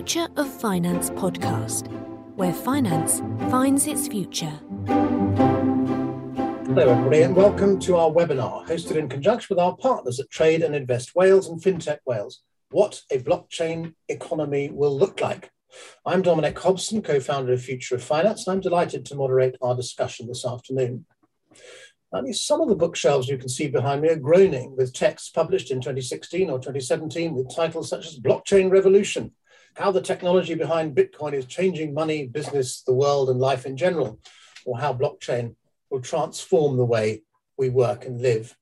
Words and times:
Future 0.00 0.28
of 0.36 0.48
Finance 0.48 1.10
podcast, 1.10 1.86
where 2.34 2.54
finance 2.54 3.20
finds 3.50 3.86
its 3.86 4.08
future. 4.08 4.58
Hello, 6.64 6.88
everybody, 6.88 7.20
and 7.20 7.36
welcome 7.36 7.78
to 7.80 7.96
our 7.96 8.10
webinar 8.10 8.66
hosted 8.66 8.96
in 8.96 9.10
conjunction 9.10 9.54
with 9.54 9.62
our 9.62 9.76
partners 9.76 10.18
at 10.18 10.30
Trade 10.30 10.62
and 10.62 10.74
Invest 10.74 11.14
Wales 11.14 11.50
and 11.50 11.60
FinTech 11.62 11.98
Wales 12.06 12.40
What 12.70 13.02
a 13.10 13.18
Blockchain 13.18 13.92
Economy 14.08 14.70
Will 14.72 14.98
Look 14.98 15.20
Like. 15.20 15.50
I'm 16.06 16.22
Dominic 16.22 16.58
Hobson, 16.58 17.02
co 17.02 17.20
founder 17.20 17.52
of 17.52 17.60
Future 17.60 17.96
of 17.96 18.02
Finance, 18.02 18.46
and 18.46 18.54
I'm 18.54 18.62
delighted 18.62 19.04
to 19.04 19.16
moderate 19.16 19.56
our 19.60 19.76
discussion 19.76 20.28
this 20.28 20.46
afternoon. 20.46 21.04
Some 22.32 22.62
of 22.62 22.70
the 22.70 22.74
bookshelves 22.74 23.28
you 23.28 23.36
can 23.36 23.50
see 23.50 23.68
behind 23.68 24.00
me 24.00 24.08
are 24.08 24.16
groaning 24.16 24.74
with 24.78 24.94
texts 24.94 25.28
published 25.28 25.70
in 25.70 25.82
2016 25.82 26.48
or 26.48 26.58
2017 26.58 27.34
with 27.34 27.54
titles 27.54 27.90
such 27.90 28.06
as 28.06 28.18
Blockchain 28.18 28.70
Revolution, 28.70 29.32
how 29.76 29.90
the 29.90 30.00
technology 30.00 30.54
behind 30.54 30.96
Bitcoin 30.96 31.32
is 31.32 31.46
changing 31.46 31.94
money, 31.94 32.26
business, 32.26 32.82
the 32.82 32.94
world, 32.94 33.30
and 33.30 33.40
life 33.40 33.66
in 33.66 33.76
general, 33.76 34.20
or 34.64 34.78
how 34.78 34.92
blockchain 34.92 35.54
will 35.90 36.00
transform 36.00 36.76
the 36.76 36.84
way 36.84 37.22
we 37.56 37.68
work 37.68 38.04
and 38.04 38.20
live. 38.20 38.56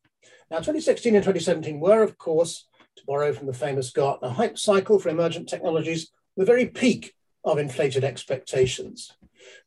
Now, 0.51 0.59
2016 0.59 1.15
and 1.15 1.25
2017 1.25 1.81
were, 1.81 2.03
of 2.03 2.19
course, 2.19 2.67
to 2.97 3.03
borrow 3.07 3.33
from 3.33 3.47
the 3.47 3.53
famous 3.53 3.91
Gartner 3.91 4.31
hype 4.31 4.59
cycle 4.59 4.99
for 4.99 5.09
emergent 5.09 5.49
technologies, 5.49 6.11
the 6.37 6.45
very 6.45 6.67
peak 6.67 7.15
of 7.45 7.59
inflated 7.59 8.05
expectations. 8.05 9.13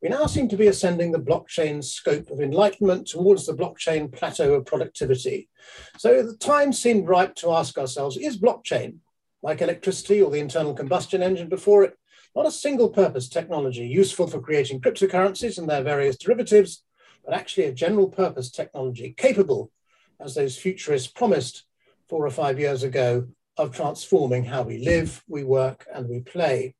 We 0.01 0.09
now 0.09 0.25
seem 0.25 0.47
to 0.49 0.57
be 0.57 0.67
ascending 0.67 1.11
the 1.11 1.19
blockchain 1.19 1.83
slope 1.83 2.29
of 2.29 2.41
enlightenment 2.41 3.07
towards 3.07 3.45
the 3.45 3.53
blockchain 3.53 4.11
plateau 4.11 4.53
of 4.53 4.65
productivity. 4.65 5.49
So 5.97 6.23
the 6.23 6.35
time 6.37 6.73
seemed 6.73 7.07
ripe 7.07 7.35
to 7.35 7.51
ask 7.51 7.77
ourselves 7.77 8.17
is 8.17 8.39
blockchain, 8.39 8.97
like 9.43 9.61
electricity 9.61 10.21
or 10.21 10.31
the 10.31 10.39
internal 10.39 10.73
combustion 10.73 11.21
engine 11.21 11.49
before 11.49 11.83
it, 11.83 11.97
not 12.35 12.45
a 12.45 12.51
single 12.51 12.89
purpose 12.89 13.27
technology 13.27 13.85
useful 13.85 14.27
for 14.27 14.39
creating 14.39 14.79
cryptocurrencies 14.79 15.57
and 15.57 15.69
their 15.69 15.83
various 15.83 16.17
derivatives, 16.17 16.83
but 17.25 17.33
actually 17.33 17.65
a 17.65 17.73
general 17.73 18.07
purpose 18.07 18.49
technology 18.49 19.13
capable, 19.17 19.71
as 20.19 20.35
those 20.35 20.57
futurists 20.57 21.11
promised 21.11 21.63
four 22.07 22.25
or 22.25 22.29
five 22.29 22.59
years 22.59 22.83
ago, 22.83 23.27
of 23.57 23.75
transforming 23.75 24.45
how 24.45 24.63
we 24.63 24.77
live, 24.77 25.23
we 25.27 25.43
work, 25.43 25.85
and 25.93 26.07
we 26.07 26.21
play. 26.21 26.73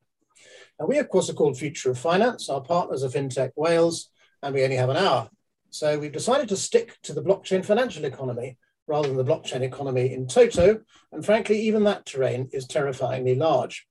And 0.78 0.88
we, 0.88 0.98
of 0.98 1.08
course, 1.08 1.28
are 1.28 1.34
called 1.34 1.58
Future 1.58 1.90
of 1.90 1.98
Finance. 1.98 2.48
Our 2.48 2.62
partners 2.62 3.04
are 3.04 3.08
FinTech 3.08 3.52
Wales, 3.56 4.10
and 4.42 4.54
we 4.54 4.64
only 4.64 4.76
have 4.76 4.88
an 4.88 4.96
hour. 4.96 5.28
So 5.70 5.98
we've 5.98 6.12
decided 6.12 6.48
to 6.48 6.56
stick 6.56 6.98
to 7.02 7.12
the 7.12 7.22
blockchain 7.22 7.64
financial 7.64 8.04
economy 8.04 8.58
rather 8.92 9.08
than 9.08 9.16
the 9.16 9.24
blockchain 9.24 9.62
economy 9.62 10.12
in 10.12 10.26
toto. 10.26 10.82
And 11.10 11.24
frankly, 11.24 11.58
even 11.62 11.84
that 11.84 12.04
terrain 12.04 12.50
is 12.52 12.66
terrifyingly 12.66 13.34
large. 13.34 13.86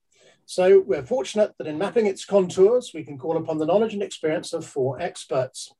So 0.46 0.84
we're 0.86 1.04
fortunate 1.04 1.54
that 1.58 1.66
in 1.66 1.76
mapping 1.76 2.06
its 2.06 2.24
contours, 2.24 2.92
we 2.94 3.02
can 3.02 3.18
call 3.18 3.36
upon 3.36 3.58
the 3.58 3.66
knowledge 3.66 3.94
and 3.94 4.02
experience 4.02 4.52
of 4.52 4.64
four 4.64 5.00
experts. 5.00 5.72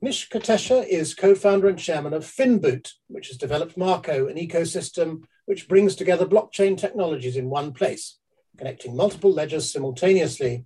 Nish 0.00 0.30
Kotecha 0.30 0.86
is 0.88 1.14
co-founder 1.14 1.68
and 1.68 1.78
chairman 1.78 2.14
of 2.14 2.24
Finboot, 2.24 2.92
which 3.08 3.28
has 3.28 3.36
developed 3.36 3.76
Marco, 3.76 4.28
an 4.28 4.36
ecosystem 4.36 5.24
which 5.44 5.68
brings 5.68 5.94
together 5.94 6.24
blockchain 6.24 6.76
technologies 6.76 7.36
in 7.36 7.50
one 7.50 7.72
place 7.72 8.18
connecting 8.56 8.96
multiple 8.96 9.32
ledgers 9.32 9.70
simultaneously. 9.70 10.64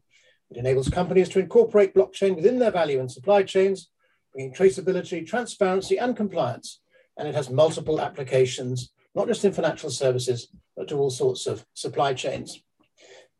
It 0.50 0.56
enables 0.56 0.88
companies 0.88 1.28
to 1.30 1.40
incorporate 1.40 1.94
blockchain 1.94 2.36
within 2.36 2.58
their 2.58 2.70
value 2.70 3.00
and 3.00 3.10
supply 3.10 3.42
chains, 3.42 3.90
bringing 4.32 4.54
traceability, 4.54 5.26
transparency, 5.26 5.98
and 5.98 6.16
compliance. 6.16 6.80
And 7.18 7.28
it 7.28 7.34
has 7.34 7.50
multiple 7.50 8.00
applications, 8.00 8.90
not 9.14 9.28
just 9.28 9.44
in 9.44 9.52
financial 9.52 9.90
services, 9.90 10.48
but 10.76 10.88
to 10.88 10.96
all 10.96 11.10
sorts 11.10 11.46
of 11.46 11.66
supply 11.74 12.14
chains. 12.14 12.62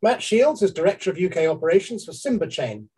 Matt 0.03 0.23
Shields 0.23 0.63
is 0.63 0.73
Director 0.73 1.11
of 1.11 1.19
UK 1.19 1.49
Operations 1.49 2.05
for 2.05 2.13
Simba 2.13 2.49
Chain, 2.49 2.91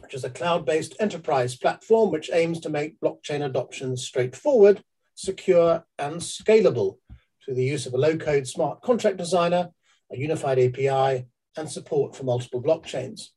which 0.00 0.12
is 0.12 0.24
a 0.24 0.30
cloud-based 0.30 0.96
enterprise 1.00 1.56
platform 1.56 2.10
which 2.10 2.30
aims 2.32 2.60
to 2.60 2.68
make 2.68 3.00
blockchain 3.00 3.44
adoption 3.44 3.96
straightforward, 3.96 4.82
secure, 5.14 5.86
and 5.98 6.16
scalable 6.16 6.98
through 7.42 7.54
the 7.54 7.64
use 7.64 7.86
of 7.86 7.94
a 7.94 7.98
low-code 7.98 8.46
smart 8.46 8.82
contract 8.82 9.16
designer 9.16 9.70
a 10.12 10.18
unified 10.18 10.58
API, 10.58 11.26
and 11.56 11.70
support 11.70 12.16
for 12.16 12.24
multiple 12.24 12.62
blockchains. 12.62 13.28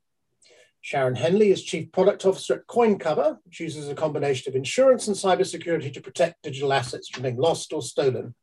Sharon 0.87 1.15
Henley 1.15 1.51
is 1.51 1.63
Chief 1.63 1.91
Product 1.91 2.25
Officer 2.25 2.53
at 2.53 2.67
CoinCover, 2.67 3.39
which 3.43 3.59
uses 3.59 3.89
a 3.89 3.93
combination 3.93 4.49
of 4.49 4.55
insurance 4.55 5.09
and 5.09 5.17
cybersecurity 5.17 5.93
to 5.93 5.99
protect 5.99 6.43
digital 6.43 6.71
assets 6.71 7.09
from 7.09 7.23
being 7.23 7.35
lost 7.35 7.73
or 7.73 7.81
stolen. 7.81 8.33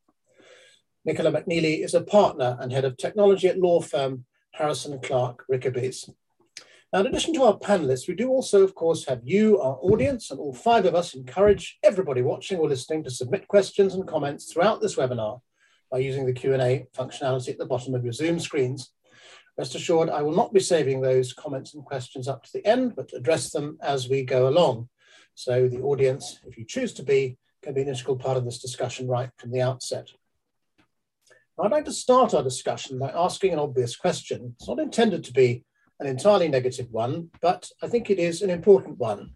Nicola 1.07 1.33
McNeely 1.33 1.83
is 1.83 1.95
a 1.95 2.03
partner 2.03 2.59
and 2.61 2.71
head 2.71 2.85
of 2.85 2.99
technology 2.99 3.49
at 3.49 3.59
law 3.59 3.81
firm 3.81 4.27
Harrison 4.53 5.01
Clark 5.01 5.47
Rickerbys. 5.51 6.11
Now, 6.93 7.01
in 7.01 7.07
addition 7.07 7.33
to 7.33 7.45
our 7.45 7.59
panelists, 7.59 8.09
we 8.09 8.15
do 8.15 8.29
also, 8.29 8.63
of 8.63 8.75
course, 8.75 9.07
have 9.07 9.23
you, 9.25 9.59
our 9.59 9.79
audience, 9.81 10.31
and 10.31 10.39
all 10.39 10.53
five 10.53 10.85
of 10.85 10.95
us 10.95 11.15
encourage 11.15 11.79
everybody 11.83 12.21
watching 12.21 12.59
or 12.59 12.69
listening 12.69 13.05
to 13.05 13.11
submit 13.11 13.49
questions 13.49 13.95
and 13.95 14.07
comments 14.07 14.53
throughout 14.53 14.83
this 14.83 14.97
webinar 14.97 15.41
by 15.91 15.97
using 15.97 16.27
the 16.27 16.35
Q&A 16.35 16.89
functionality 16.95 17.49
at 17.49 17.57
the 17.57 17.65
bottom 17.65 17.95
of 17.95 18.05
your 18.05 18.13
Zoom 18.13 18.39
screens. 18.39 18.93
Rest 19.57 19.75
assured, 19.75 20.11
I 20.11 20.23
will 20.23 20.35
not 20.35 20.53
be 20.53 20.61
saving 20.61 21.01
those 21.01 21.33
comments 21.33 21.75
and 21.75 21.85
questions 21.85 22.27
up 22.27 22.43
to 22.45 22.53
the 22.53 22.67
end, 22.67 22.97
but 22.97 23.13
address 23.13 23.51
them 23.51 23.79
as 23.81 24.09
we 24.09 24.25
go 24.25 24.49
along. 24.49 24.89
So 25.35 25.69
the 25.69 25.81
audience, 25.81 26.41
if 26.47 26.59
you 26.59 26.65
choose 26.65 26.93
to 26.95 27.03
be, 27.03 27.39
can 27.63 27.75
be 27.75 27.83
an 27.83 27.89
integral 27.89 28.17
part 28.17 28.37
of 28.37 28.45
this 28.45 28.59
discussion 28.59 29.09
right 29.09 29.31
from 29.37 29.51
the 29.51 29.63
outset. 29.63 30.09
I'd 31.59 31.71
like 31.71 31.85
to 31.85 31.93
start 31.93 32.35
our 32.35 32.43
discussion 32.43 32.99
by 32.99 33.11
asking 33.11 33.53
an 33.53 33.61
obvious 33.61 33.97
question. 33.97 34.55
It's 34.59 34.69
not 34.69 34.81
intended 34.81 35.23
to 35.25 35.33
be 35.33 35.65
an 36.01 36.07
entirely 36.07 36.49
negative 36.49 36.89
one, 36.91 37.31
but 37.41 37.71
I 37.81 37.89
think 37.89 38.11
it 38.11 38.19
is 38.19 38.43
an 38.43 38.51
important 38.51 38.99
one. 38.99 39.35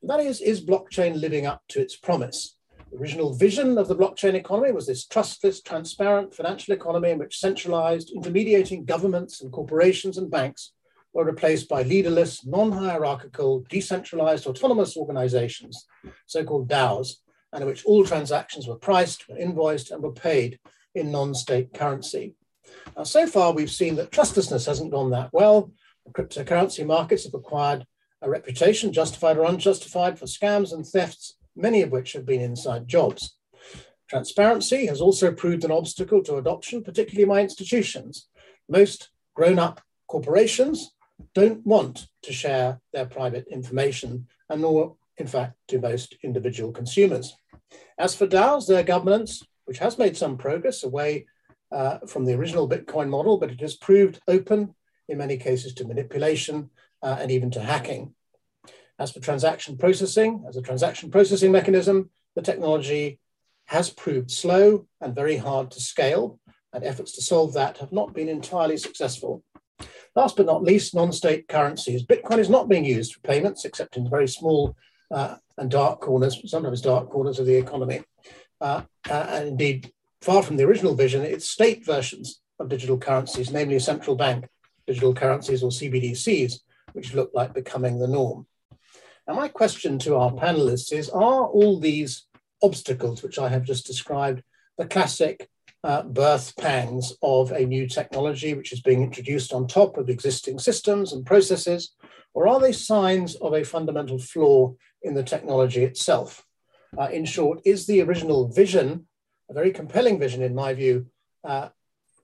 And 0.00 0.10
that 0.10 0.20
is, 0.20 0.40
is 0.40 0.64
blockchain 0.64 1.20
living 1.20 1.46
up 1.46 1.62
to 1.68 1.80
its 1.80 1.94
promise? 1.94 2.56
The 2.90 2.96
original 2.96 3.34
vision 3.34 3.76
of 3.76 3.86
the 3.86 3.96
blockchain 3.96 4.34
economy 4.34 4.72
was 4.72 4.86
this 4.86 5.06
trustless, 5.06 5.60
transparent 5.60 6.34
financial 6.34 6.72
economy 6.72 7.10
in 7.10 7.18
which 7.18 7.38
centralized, 7.38 8.10
intermediating 8.10 8.86
governments 8.86 9.42
and 9.42 9.52
corporations 9.52 10.16
and 10.16 10.30
banks 10.30 10.72
were 11.12 11.24
replaced 11.24 11.68
by 11.68 11.82
leaderless, 11.82 12.46
non 12.46 12.72
hierarchical, 12.72 13.64
decentralized, 13.68 14.46
autonomous 14.46 14.96
organizations, 14.96 15.86
so 16.26 16.44
called 16.44 16.68
DAOs, 16.68 17.16
and 17.52 17.62
in 17.62 17.68
which 17.68 17.84
all 17.84 18.04
transactions 18.04 18.66
were 18.66 18.76
priced, 18.76 19.28
were 19.28 19.36
invoiced, 19.36 19.90
and 19.90 20.02
were 20.02 20.12
paid 20.12 20.58
in 20.94 21.10
non 21.10 21.34
state 21.34 21.74
currency. 21.74 22.34
Now, 22.96 23.04
so 23.04 23.26
far, 23.26 23.52
we've 23.52 23.70
seen 23.70 23.96
that 23.96 24.12
trustlessness 24.12 24.66
hasn't 24.66 24.92
gone 24.92 25.10
that 25.10 25.30
well. 25.32 25.72
The 26.06 26.12
cryptocurrency 26.12 26.86
markets 26.86 27.24
have 27.24 27.34
acquired 27.34 27.84
a 28.22 28.30
reputation, 28.30 28.92
justified 28.92 29.36
or 29.36 29.44
unjustified, 29.44 30.18
for 30.18 30.24
scams 30.24 30.72
and 30.72 30.86
thefts 30.86 31.37
many 31.58 31.82
of 31.82 31.90
which 31.90 32.12
have 32.12 32.24
been 32.24 32.40
inside 32.40 32.88
jobs. 32.88 33.34
Transparency 34.08 34.86
has 34.86 35.00
also 35.00 35.32
proved 35.32 35.64
an 35.64 35.70
obstacle 35.70 36.22
to 36.22 36.36
adoption, 36.36 36.82
particularly 36.82 37.26
by 37.26 37.42
institutions. 37.42 38.28
Most 38.68 39.10
grown 39.34 39.58
up 39.58 39.82
corporations 40.06 40.92
don't 41.34 41.66
want 41.66 42.06
to 42.22 42.32
share 42.32 42.80
their 42.92 43.06
private 43.06 43.46
information, 43.48 44.26
and 44.48 44.62
nor, 44.62 44.96
in 45.18 45.26
fact, 45.26 45.54
do 45.66 45.80
most 45.80 46.16
individual 46.22 46.72
consumers. 46.72 47.36
As 47.98 48.14
for 48.14 48.26
DAOs, 48.26 48.66
their 48.66 48.82
governance, 48.82 49.42
which 49.66 49.78
has 49.78 49.98
made 49.98 50.16
some 50.16 50.38
progress 50.38 50.84
away 50.84 51.26
uh, 51.70 51.98
from 52.06 52.24
the 52.24 52.34
original 52.34 52.68
Bitcoin 52.68 53.08
model, 53.08 53.36
but 53.36 53.50
it 53.50 53.60
has 53.60 53.76
proved 53.76 54.20
open 54.26 54.74
in 55.08 55.18
many 55.18 55.36
cases 55.36 55.74
to 55.74 55.86
manipulation 55.86 56.70
uh, 57.02 57.16
and 57.20 57.30
even 57.30 57.50
to 57.50 57.60
hacking. 57.60 58.14
As 58.98 59.12
for 59.12 59.20
transaction 59.20 59.76
processing, 59.76 60.44
as 60.48 60.56
a 60.56 60.62
transaction 60.62 61.10
processing 61.10 61.52
mechanism, 61.52 62.10
the 62.34 62.42
technology 62.42 63.20
has 63.66 63.90
proved 63.90 64.30
slow 64.30 64.86
and 65.00 65.14
very 65.14 65.36
hard 65.36 65.70
to 65.70 65.80
scale, 65.80 66.40
and 66.72 66.84
efforts 66.84 67.12
to 67.12 67.22
solve 67.22 67.54
that 67.54 67.78
have 67.78 67.92
not 67.92 68.14
been 68.14 68.28
entirely 68.28 68.76
successful. 68.76 69.42
Last 70.14 70.36
but 70.36 70.46
not 70.46 70.64
least, 70.64 70.94
non-state 70.94 71.48
currencies. 71.48 72.04
Bitcoin 72.04 72.38
is 72.38 72.50
not 72.50 72.68
being 72.68 72.84
used 72.84 73.14
for 73.14 73.20
payments, 73.20 73.64
except 73.64 73.96
in 73.96 74.10
very 74.10 74.28
small 74.28 74.76
uh, 75.10 75.36
and 75.56 75.70
dark 75.70 76.00
corners, 76.00 76.40
sometimes 76.50 76.80
dark 76.80 77.10
corners 77.10 77.38
of 77.38 77.46
the 77.46 77.56
economy. 77.56 78.02
Uh, 78.60 78.82
uh, 79.08 79.26
and 79.30 79.48
indeed, 79.48 79.92
far 80.20 80.42
from 80.42 80.56
the 80.56 80.64
original 80.64 80.94
vision, 80.94 81.22
it's 81.22 81.48
state 81.48 81.84
versions 81.86 82.40
of 82.58 82.68
digital 82.68 82.98
currencies, 82.98 83.50
namely 83.50 83.78
central 83.78 84.16
bank 84.16 84.46
digital 84.86 85.14
currencies 85.14 85.62
or 85.62 85.70
CBDCs, 85.70 86.60
which 86.92 87.14
look 87.14 87.30
like 87.34 87.54
becoming 87.54 87.98
the 87.98 88.08
norm. 88.08 88.46
My 89.28 89.48
question 89.48 89.98
to 90.00 90.16
our 90.16 90.32
panelists 90.32 90.90
is 90.90 91.10
Are 91.10 91.46
all 91.46 91.78
these 91.78 92.24
obstacles, 92.62 93.22
which 93.22 93.38
I 93.38 93.50
have 93.50 93.62
just 93.62 93.86
described, 93.86 94.42
the 94.78 94.86
classic 94.86 95.50
uh, 95.84 96.02
birth 96.02 96.56
pangs 96.56 97.12
of 97.22 97.52
a 97.52 97.66
new 97.66 97.86
technology 97.86 98.54
which 98.54 98.72
is 98.72 98.80
being 98.80 99.02
introduced 99.02 99.52
on 99.52 99.66
top 99.66 99.98
of 99.98 100.08
existing 100.08 100.58
systems 100.58 101.12
and 101.12 101.26
processes, 101.26 101.94
or 102.32 102.48
are 102.48 102.58
they 102.58 102.72
signs 102.72 103.36
of 103.36 103.52
a 103.52 103.64
fundamental 103.64 104.18
flaw 104.18 104.74
in 105.02 105.12
the 105.12 105.22
technology 105.22 105.84
itself? 105.84 106.46
Uh, 106.98 107.08
in 107.10 107.26
short, 107.26 107.60
is 107.66 107.86
the 107.86 108.00
original 108.00 108.48
vision, 108.48 109.06
a 109.50 109.54
very 109.54 109.72
compelling 109.72 110.18
vision 110.18 110.42
in 110.42 110.54
my 110.54 110.72
view, 110.72 111.06
uh, 111.44 111.68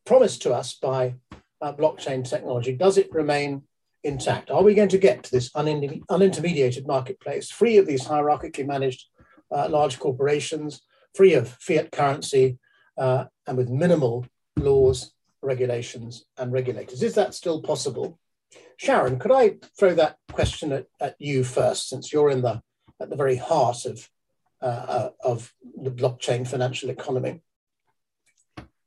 promised 0.07 0.41
to 0.41 0.55
us 0.55 0.75
by 0.75 1.15
uh, 1.61 1.73
blockchain 1.75 2.27
technology, 2.27 2.75
does 2.75 2.97
it 2.97 3.13
remain 3.13 3.63
intact? 4.05 4.51
Are 4.51 4.63
we 4.63 4.75
going 4.75 4.91
to 4.91 4.99
get 4.99 5.25
to 5.25 5.31
this 5.31 5.51
unintermediated 5.53 6.87
marketplace 6.87 7.51
free 7.51 7.79
of 7.79 7.87
these 7.87 8.05
hierarchically 8.05 8.67
managed 8.67 9.07
uh, 9.51 9.69
large 9.69 9.99
corporations, 9.99 10.83
free 11.15 11.35
of 11.35 11.49
fiat 11.61 11.91
currency, 11.91 12.59
uh, 12.99 13.25
and 13.47 13.57
with 13.57 13.69
minimal 13.69 14.27
laws, 14.57 15.13
regulations, 15.43 16.27
and 16.37 16.53
regulators? 16.53 17.03
Is 17.03 17.15
that 17.15 17.35
still 17.35 17.63
possible? 17.63 18.19
Sharon, 18.77 19.19
could 19.19 19.33
I 19.33 19.57
throw 19.79 19.95
that 19.95 20.19
question 20.33 20.73
at, 20.73 20.87
at 21.01 21.17
you 21.19 21.45
first, 21.45 21.89
since 21.89 22.13
you're 22.13 22.31
in 22.31 22.43
the 22.43 22.63
at 23.01 23.11
the 23.11 23.17
very 23.17 23.37
heart 23.37 23.87
of 23.87 24.09
uh, 24.63 24.67
uh 24.67 25.11
of 25.23 25.53
the 25.81 25.91
blockchain 25.91 26.47
financial 26.47 26.91
economy? 26.91 27.43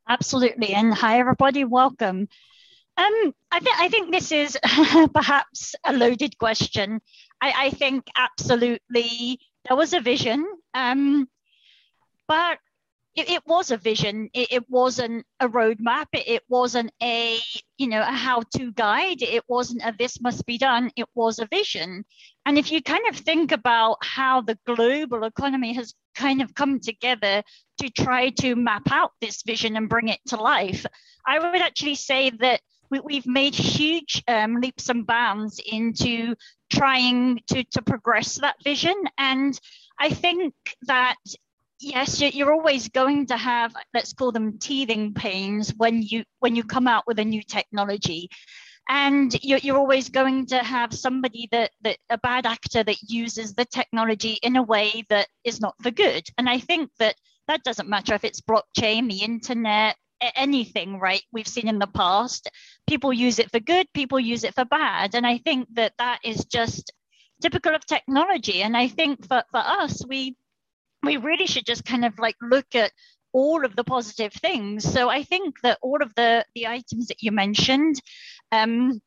Absolutely, 0.08 0.74
and 0.74 0.94
hi 0.94 1.20
everybody, 1.20 1.64
welcome. 1.64 2.28
Um, 2.98 3.34
I 3.52 3.60
think 3.60 3.80
I 3.80 3.90
think 3.90 4.12
this 4.12 4.32
is 4.32 4.58
perhaps 5.14 5.76
a 5.86 5.94
loaded 5.94 6.38
question. 6.38 7.00
I, 7.42 7.54
I 7.56 7.70
think 7.70 8.08
absolutely 8.16 9.40
there 9.68 9.78
was 9.78 9.94
a 9.94 10.00
vision, 10.00 10.46
um, 10.74 11.30
but 12.28 12.58
it, 13.16 13.30
it, 13.30 13.44
was 13.46 13.72
a 13.72 13.78
vision. 13.78 14.30
It, 14.34 14.52
it 14.52 14.70
wasn't 14.70 15.26
a 15.40 15.48
roadmap. 15.48 16.06
It, 16.14 16.28
it, 16.28 16.44
wasn't 16.50 16.92
a 17.02 17.40
you 17.78 17.88
know 17.88 18.02
a 18.02 18.06
how-to 18.06 18.72
guide. 18.72 19.22
It 19.22 19.44
wasn't 19.48 19.84
a 19.84 19.94
this 19.98 20.22
must 20.22 20.46
be 20.46 20.58
done. 20.58 20.92
It 20.96 21.08
was 21.14 21.40
a 21.40 21.48
vision. 21.48 22.06
And 22.46 22.58
if 22.58 22.72
you 22.72 22.82
kind 22.82 23.08
of 23.10 23.16
think 23.16 23.52
about 23.52 23.98
how 24.02 24.42
the 24.42 24.58
global 24.66 25.24
economy 25.24 25.74
has 25.74 25.94
kind 26.16 26.42
of 26.42 26.56
come 26.56 26.80
together 26.80 27.44
to 27.82 27.90
try 27.90 28.30
to 28.42 28.56
map 28.56 28.90
out 28.92 29.12
this 29.22 29.44
vision 29.44 29.76
and 29.76 29.90
bring 29.90 30.08
it 30.08 30.20
to 30.28 30.38
life, 30.38 30.86
I 31.26 31.40
would 31.40 31.62
actually 31.62 31.96
say 31.96 32.32
that 32.40 32.62
we, 32.90 33.16
have 33.16 33.26
made 33.26 33.56
huge 33.56 34.24
um, 34.28 34.56
leaps 34.56 34.90
and 34.90 35.06
bounds 35.06 35.60
into 35.72 36.36
trying 36.72 37.40
to, 37.48 37.64
to 37.64 37.82
progress 37.82 38.36
that 38.36 38.56
vision. 38.64 38.96
And 39.18 39.60
I 40.00 40.10
think 40.10 40.54
that 40.84 41.16
yes 41.80 42.22
you're 42.22 42.52
always 42.52 42.90
going 42.90 43.28
to 43.28 43.38
have 43.38 43.72
let's 43.94 44.14
call 44.14 44.32
them 44.32 44.58
teething 44.58 45.14
pains 45.14 45.74
when 45.78 46.02
you 46.02 46.24
when 46.40 46.56
you 46.56 46.64
come 46.64 46.88
out 46.88 47.04
with 47.06 47.20
a 47.20 47.26
new 47.26 47.44
technology 47.44 48.30
and 48.90 49.36
you're, 49.44 49.60
you're 49.60 49.78
always 49.78 50.10
going 50.10 50.46
to 50.46 50.58
have 50.60 50.94
somebody 50.94 51.50
that, 51.52 51.72
that 51.82 51.98
a 52.10 52.18
bad 52.18 52.46
actor 52.46 52.84
that 52.84 53.02
uses 53.04 53.54
the 53.54 53.66
technology 53.66 54.40
in 54.42 54.56
a 54.56 54.64
way 54.64 55.04
that 55.10 55.28
is 55.44 55.60
not 55.62 55.76
for 55.82 55.92
good 55.92 56.24
and 56.38 56.50
i 56.50 56.60
think 56.60 56.90
that 57.00 57.16
that 57.48 57.64
doesn't 57.64 57.90
matter 57.90 58.14
if 58.14 58.24
it's 58.24 58.42
blockchain 58.42 59.10
the 59.10 59.22
internet 59.22 59.96
anything, 60.22 61.00
right? 61.00 61.22
We've 61.32 61.48
seen 61.48 61.68
in 61.68 61.80
the 61.80 61.88
past. 61.88 62.50
People 62.88 63.14
use 63.14 63.40
it 63.40 63.52
for 63.52 63.60
good, 63.60 63.88
people 63.94 64.20
use 64.20 64.44
it 64.44 64.56
for 64.56 64.66
bad. 64.66 65.16
And 65.16 65.26
I 65.26 65.38
think 65.40 65.68
that 65.76 65.94
that 65.98 66.20
is 66.24 66.46
just 66.46 66.92
typical 67.42 67.76
of 67.76 67.86
technology. 67.86 68.62
And 68.62 68.76
I 68.76 68.88
think 68.88 69.28
for, 69.28 69.44
for 69.52 69.60
us, 69.60 70.06
we 70.08 70.36
we 71.04 71.18
really 71.18 71.46
should 71.46 71.66
just 71.66 71.86
kind 71.86 72.06
of 72.06 72.18
like 72.18 72.36
look 72.42 72.74
at 72.74 72.92
all 73.34 73.64
of 73.64 73.76
the 73.76 73.84
positive 73.84 74.34
things. 74.34 74.84
So 74.84 75.10
I 75.10 75.24
think 75.24 75.62
that 75.62 75.78
all 75.82 76.02
of 76.02 76.14
the 76.16 76.46
the 76.56 76.68
items 76.68 77.08
that 77.08 77.22
you 77.22 77.32
mentioned, 77.32 78.02
um, 78.52 79.00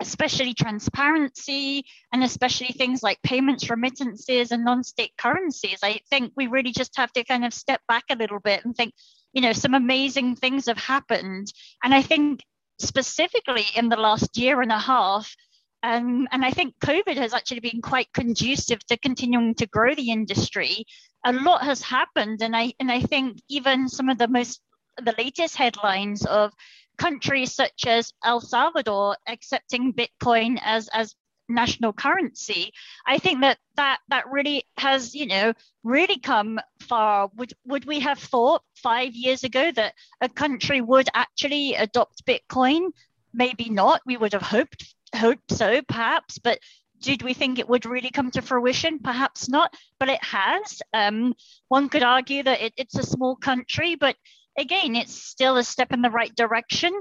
especially 0.00 0.54
transparency 0.54 1.84
and 2.12 2.22
especially 2.22 2.72
things 2.72 3.02
like 3.02 3.22
payments, 3.22 3.70
remittances, 3.70 4.52
and 4.52 4.64
non-state 4.64 5.12
currencies, 5.16 5.78
I 5.82 6.00
think 6.10 6.32
we 6.36 6.46
really 6.46 6.72
just 6.72 6.96
have 6.96 7.12
to 7.12 7.24
kind 7.24 7.44
of 7.44 7.54
step 7.54 7.80
back 7.88 8.04
a 8.10 8.16
little 8.16 8.40
bit 8.40 8.64
and 8.64 8.76
think, 8.76 8.92
you 9.34 9.42
know, 9.42 9.52
some 9.52 9.74
amazing 9.74 10.36
things 10.36 10.66
have 10.66 10.78
happened. 10.78 11.52
And 11.82 11.92
I 11.92 12.02
think 12.02 12.40
specifically 12.78 13.66
in 13.74 13.88
the 13.88 13.96
last 13.96 14.38
year 14.38 14.62
and 14.62 14.72
a 14.72 14.78
half, 14.78 15.34
um, 15.82 16.26
and 16.32 16.44
I 16.44 16.50
think 16.50 16.74
COVID 16.82 17.16
has 17.16 17.34
actually 17.34 17.60
been 17.60 17.82
quite 17.82 18.10
conducive 18.14 18.84
to 18.86 18.96
continuing 18.96 19.54
to 19.56 19.66
grow 19.66 19.94
the 19.94 20.10
industry. 20.10 20.86
A 21.26 21.32
lot 21.32 21.62
has 21.62 21.82
happened, 21.82 22.40
and 22.40 22.56
I 22.56 22.72
and 22.80 22.90
I 22.90 23.02
think 23.02 23.38
even 23.50 23.88
some 23.88 24.08
of 24.08 24.16
the 24.16 24.28
most 24.28 24.62
the 24.96 25.14
latest 25.18 25.56
headlines 25.56 26.24
of 26.24 26.52
countries 26.96 27.54
such 27.54 27.86
as 27.86 28.12
El 28.24 28.40
Salvador 28.40 29.16
accepting 29.26 29.92
Bitcoin 29.92 30.58
as 30.62 30.88
as 30.94 31.14
national 31.48 31.92
currency 31.92 32.72
i 33.06 33.18
think 33.18 33.40
that 33.40 33.58
that 33.76 33.98
that 34.08 34.30
really 34.30 34.64
has 34.76 35.14
you 35.14 35.26
know 35.26 35.52
really 35.82 36.18
come 36.18 36.58
far 36.80 37.30
would 37.36 37.52
would 37.66 37.84
we 37.84 38.00
have 38.00 38.18
thought 38.18 38.62
5 38.76 39.14
years 39.14 39.44
ago 39.44 39.70
that 39.72 39.94
a 40.20 40.28
country 40.28 40.80
would 40.80 41.08
actually 41.14 41.74
adopt 41.74 42.24
bitcoin 42.26 42.90
maybe 43.32 43.68
not 43.68 44.00
we 44.06 44.16
would 44.16 44.32
have 44.32 44.42
hoped 44.42 44.94
hoped 45.14 45.52
so 45.52 45.82
perhaps 45.82 46.38
but 46.38 46.58
did 47.04 47.22
we 47.22 47.34
think 47.34 47.58
it 47.58 47.68
would 47.68 47.84
really 47.84 48.10
come 48.10 48.30
to 48.30 48.40
fruition? 48.40 48.98
Perhaps 48.98 49.48
not, 49.48 49.74
but 50.00 50.08
it 50.08 50.24
has. 50.24 50.80
Um, 50.94 51.34
one 51.68 51.90
could 51.90 52.02
argue 52.02 52.42
that 52.42 52.62
it, 52.62 52.72
it's 52.78 52.96
a 52.96 53.02
small 53.02 53.36
country, 53.36 53.94
but 53.94 54.16
again, 54.58 54.96
it's 54.96 55.14
still 55.14 55.58
a 55.58 55.64
step 55.64 55.92
in 55.92 56.00
the 56.00 56.10
right 56.10 56.34
direction. 56.34 56.98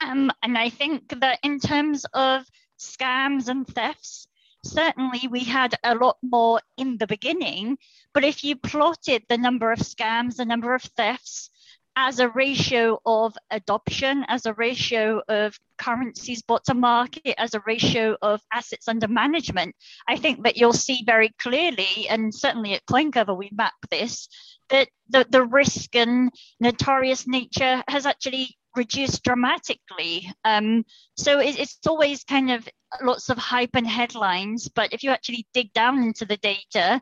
Um, 0.00 0.32
and 0.42 0.58
I 0.58 0.70
think 0.70 1.20
that 1.20 1.38
in 1.44 1.60
terms 1.60 2.04
of 2.12 2.44
scams 2.82 3.48
and 3.48 3.66
thefts, 3.66 4.26
certainly 4.64 5.28
we 5.30 5.40
had 5.40 5.74
a 5.84 5.94
lot 5.94 6.16
more 6.22 6.60
in 6.76 6.98
the 6.98 7.06
beginning. 7.06 7.78
But 8.14 8.24
if 8.24 8.44
you 8.44 8.56
plotted 8.56 9.24
the 9.28 9.38
number 9.38 9.72
of 9.72 9.78
scams, 9.78 10.36
the 10.36 10.44
number 10.44 10.74
of 10.74 10.82
thefts, 10.82 11.50
as 11.94 12.20
a 12.20 12.28
ratio 12.28 13.00
of 13.04 13.36
adoption, 13.50 14.24
as 14.28 14.46
a 14.46 14.54
ratio 14.54 15.20
of 15.28 15.58
currencies 15.76 16.42
bought 16.42 16.64
to 16.64 16.74
market, 16.74 17.34
as 17.38 17.54
a 17.54 17.62
ratio 17.66 18.16
of 18.22 18.40
assets 18.52 18.88
under 18.88 19.08
management, 19.08 19.74
I 20.08 20.16
think 20.16 20.44
that 20.44 20.56
you'll 20.56 20.72
see 20.72 21.02
very 21.04 21.30
clearly, 21.38 22.08
and 22.08 22.34
certainly 22.34 22.74
at 22.74 22.86
CoinCover 22.86 23.36
we 23.36 23.50
map 23.52 23.74
this, 23.90 24.28
that 24.70 24.88
the, 25.10 25.26
the 25.28 25.44
risk 25.44 25.94
and 25.94 26.32
notorious 26.60 27.26
nature 27.26 27.82
has 27.88 28.06
actually 28.06 28.56
reduced 28.76 29.22
dramatically. 29.22 30.30
Um, 30.44 30.84
so 31.16 31.40
it, 31.40 31.58
it's 31.58 31.78
always 31.86 32.24
kind 32.24 32.50
of 32.50 32.68
lots 33.00 33.30
of 33.30 33.38
hype 33.38 33.74
and 33.74 33.86
headlines, 33.86 34.68
but 34.68 34.92
if 34.92 35.02
you 35.02 35.10
actually 35.10 35.46
dig 35.54 35.72
down 35.72 36.02
into 36.02 36.24
the 36.24 36.36
data, 36.38 37.00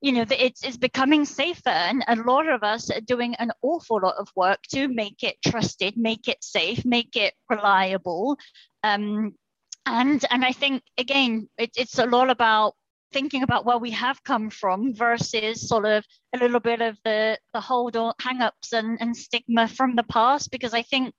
you 0.00 0.10
know, 0.10 0.24
it's, 0.30 0.64
it's 0.64 0.76
becoming 0.76 1.24
safer, 1.24 1.68
and 1.68 2.02
a 2.08 2.16
lot 2.22 2.48
of 2.48 2.64
us 2.64 2.90
are 2.90 3.00
doing 3.00 3.36
an 3.36 3.52
awful 3.62 4.00
lot 4.02 4.16
of 4.18 4.28
work 4.34 4.58
to 4.70 4.88
make 4.88 5.22
it 5.22 5.36
trusted, 5.46 5.96
make 5.96 6.26
it 6.26 6.42
safe, 6.42 6.84
make 6.84 7.14
it 7.14 7.34
reliable. 7.48 8.36
Um, 8.82 9.36
and 9.86 10.24
and 10.30 10.44
I 10.44 10.52
think 10.52 10.82
again, 10.98 11.48
it, 11.58 11.70
it's 11.76 11.98
a 11.98 12.06
lot 12.06 12.30
about 12.30 12.74
thinking 13.12 13.42
about 13.42 13.64
where 13.64 13.78
we 13.78 13.90
have 13.90 14.22
come 14.24 14.50
from 14.50 14.94
versus 14.94 15.68
sort 15.68 15.84
of 15.84 16.04
a 16.34 16.38
little 16.38 16.60
bit 16.60 16.80
of 16.80 16.98
the 17.04 17.38
the 17.52 17.60
hold 17.60 17.96
on 17.96 18.12
hang-ups 18.20 18.72
and, 18.72 18.98
and 19.00 19.16
stigma 19.16 19.68
from 19.68 19.94
the 19.94 20.02
past 20.04 20.50
because 20.50 20.74
i 20.74 20.82
think 20.82 21.14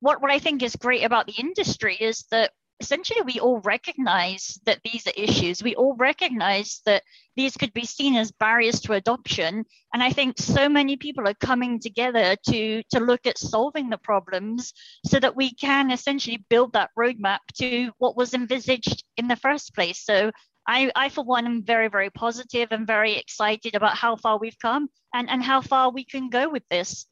what, 0.00 0.20
what 0.22 0.30
i 0.30 0.38
think 0.38 0.62
is 0.62 0.76
great 0.76 1.04
about 1.04 1.26
the 1.26 1.34
industry 1.38 1.96
is 1.96 2.24
that 2.30 2.50
essentially 2.82 3.20
we 3.22 3.38
all 3.38 3.60
recognize 3.60 4.58
that 4.66 4.80
these 4.82 5.06
are 5.06 5.12
issues. 5.16 5.62
We 5.62 5.76
all 5.76 5.94
recognize 5.94 6.80
that 6.84 7.04
these 7.36 7.56
could 7.56 7.72
be 7.72 7.86
seen 7.86 8.16
as 8.16 8.32
barriers 8.32 8.80
to 8.80 8.94
adoption. 8.94 9.64
And 9.94 10.02
i 10.02 10.10
think 10.10 10.36
so 10.36 10.68
many 10.68 10.96
people 10.96 11.28
are 11.28 11.46
coming 11.50 11.78
together 11.78 12.36
to 12.48 12.82
to 12.92 12.98
look 13.00 13.26
at 13.26 13.38
solving 13.38 13.88
the 13.88 13.98
problems 14.10 14.72
so 15.06 15.20
that 15.20 15.36
we 15.36 15.54
can 15.54 15.92
essentially 15.92 16.44
build 16.50 16.72
that 16.72 16.90
roadmap 16.98 17.42
to 17.58 17.92
what 17.98 18.16
was 18.16 18.34
envisaged 18.34 19.04
in 19.16 19.28
the 19.28 19.42
first 19.46 19.74
place. 19.74 20.00
So 20.04 20.32
I, 20.66 20.90
I, 20.94 21.08
for 21.08 21.24
one, 21.24 21.46
am 21.46 21.62
very, 21.64 21.88
very 21.88 22.10
positive 22.10 22.68
and 22.70 22.86
very 22.86 23.16
excited 23.16 23.74
about 23.74 23.96
how 23.96 24.16
far 24.16 24.38
we've 24.38 24.58
come 24.58 24.88
and, 25.12 25.28
and 25.28 25.42
how 25.42 25.60
far 25.60 25.90
we 25.90 26.04
can 26.04 26.30
go 26.30 26.48
with 26.48 26.62
this. 26.70 27.06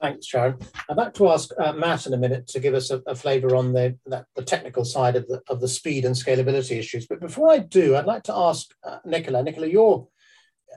Thanks, 0.00 0.26
Sharon. 0.26 0.56
I'd 0.88 0.96
like 0.96 1.12
to 1.14 1.28
ask 1.28 1.50
uh, 1.58 1.74
Matt 1.74 2.06
in 2.06 2.14
a 2.14 2.16
minute 2.16 2.46
to 2.48 2.60
give 2.60 2.72
us 2.72 2.90
a, 2.90 3.02
a 3.06 3.14
flavour 3.14 3.54
on 3.54 3.74
the, 3.74 3.98
the, 4.06 4.24
the 4.34 4.42
technical 4.42 4.84
side 4.84 5.14
of 5.14 5.28
the, 5.28 5.42
of 5.50 5.60
the 5.60 5.68
speed 5.68 6.06
and 6.06 6.14
scalability 6.14 6.78
issues. 6.78 7.06
But 7.06 7.20
before 7.20 7.50
I 7.50 7.58
do, 7.58 7.96
I'd 7.96 8.06
like 8.06 8.22
to 8.24 8.34
ask 8.34 8.70
uh, 8.82 8.98
Nicola. 9.04 9.42
Nicola, 9.42 9.66
you're, 9.66 10.08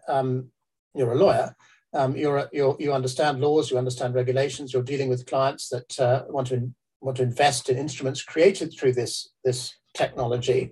um, 0.10 0.50
you're 0.94 1.14
a 1.14 1.18
lawyer. 1.18 1.56
Um, 1.94 2.18
you're, 2.18 2.38
a, 2.38 2.50
you're, 2.52 2.76
you 2.80 2.92
understand 2.92 3.40
laws, 3.40 3.72
you 3.72 3.78
understand 3.78 4.16
regulations, 4.16 4.74
you're 4.74 4.82
dealing 4.82 5.10
with 5.10 5.28
clients 5.28 5.70
that 5.70 6.00
uh, 6.00 6.24
want, 6.28 6.48
to 6.48 6.56
in, 6.56 6.76
want 7.02 7.18
to 7.18 7.24
invest 7.24 7.70
in 7.70 7.78
instruments 7.78 8.24
created 8.24 8.74
through 8.74 8.94
this, 8.94 9.30
this 9.46 9.74
technology. 9.94 10.72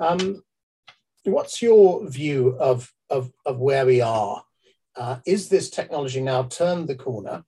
Um, 0.00 0.42
what's 1.24 1.60
your 1.60 2.08
view 2.08 2.56
of, 2.58 2.90
of, 3.10 3.30
of 3.44 3.58
where 3.58 3.84
we 3.84 4.00
are? 4.00 4.42
Uh, 4.96 5.18
is 5.26 5.48
this 5.48 5.68
technology 5.68 6.22
now 6.22 6.44
turned 6.44 6.88
the 6.88 6.94
corner 6.94 7.44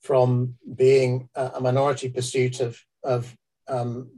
from 0.00 0.54
being 0.74 1.28
a, 1.34 1.52
a 1.56 1.60
minority 1.60 2.08
pursuit 2.08 2.60
of, 2.60 2.80
of 3.04 3.36
um, 3.68 4.10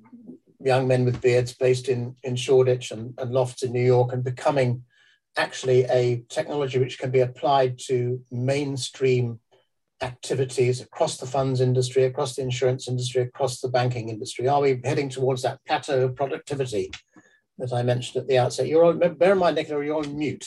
young 0.61 0.87
men 0.87 1.05
with 1.05 1.21
beards 1.21 1.55
based 1.55 1.89
in, 1.89 2.15
in 2.23 2.37
Shoreditch 2.37 2.93
and, 2.93 3.15
and 3.19 3.33
lofts 3.33 3.65
in 3.65 3.73
New 3.73 3.85
York 3.85 4.13
and 4.13 4.23
becoming 4.23 4.85
actually 5.37 5.85
a 5.85 6.23
technology 6.29 6.79
which 6.79 6.99
can 6.99 7.11
be 7.11 7.21
applied 7.21 7.79
to 7.79 8.21
mainstream 8.31 9.41
activities 10.03 10.81
across 10.81 11.17
the 11.17 11.27
funds 11.27 11.61
industry, 11.61 12.05
across 12.05 12.37
the 12.37 12.43
insurance 12.43 12.87
industry, 12.89 13.23
across 13.23 13.61
the 13.61 13.69
banking 13.69 14.09
industry? 14.09 14.47
Are 14.47 14.61
we 14.61 14.81
heading 14.85 15.09
towards 15.09 15.43
that 15.43 15.59
plateau 15.67 16.05
of 16.05 16.17
productivity 16.17 16.91
that 17.59 17.73
I 17.73 17.83
mentioned 17.83 18.23
at 18.23 18.29
the 18.29 18.39
outset? 18.39 18.69
You're 18.69 18.85
on, 18.85 18.99
bear 19.17 19.33
in 19.33 19.39
mind, 19.39 19.57
Nicola, 19.57 19.85
you're 19.85 19.99
on 19.99 20.17
mute. 20.17 20.47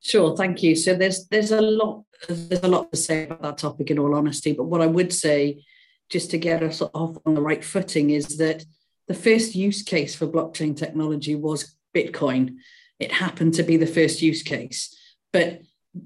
Sure, 0.00 0.36
thank 0.36 0.62
you. 0.62 0.74
So 0.74 0.94
there's 0.94 1.26
there's 1.28 1.52
a 1.52 1.60
lot 1.60 2.04
there's 2.28 2.62
a 2.62 2.68
lot 2.68 2.90
to 2.90 2.96
say 2.96 3.24
about 3.24 3.42
that 3.42 3.58
topic 3.58 3.90
in 3.90 3.98
all 3.98 4.14
honesty. 4.14 4.52
But 4.52 4.64
what 4.64 4.80
I 4.80 4.86
would 4.86 5.12
say, 5.12 5.62
just 6.10 6.30
to 6.30 6.38
get 6.38 6.62
us 6.62 6.82
off 6.82 7.16
on 7.26 7.34
the 7.34 7.42
right 7.42 7.64
footing, 7.64 8.10
is 8.10 8.38
that 8.38 8.64
the 9.08 9.14
first 9.14 9.54
use 9.54 9.82
case 9.82 10.14
for 10.14 10.26
blockchain 10.26 10.76
technology 10.76 11.34
was 11.34 11.76
Bitcoin. 11.94 12.56
It 12.98 13.12
happened 13.12 13.54
to 13.54 13.62
be 13.62 13.76
the 13.76 13.86
first 13.86 14.22
use 14.22 14.42
case. 14.42 14.96
But 15.32 15.62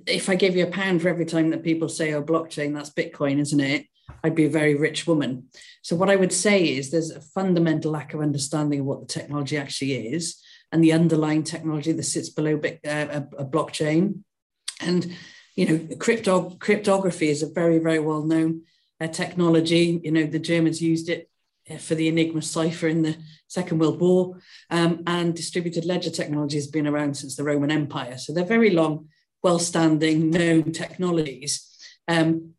if 0.07 0.29
I 0.29 0.35
give 0.35 0.57
you 0.57 0.65
a 0.65 0.71
pound 0.71 1.03
for 1.03 1.09
every 1.09 1.27
time 1.27 1.51
that 1.51 1.63
people 1.63 1.89
say, 1.89 2.15
oh, 2.15 2.23
blockchain, 2.23 2.75
that's 2.75 2.91
Bitcoin, 2.91 3.39
isn't 3.41 3.61
it? 3.61 3.87
I'd 4.23 4.35
be 4.35 4.47
a 4.47 4.51
very 4.51 4.75
rich 4.75 5.07
woman. 5.07 5.49
So, 5.83 5.97
what 5.97 6.11
I 6.11 6.17
would 6.17 6.33
say 6.33 6.65
is 6.65 6.91
there's 6.91 7.11
a 7.11 7.21
fundamental 7.21 7.91
lack 7.91 8.15
of 8.15 8.21
understanding 8.21 8.81
of 8.81 8.87
what 8.87 9.01
the 9.01 9.07
technology 9.07 9.57
actually 9.57 10.09
is 10.09 10.41
and 10.73 10.83
the 10.83 10.93
underlying 10.93 11.45
technology 11.45 11.93
that 11.93 12.03
sits 12.03 12.29
below 12.29 12.61
uh, 12.65 12.71
a, 12.85 13.27
a, 13.39 13.45
blockchain. 13.45 14.21
And 14.81 15.15
you 15.57 15.67
know, 15.67 15.97
crypto, 15.97 16.51
cryptography 16.59 17.29
is 17.29 17.43
a 17.43 17.49
very, 17.49 17.79
very 17.79 18.01
well 18.01 18.25
known 18.25 18.63
uh, 19.01 19.09
technology. 19.09 20.01
You 20.03 20.11
know, 20.11 20.27
the 20.27 20.39
Germans 20.39 20.83
used 20.83 21.09
it 21.09 21.31
uh, 21.71 21.77
for 21.77 21.95
the 21.95 22.09
Enigma 22.09 22.43
cipher 22.43 22.89
in 22.89 23.03
the 23.03 23.17
Second 23.47 23.79
World 23.79 24.01
War, 24.01 24.41
um, 24.71 25.03
and 25.07 25.35
distributed 25.35 25.85
ledger 25.85 26.11
technology 26.11 26.57
has 26.57 26.67
been 26.67 26.89
around 26.89 27.17
since 27.17 27.37
the 27.37 27.45
Roman 27.45 27.71
Empire. 27.71 28.19
So 28.19 28.33
they're 28.33 28.45
very 28.45 28.71
long, 28.71 29.09
well-standing, 29.43 30.31
known 30.31 30.73
technologies. 30.73 31.71
Um, 32.09 32.55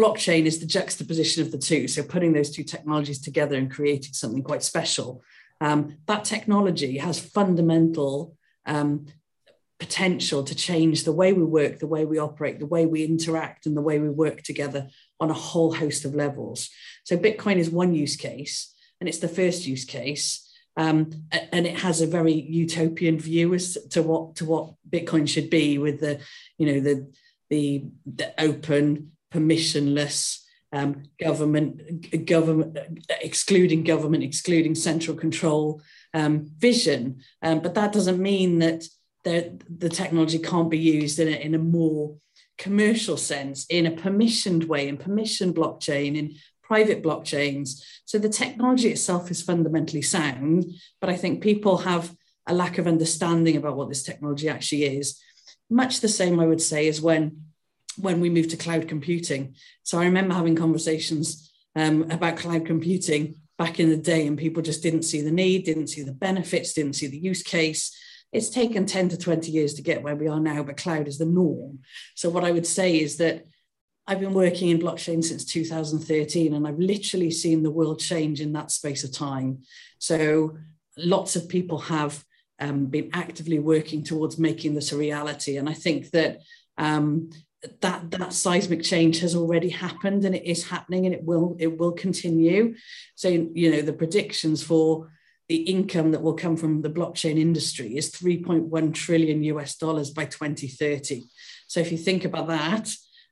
blockchain 0.00 0.46
is 0.46 0.58
the 0.58 0.66
juxtaposition 0.66 1.42
of 1.42 1.52
the 1.52 1.58
two. 1.58 1.86
So 1.88 2.02
putting 2.02 2.32
those 2.32 2.50
two 2.50 2.64
technologies 2.64 3.20
together 3.20 3.56
and 3.56 3.70
creating 3.70 4.14
something 4.14 4.42
quite 4.42 4.62
special 4.62 5.22
um, 5.60 5.98
that 6.06 6.24
technology 6.24 6.98
has 6.98 7.20
fundamental 7.20 8.36
um, 8.66 9.06
potential 9.78 10.42
to 10.44 10.54
change 10.54 11.04
the 11.04 11.12
way 11.12 11.32
we 11.32 11.44
work, 11.44 11.78
the 11.78 11.86
way 11.86 12.04
we 12.04 12.18
operate, 12.18 12.58
the 12.58 12.66
way 12.66 12.86
we 12.86 13.04
interact, 13.04 13.66
and 13.66 13.76
the 13.76 13.82
way 13.82 13.98
we 13.98 14.08
work 14.08 14.42
together 14.42 14.88
on 15.18 15.30
a 15.30 15.34
whole 15.34 15.72
host 15.72 16.04
of 16.04 16.14
levels. 16.14 16.70
So, 17.04 17.16
Bitcoin 17.16 17.56
is 17.56 17.70
one 17.70 17.94
use 17.94 18.16
case, 18.16 18.74
and 19.00 19.08
it's 19.08 19.18
the 19.18 19.28
first 19.28 19.66
use 19.66 19.84
case. 19.84 20.46
Um, 20.76 21.10
and 21.52 21.66
it 21.66 21.80
has 21.80 22.00
a 22.00 22.06
very 22.06 22.32
utopian 22.32 23.18
view 23.18 23.52
as 23.54 23.76
to 23.90 24.02
what 24.02 24.36
to 24.36 24.44
what 24.44 24.74
Bitcoin 24.88 25.28
should 25.28 25.50
be, 25.50 25.78
with 25.78 26.00
the 26.00 26.20
you 26.58 26.66
know 26.66 26.80
the 26.80 27.12
the, 27.50 27.84
the 28.06 28.32
open, 28.40 29.10
permissionless, 29.32 30.38
um, 30.72 31.02
government, 31.18 32.26
government, 32.26 32.78
excluding 33.20 33.82
government, 33.84 34.22
excluding 34.22 34.74
central 34.74 35.16
control 35.16 35.82
um, 36.14 36.50
vision. 36.58 37.20
Um, 37.42 37.60
but 37.60 37.74
that 37.74 37.92
doesn't 37.92 38.20
mean 38.20 38.60
that 38.60 38.84
the 39.24 39.88
technology 39.88 40.38
can't 40.38 40.70
be 40.70 40.78
used 40.78 41.18
in 41.18 41.28
a, 41.28 41.32
in 41.32 41.54
a 41.54 41.58
more 41.58 42.16
commercial 42.56 43.16
sense, 43.16 43.66
in 43.66 43.86
a 43.86 43.90
permissioned 43.90 44.66
way, 44.66 44.88
in 44.88 44.96
permission 44.96 45.52
blockchain, 45.52 46.16
in 46.16 46.36
private 46.62 47.02
blockchains. 47.02 47.82
So 48.04 48.18
the 48.18 48.28
technology 48.28 48.88
itself 48.90 49.30
is 49.30 49.42
fundamentally 49.42 50.02
sound, 50.02 50.66
but 51.00 51.10
I 51.10 51.16
think 51.16 51.42
people 51.42 51.78
have 51.78 52.14
a 52.46 52.54
lack 52.54 52.78
of 52.78 52.86
understanding 52.86 53.56
about 53.56 53.76
what 53.76 53.88
this 53.88 54.02
technology 54.02 54.48
actually 54.48 54.84
is. 54.84 55.20
Much 55.68 56.00
the 56.00 56.08
same, 56.08 56.40
I 56.40 56.46
would 56.46 56.62
say, 56.62 56.88
as 56.88 57.00
when 57.00 57.49
when 57.96 58.20
we 58.20 58.30
moved 58.30 58.50
to 58.50 58.56
cloud 58.56 58.88
computing. 58.88 59.54
So 59.82 59.98
I 59.98 60.04
remember 60.04 60.34
having 60.34 60.56
conversations 60.56 61.50
um, 61.76 62.10
about 62.10 62.36
cloud 62.36 62.66
computing 62.66 63.36
back 63.58 63.78
in 63.78 63.90
the 63.90 63.96
day, 63.96 64.26
and 64.26 64.38
people 64.38 64.62
just 64.62 64.82
didn't 64.82 65.02
see 65.02 65.20
the 65.20 65.30
need, 65.30 65.64
didn't 65.64 65.88
see 65.88 66.02
the 66.02 66.12
benefits, 66.12 66.72
didn't 66.72 66.94
see 66.94 67.06
the 67.06 67.18
use 67.18 67.42
case. 67.42 67.96
It's 68.32 68.48
taken 68.48 68.86
10 68.86 69.10
to 69.10 69.18
20 69.18 69.50
years 69.50 69.74
to 69.74 69.82
get 69.82 70.02
where 70.02 70.16
we 70.16 70.28
are 70.28 70.40
now, 70.40 70.62
but 70.62 70.76
cloud 70.76 71.08
is 71.08 71.18
the 71.18 71.26
norm. 71.26 71.80
So, 72.14 72.30
what 72.30 72.44
I 72.44 72.52
would 72.52 72.66
say 72.66 72.98
is 72.98 73.16
that 73.18 73.44
I've 74.06 74.20
been 74.20 74.34
working 74.34 74.70
in 74.70 74.78
blockchain 74.78 75.22
since 75.22 75.44
2013, 75.44 76.54
and 76.54 76.66
I've 76.66 76.78
literally 76.78 77.30
seen 77.30 77.62
the 77.62 77.70
world 77.70 78.00
change 78.00 78.40
in 78.40 78.52
that 78.54 78.70
space 78.70 79.04
of 79.04 79.12
time. 79.12 79.62
So, 79.98 80.56
lots 80.96 81.36
of 81.36 81.48
people 81.48 81.78
have 81.78 82.24
um, 82.60 82.86
been 82.86 83.10
actively 83.12 83.58
working 83.58 84.04
towards 84.04 84.38
making 84.38 84.74
this 84.74 84.92
a 84.92 84.96
reality. 84.96 85.56
And 85.56 85.68
I 85.68 85.72
think 85.72 86.10
that 86.10 86.40
um, 86.78 87.30
that 87.80 88.10
that 88.10 88.32
seismic 88.32 88.82
change 88.82 89.20
has 89.20 89.34
already 89.34 89.68
happened 89.68 90.24
and 90.24 90.34
it 90.34 90.44
is 90.44 90.68
happening 90.68 91.06
and 91.06 91.14
it 91.14 91.24
will 91.24 91.56
it 91.58 91.78
will 91.78 91.92
continue. 91.92 92.74
So 93.14 93.28
you 93.28 93.70
know 93.70 93.82
the 93.82 93.92
predictions 93.92 94.62
for 94.62 95.10
the 95.48 95.62
income 95.62 96.12
that 96.12 96.22
will 96.22 96.34
come 96.34 96.56
from 96.56 96.80
the 96.80 96.90
blockchain 96.90 97.36
industry 97.36 97.96
is 97.96 98.12
3.1 98.12 98.94
trillion 98.94 99.42
us 99.42 99.74
dollars 99.74 100.10
by 100.10 100.24
2030 100.24 101.24
so 101.66 101.80
if 101.80 101.90
you 101.90 101.98
think 101.98 102.24
about 102.24 102.46
that 102.46 102.88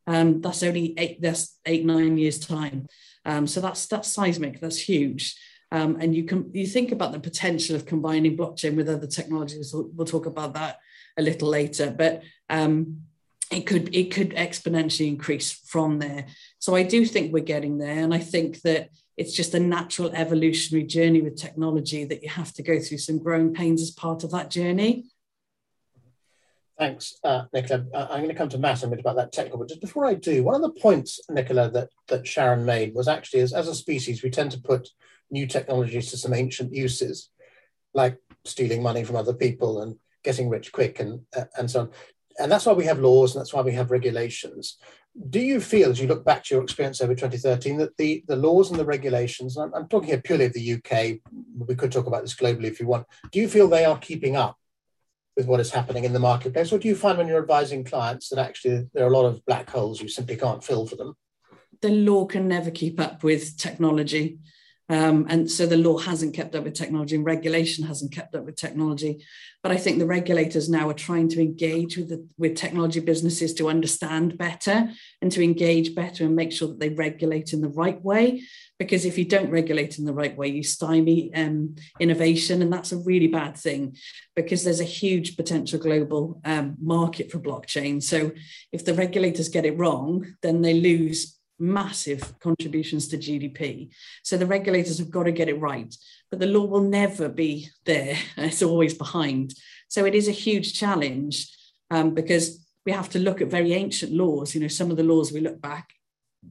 um, 0.08 0.40
that's 0.40 0.62
only 0.62 0.94
eight 0.99 1.20
that's 1.20 1.58
eight 1.66 1.85
nine 1.85 2.16
years 2.16 2.38
time. 2.38 2.87
Um, 3.26 3.47
so 3.47 3.61
that's 3.61 3.87
that's 3.87 4.08
seismic 4.08 4.58
that's 4.58 4.78
huge. 4.78 5.37
Um, 5.70 5.99
and 6.00 6.16
you 6.16 6.25
can 6.25 6.50
you 6.54 6.66
think 6.66 6.92
about 6.92 7.12
the 7.12 7.20
potential 7.20 7.76
of 7.76 7.85
combining 7.85 8.37
blockchain 8.37 8.75
with 8.75 8.88
other 8.88 9.06
technologies. 9.06 9.70
We'll, 9.73 9.90
we'll 9.94 10.06
talk 10.06 10.25
about 10.25 10.54
that 10.54 10.78
a 11.18 11.23
little 11.23 11.49
later 11.49 11.90
but 11.90 12.23
um, 12.49 13.02
it 13.50 13.66
could 13.66 13.94
it 13.94 14.12
could 14.12 14.30
exponentially 14.30 15.08
increase 15.08 15.52
from 15.52 15.98
there. 15.98 16.26
So 16.58 16.74
I 16.74 16.82
do 16.82 17.04
think 17.04 17.32
we're 17.32 17.40
getting 17.40 17.78
there, 17.78 17.98
and 18.02 18.12
I 18.12 18.18
think 18.18 18.60
that 18.62 18.90
it's 19.16 19.32
just 19.32 19.54
a 19.54 19.60
natural 19.60 20.10
evolutionary 20.14 20.86
journey 20.86 21.22
with 21.22 21.36
technology 21.36 22.04
that 22.04 22.22
you 22.22 22.28
have 22.28 22.52
to 22.54 22.62
go 22.62 22.78
through 22.78 22.98
some 22.98 23.18
growing 23.18 23.52
pains 23.52 23.82
as 23.82 23.90
part 23.90 24.22
of 24.22 24.30
that 24.30 24.50
journey. 24.50 25.06
Thanks, 26.78 27.18
uh, 27.24 27.44
Nicola. 27.52 27.84
Uh, 27.92 28.06
I'm 28.08 28.18
going 28.18 28.28
to 28.28 28.36
come 28.36 28.48
to 28.50 28.58
Matt 28.58 28.84
a 28.84 28.86
bit 28.86 29.00
about 29.00 29.16
that 29.16 29.32
technical, 29.32 29.58
but 29.58 29.68
just 29.68 29.80
before 29.80 30.06
I 30.06 30.14
do, 30.14 30.44
one 30.44 30.54
of 30.54 30.62
the 30.62 30.80
points, 30.80 31.18
Nicola, 31.28 31.68
that, 31.72 31.88
that 32.06 32.24
Sharon 32.24 32.64
made 32.64 32.94
was 32.94 33.08
actually 33.08 33.40
as, 33.40 33.52
as 33.52 33.66
a 33.66 33.74
species, 33.74 34.22
we 34.22 34.30
tend 34.30 34.52
to 34.52 34.60
put 34.60 34.88
new 35.28 35.48
technologies 35.48 36.12
to 36.12 36.16
some 36.16 36.32
ancient 36.32 36.72
uses, 36.72 37.30
like 37.94 38.18
stealing 38.44 38.80
money 38.80 39.02
from 39.02 39.16
other 39.16 39.34
people 39.34 39.82
and 39.82 39.96
getting 40.22 40.48
rich 40.48 40.70
quick 40.70 41.00
and, 41.00 41.22
uh, 41.36 41.46
and 41.58 41.68
so 41.68 41.80
on 41.80 41.90
and 42.38 42.50
that's 42.50 42.66
why 42.66 42.73
we 42.73 42.85
have 42.85 43.00
laws 43.00 43.35
and 43.35 43.40
that's 43.40 43.52
why 43.52 43.62
we 43.62 43.73
have 43.73 43.90
regulations. 43.90 44.78
Do 45.30 45.40
you 45.40 45.61
feel, 45.61 45.90
as 45.90 46.00
you 46.00 46.07
look 46.07 46.25
back 46.25 46.45
to 46.45 46.54
your 46.54 46.62
experience 46.62 47.00
over 47.00 47.14
2013, 47.14 47.78
that 47.78 47.97
the, 47.97 48.25
the 48.28 48.37
laws 48.37 48.71
and 48.71 48.78
the 48.78 48.85
regulations, 48.85 49.57
I'm, 49.57 49.75
I'm 49.75 49.88
talking 49.88 50.09
here 50.09 50.21
purely 50.21 50.45
of 50.47 50.52
the 50.52 50.75
UK, 50.75 51.18
we 51.59 51.75
could 51.75 51.90
talk 51.90 52.07
about 52.07 52.23
this 52.23 52.35
globally 52.35 52.66
if 52.66 52.78
you 52.78 52.87
want, 52.87 53.07
do 53.33 53.40
you 53.40 53.49
feel 53.49 53.68
they 53.68 53.85
are 53.85 53.99
keeping 53.99 54.37
up 54.37 54.57
with 55.37 55.47
what 55.47 55.61
is 55.61 55.71
happening 55.71 56.04
in 56.04 56.12
the 56.12 56.18
marketplace? 56.18 56.73
Or 56.73 56.78
do 56.78 56.88
you 56.88 56.97
find 56.97 57.18
when 57.18 57.28
you're 57.28 57.42
advising 57.42 57.85
clients 57.85 58.28
that 58.28 58.38
actually 58.38 58.88
there 58.92 59.04
are 59.04 59.12
a 59.12 59.16
lot 59.16 59.26
of 59.26 59.45
black 59.47 59.71
holes 59.71 60.00
you 60.00 60.09
simply 60.09 60.37
can't 60.37 60.62
fill 60.62 60.87
for 60.87 60.97
them? 60.97 61.14
The 61.80 61.90
law 61.90 62.26
can 62.26 62.49
never 62.49 62.71
keep 62.71 62.99
up 63.00 63.23
with 63.23 63.57
technology. 63.57 64.38
Um, 64.90 65.26
and 65.28 65.50
so 65.50 65.66
the 65.66 65.76
law 65.76 65.99
hasn't 65.99 66.35
kept 66.35 66.54
up 66.54 66.64
with 66.64 66.75
technology 66.75 67.14
and 67.14 67.25
regulation 67.25 67.85
hasn't 67.85 68.12
kept 68.12 68.35
up 68.35 68.45
with 68.45 68.57
technology. 68.57 69.23
But 69.62 69.73
I 69.73 69.76
think 69.76 69.99
the 69.99 70.07
regulators 70.07 70.71
now 70.71 70.88
are 70.88 70.95
trying 70.95 71.28
to 71.30 71.42
engage 71.42 71.99
with, 71.99 72.09
the, 72.09 72.26
with 72.38 72.57
technology 72.57 73.00
businesses 73.00 73.52
to 73.54 73.68
understand 73.68 74.38
better 74.38 74.88
and 75.21 75.30
to 75.33 75.42
engage 75.42 75.95
better 75.95 76.25
and 76.25 76.35
make 76.35 76.52
sure 76.52 76.68
that 76.68 76.80
they 76.80 76.88
regulate 76.90 77.52
in 77.52 77.61
the 77.61 77.68
right 77.68 78.02
way. 78.02 78.42
Because 78.78 79.04
if 79.04 79.18
you 79.18 79.25
don't 79.25 79.50
regulate 79.50 79.99
in 79.99 80.04
the 80.04 80.14
right 80.14 80.37
way, 80.37 80.49
you 80.49 80.62
stymie 80.62 81.35
um, 81.35 81.75
innovation. 82.00 82.62
And 82.62 82.73
that's 82.73 82.92
a 82.92 82.99
really 82.99 83.26
bad 83.26 83.57
thing 83.57 83.97
because 84.37 84.64
there's 84.64 84.80
a 84.80 84.85
huge 84.85 85.37
potential 85.37 85.80
global 85.80 86.40
um, 86.45 86.76
market 86.80 87.30
for 87.30 87.40
blockchain. 87.40 88.02
So 88.02 88.30
if 88.73 88.85
the 88.85 88.95
regulators 88.95 89.49
get 89.49 89.66
it 89.66 89.76
wrong, 89.76 90.35
then 90.40 90.62
they 90.62 90.75
lose 90.75 91.38
massive 91.58 92.38
contributions 92.40 93.08
to 93.08 93.18
GDP. 93.18 93.90
So 94.22 94.36
the 94.36 94.46
regulators 94.46 94.98
have 94.98 95.10
got 95.10 95.24
to 95.24 95.32
get 95.32 95.48
it 95.48 95.60
right, 95.60 95.94
but 96.30 96.40
the 96.40 96.46
law 96.46 96.64
will 96.64 96.82
never 96.82 97.28
be 97.28 97.68
there. 97.84 98.16
It's 98.36 98.62
always 98.62 98.94
behind. 98.94 99.54
So 99.88 100.04
it 100.04 100.14
is 100.14 100.28
a 100.28 100.32
huge 100.32 100.78
challenge 100.78 101.50
um, 101.90 102.14
because 102.14 102.64
we 102.84 102.92
have 102.92 103.10
to 103.10 103.18
look 103.18 103.40
at 103.40 103.48
very 103.48 103.72
ancient 103.72 104.12
laws. 104.12 104.54
You 104.54 104.60
know, 104.60 104.68
some 104.68 104.90
of 104.90 104.96
the 104.96 105.02
laws 105.02 105.32
we 105.32 105.40
look 105.40 105.60
back 105.60 105.92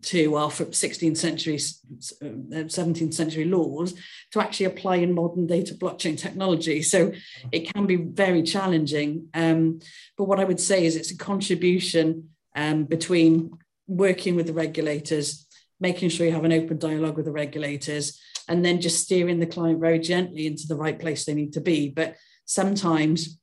to 0.01 0.35
are 0.35 0.51
from 0.51 0.67
16th 0.67 1.17
century, 1.17 1.55
17th 1.55 3.09
uh, 3.09 3.11
century 3.11 3.45
laws 3.45 3.95
to 4.31 4.41
actually 4.41 4.65
apply 4.65 4.97
in 4.97 5.15
modern 5.15 5.47
data 5.47 5.73
blockchain 5.73 6.17
technology. 6.17 6.81
So 6.81 7.13
it 7.51 7.73
can 7.73 7.85
be 7.85 7.95
very 7.95 8.43
challenging. 8.43 9.29
Um, 9.33 9.79
but 10.17 10.25
what 10.25 10.39
I 10.39 10.43
would 10.43 10.59
say 10.59 10.85
is 10.85 10.95
it's 10.95 11.11
a 11.11 11.17
contribution 11.17 12.29
um, 12.55 12.83
between 12.85 13.57
working 13.88 14.36
with 14.36 14.48
the 14.48 14.53
regulators, 14.53 15.48
making 15.79 16.10
sure 16.10 16.25
you 16.25 16.34
have 16.34 16.46
an 16.46 16.53
open 16.53 16.77
dialogue 16.77 17.15
with 17.15 17.25
the 17.25 17.32
regulators, 17.32 18.20
and 18.48 18.63
then 18.63 18.82
just 18.82 19.03
steering 19.03 19.39
the 19.39 19.46
client 19.46 19.79
very 19.79 20.00
gently 20.00 20.48
into 20.48 20.67
the 20.67 20.75
right 20.75 21.00
place 21.00 21.25
they 21.25 21.34
need 21.34 21.53
to 21.53 21.62
be. 21.62 21.89
But 21.89 22.15
sometimes 22.46 23.39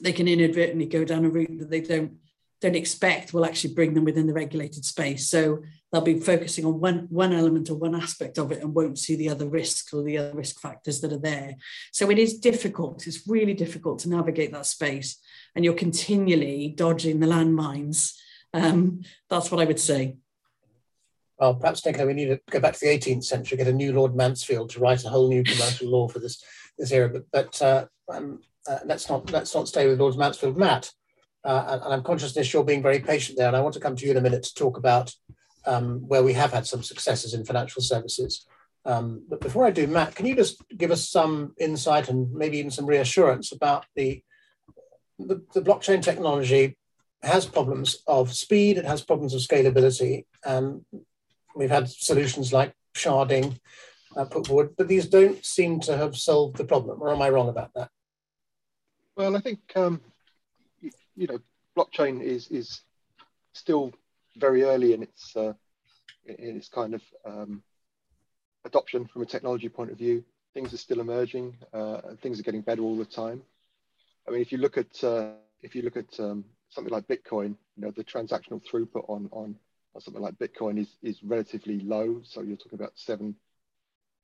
they 0.00 0.12
can 0.12 0.28
inadvertently 0.28 0.86
go 0.86 1.04
down 1.04 1.24
a 1.24 1.30
route 1.30 1.58
that 1.58 1.70
they 1.70 1.80
don't 1.80 2.18
don't 2.60 2.74
expect 2.74 3.34
will 3.34 3.44
actually 3.44 3.74
bring 3.74 3.94
them 3.94 4.04
within 4.04 4.26
the 4.26 4.32
regulated 4.32 4.84
space. 4.84 5.28
So 5.28 5.62
they'll 5.92 6.00
be 6.00 6.20
focusing 6.20 6.64
on 6.64 6.80
one, 6.80 7.06
one 7.10 7.32
element 7.32 7.68
or 7.68 7.74
one 7.74 7.94
aspect 7.94 8.38
of 8.38 8.50
it 8.50 8.62
and 8.62 8.74
won't 8.74 8.98
see 8.98 9.14
the 9.14 9.28
other 9.28 9.46
risks 9.46 9.92
or 9.92 10.02
the 10.02 10.18
other 10.18 10.34
risk 10.34 10.60
factors 10.60 11.00
that 11.00 11.12
are 11.12 11.18
there. 11.18 11.56
So 11.92 12.10
it 12.10 12.18
is 12.18 12.38
difficult. 12.38 13.06
It's 13.06 13.28
really 13.28 13.54
difficult 13.54 13.98
to 14.00 14.08
navigate 14.08 14.52
that 14.52 14.66
space. 14.66 15.18
And 15.54 15.64
you're 15.64 15.74
continually 15.74 16.72
dodging 16.74 17.20
the 17.20 17.26
landmines. 17.26 18.14
Um, 18.56 19.02
that's 19.28 19.50
what 19.50 19.60
I 19.60 19.66
would 19.66 19.78
say. 19.78 20.16
Well, 21.38 21.56
perhaps, 21.56 21.84
Nicola, 21.84 22.06
we 22.06 22.14
need 22.14 22.28
to 22.28 22.40
go 22.48 22.58
back 22.58 22.72
to 22.72 22.80
the 22.80 22.98
18th 22.98 23.24
century, 23.24 23.58
get 23.58 23.68
a 23.68 23.72
new 23.72 23.92
Lord 23.92 24.16
Mansfield 24.16 24.70
to 24.70 24.80
write 24.80 25.04
a 25.04 25.10
whole 25.10 25.28
new 25.28 25.44
commercial 25.44 25.90
law 25.90 26.08
for 26.08 26.18
this, 26.18 26.42
this 26.78 26.90
era. 26.90 27.10
But, 27.10 27.24
but 27.30 27.62
uh, 27.62 27.86
um, 28.10 28.40
uh, 28.66 28.78
let's 28.86 29.10
not 29.10 29.30
let's 29.30 29.54
not 29.54 29.68
stay 29.68 29.86
with 29.86 30.00
Lord 30.00 30.16
Mansfield. 30.16 30.56
Matt, 30.56 30.90
uh, 31.44 31.80
and, 31.84 31.92
I'm 31.92 32.02
conscious 32.02 32.32
this 32.32 32.52
you're 32.52 32.64
being 32.64 32.82
very 32.82 33.00
patient 33.00 33.36
there, 33.36 33.48
and 33.48 33.56
I 33.56 33.60
want 33.60 33.74
to 33.74 33.80
come 33.80 33.94
to 33.94 34.04
you 34.06 34.12
in 34.12 34.16
a 34.16 34.22
minute 34.22 34.44
to 34.44 34.54
talk 34.54 34.78
about 34.78 35.12
um, 35.66 36.08
where 36.08 36.22
we 36.22 36.32
have 36.32 36.52
had 36.52 36.66
some 36.66 36.82
successes 36.82 37.34
in 37.34 37.44
financial 37.44 37.82
services. 37.82 38.46
Um, 38.86 39.24
but 39.28 39.40
before 39.40 39.66
I 39.66 39.72
do, 39.72 39.86
Matt, 39.86 40.14
can 40.14 40.24
you 40.24 40.34
just 40.34 40.62
give 40.74 40.90
us 40.90 41.10
some 41.10 41.52
insight 41.58 42.08
and 42.08 42.32
maybe 42.32 42.56
even 42.58 42.70
some 42.70 42.86
reassurance 42.86 43.52
about 43.52 43.84
the, 43.96 44.22
the, 45.18 45.42
the 45.52 45.60
blockchain 45.60 46.00
technology 46.00 46.76
has 47.26 47.46
problems 47.46 47.98
of 48.06 48.34
speed, 48.34 48.78
it 48.78 48.84
has 48.84 49.02
problems 49.02 49.34
of 49.34 49.40
scalability, 49.40 50.24
and 50.44 50.84
we've 51.54 51.70
had 51.70 51.88
solutions 51.88 52.52
like 52.52 52.74
sharding 52.94 53.58
uh, 54.16 54.24
put 54.24 54.46
forward, 54.46 54.74
but 54.76 54.88
these 54.88 55.06
don't 55.06 55.44
seem 55.44 55.80
to 55.80 55.96
have 55.96 56.16
solved 56.16 56.56
the 56.56 56.64
problem. 56.64 57.02
Or 57.02 57.12
am 57.12 57.22
I 57.22 57.30
wrong 57.30 57.48
about 57.48 57.72
that? 57.74 57.90
Well, 59.16 59.36
I 59.36 59.40
think 59.40 59.60
um, 59.76 60.00
you, 60.80 60.90
you 61.16 61.26
know 61.26 61.38
blockchain 61.76 62.22
is 62.22 62.48
is 62.48 62.80
still 63.52 63.92
very 64.36 64.62
early 64.64 64.92
in 64.92 65.02
its 65.02 65.36
uh, 65.36 65.52
in 66.26 66.56
its 66.56 66.68
kind 66.68 66.94
of 66.94 67.02
um, 67.24 67.62
adoption 68.64 69.06
from 69.06 69.22
a 69.22 69.26
technology 69.26 69.68
point 69.68 69.90
of 69.90 69.98
view. 69.98 70.24
Things 70.54 70.72
are 70.72 70.78
still 70.78 71.00
emerging. 71.00 71.56
Uh, 71.72 72.00
things 72.22 72.40
are 72.40 72.42
getting 72.42 72.62
better 72.62 72.82
all 72.82 72.96
the 72.96 73.04
time. 73.04 73.42
I 74.26 74.30
mean, 74.30 74.40
if 74.40 74.52
you 74.52 74.58
look 74.58 74.76
at 74.78 75.04
uh, 75.04 75.32
if 75.62 75.74
you 75.74 75.82
look 75.82 75.96
at 75.96 76.18
um, 76.20 76.44
something 76.70 76.92
like 76.92 77.06
Bitcoin, 77.08 77.56
you 77.76 77.82
know, 77.84 77.90
the 77.90 78.04
transactional 78.04 78.62
throughput 78.64 79.08
on 79.08 79.28
on, 79.32 79.56
something 79.98 80.22
like 80.22 80.34
Bitcoin 80.34 80.78
is 80.78 80.88
is 81.02 81.22
relatively 81.22 81.80
low. 81.80 82.20
So 82.24 82.42
you're 82.42 82.56
talking 82.56 82.78
about 82.78 82.92
seven 82.96 83.36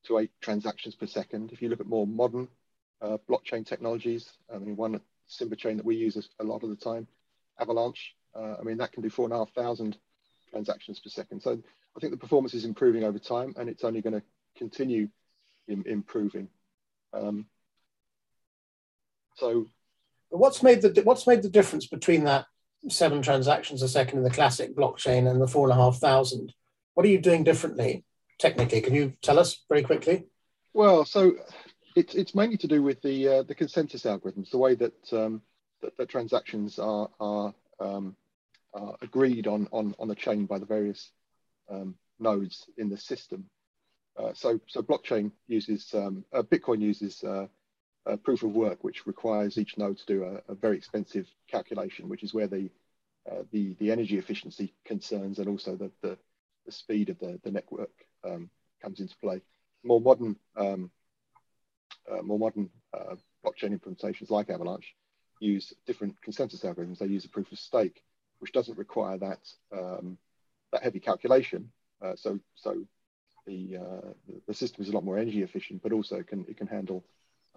to 0.05 0.19
eight 0.19 0.33
transactions 0.41 0.95
per 0.95 1.07
second. 1.07 1.53
If 1.53 1.63
you 1.63 1.69
look 1.69 1.81
at 1.81 1.87
more 1.87 2.07
modern 2.07 2.49
uh, 3.01 3.19
blockchain 3.29 3.67
technologies, 3.67 4.31
I 4.53 4.59
mean, 4.59 4.77
one 4.77 5.01
Simba 5.27 5.57
chain 5.57 5.77
that 5.77 5.87
we 5.87 5.97
use 5.97 6.29
a 6.39 6.45
lot 6.45 6.63
of 6.63 6.71
the 6.71 6.77
time, 6.77 7.07
Avalanche, 7.59 8.15
uh, 8.35 8.57
I 8.59 8.63
mean, 8.63 8.79
that 8.79 8.93
can 8.93 9.03
do 9.03 9.11
four 9.11 9.27
and 9.27 9.35
a 9.35 9.39
half 9.39 9.53
thousand 9.53 9.97
transactions 10.51 11.01
per 11.01 11.11
second. 11.11 11.41
So 11.41 11.63
I 11.97 12.01
think 12.01 12.13
the 12.13 12.19
performance 12.19 12.55
is 12.55 12.65
improving 12.65 13.05
over 13.05 13.19
time 13.19 13.55
and 13.57 13.69
it's 13.69 13.85
only 13.85 14.03
going 14.03 14.15
to 14.15 14.23
continue 14.57 15.09
in, 15.69 15.85
improving. 15.87 16.49
Um, 17.13 17.47
so 19.37 19.67
what's 20.39 20.62
made 20.62 20.83
the 20.83 21.03
what's 21.05 21.27
made 21.27 21.43
the 21.43 21.49
difference 21.49 21.87
between 21.87 22.25
that 22.25 22.47
seven 22.89 23.23
transactions 23.23 23.83
a 23.83 23.89
second 23.89 24.19
in 24.19 24.25
the 24.25 24.31
classic 24.31 24.75
blockchain 24.75 25.31
and 25.31 25.41
the 25.41 25.47
four 25.49 25.69
and 25.69 25.79
a 25.79 25.83
half 25.83 25.99
thousand? 25.99 26.53
What 26.95 27.07
are 27.07 27.11
you 27.11 27.21
doing 27.21 27.45
differently 27.45 28.05
technically? 28.39 28.81
Can 28.81 28.95
you 28.95 29.12
tell 29.23 29.39
us 29.39 29.65
very 29.69 29.83
quickly? 29.83 30.25
Well, 30.75 31.05
so 31.05 31.33
it's 31.97 32.15
it's 32.15 32.35
mainly 32.35 32.57
to 32.59 32.67
do 32.67 32.83
with 32.83 33.01
the 33.03 33.29
uh, 33.29 33.43
the 33.45 33.55
consensus 33.55 34.03
algorithms, 34.03 34.51
the 34.51 34.59
way 34.59 34.75
that 34.75 35.12
um, 35.12 35.43
that, 35.83 35.97
that 35.97 36.09
transactions 36.09 36.79
are 36.79 37.09
are 37.21 37.55
um, 37.81 38.17
uh, 38.75 38.93
agreed 39.03 39.47
on, 39.47 39.69
on, 39.73 39.95
on 39.99 40.09
the 40.09 40.15
chain 40.15 40.47
by 40.47 40.59
the 40.59 40.67
various 40.67 41.11
um, 41.71 41.95
nodes 42.19 42.67
in 42.79 42.89
the 42.89 42.97
system. 42.97 43.45
Uh, 44.19 44.33
so, 44.35 44.61
so 44.67 44.83
blockchain 44.83 45.31
uses, 45.47 45.92
um, 45.95 46.25
uh, 46.33 46.42
Bitcoin 46.42 46.81
uses 46.81 47.25
uh, 48.07 48.17
proof 48.17 48.43
of 48.43 48.53
work, 48.53 48.83
which 48.83 49.07
requires 49.07 49.59
each 49.59 49.79
node 49.79 49.99
to 49.99 50.07
do 50.07 50.25
a, 50.25 50.53
a 50.53 50.55
very 50.55 50.77
expensive 50.77 51.27
calculation, 51.49 52.09
which 52.09 52.23
is 52.23 52.35
where 52.35 52.47
the, 52.47 52.71
uh, 53.31 53.43
the, 53.53 53.75
the 53.79 53.91
energy 53.91 54.19
efficiency 54.19 54.75
concerns 54.85 55.38
and 55.38 55.49
also 55.49 55.77
the, 55.77 55.91
the, 56.03 56.19
the 56.67 56.73
speed 56.73 57.09
of 57.09 57.19
the, 57.19 57.41
the 57.45 57.51
network 57.51 57.93
um, 58.25 58.51
comes 58.81 59.01
into 59.01 59.17
play. 59.19 59.41
More 59.85 60.01
modern, 60.01 60.37
um, 60.57 60.91
uh, 62.11 62.23
more 62.23 62.38
modern 62.38 62.71
blockchain 63.45 63.79
implementations 63.79 64.31
like 64.31 64.51
Avalanche 64.51 64.95
use 65.41 65.73
different 65.87 66.21
consensus 66.23 66.62
algorithms. 66.62 66.99
They 66.99 67.07
use 67.07 67.25
a 67.25 67.29
proof 67.29 67.51
of 67.51 67.59
stake, 67.59 68.03
which 68.38 68.53
doesn't 68.53 68.79
require 68.79 69.19
that 69.19 69.41
um, 69.73 70.19
that 70.73 70.83
heavy 70.83 71.01
calculation. 71.01 71.71
Uh, 72.01 72.15
so 72.17 72.38
so 72.55 72.85
the, 73.47 73.77
uh, 73.77 74.09
the 74.47 74.55
system 74.55 74.83
is 74.83 74.88
a 74.88 74.93
lot 74.93 75.05
more 75.05 75.19
energy 75.19 75.43
efficient, 75.43 75.83
but 75.83 75.93
also 75.93 76.23
can 76.23 76.45
it 76.49 76.57
can 76.57 76.67
handle 76.67 77.05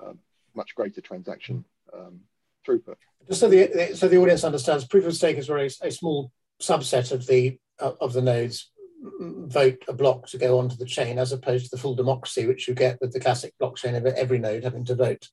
um, 0.03 0.19
much 0.55 0.75
greater 0.75 1.01
transaction 1.01 1.65
um, 1.93 2.21
throughput. 2.67 2.95
Just 3.27 3.39
so 3.39 3.49
the 3.49 3.91
so 3.95 4.07
the 4.07 4.17
audience 4.17 4.43
understands, 4.43 4.85
proof 4.85 5.05
of 5.05 5.15
stake 5.15 5.37
is 5.37 5.47
very 5.47 5.69
a 5.81 5.91
small 5.91 6.31
subset 6.61 7.11
of 7.11 7.25
the 7.27 7.57
uh, 7.79 7.93
of 7.99 8.13
the 8.13 8.21
nodes 8.21 8.71
vote 9.01 9.83
a 9.87 9.93
block 9.93 10.27
to 10.27 10.37
go 10.37 10.59
onto 10.59 10.75
the 10.75 10.85
chain, 10.85 11.19
as 11.19 11.31
opposed 11.31 11.65
to 11.65 11.71
the 11.71 11.81
full 11.81 11.95
democracy 11.95 12.45
which 12.45 12.67
you 12.67 12.73
get 12.73 12.97
with 13.01 13.13
the 13.13 13.19
classic 13.19 13.53
blockchain 13.61 13.95
of 13.95 14.05
every 14.05 14.39
node 14.39 14.63
having 14.63 14.85
to 14.85 14.95
vote. 14.95 15.29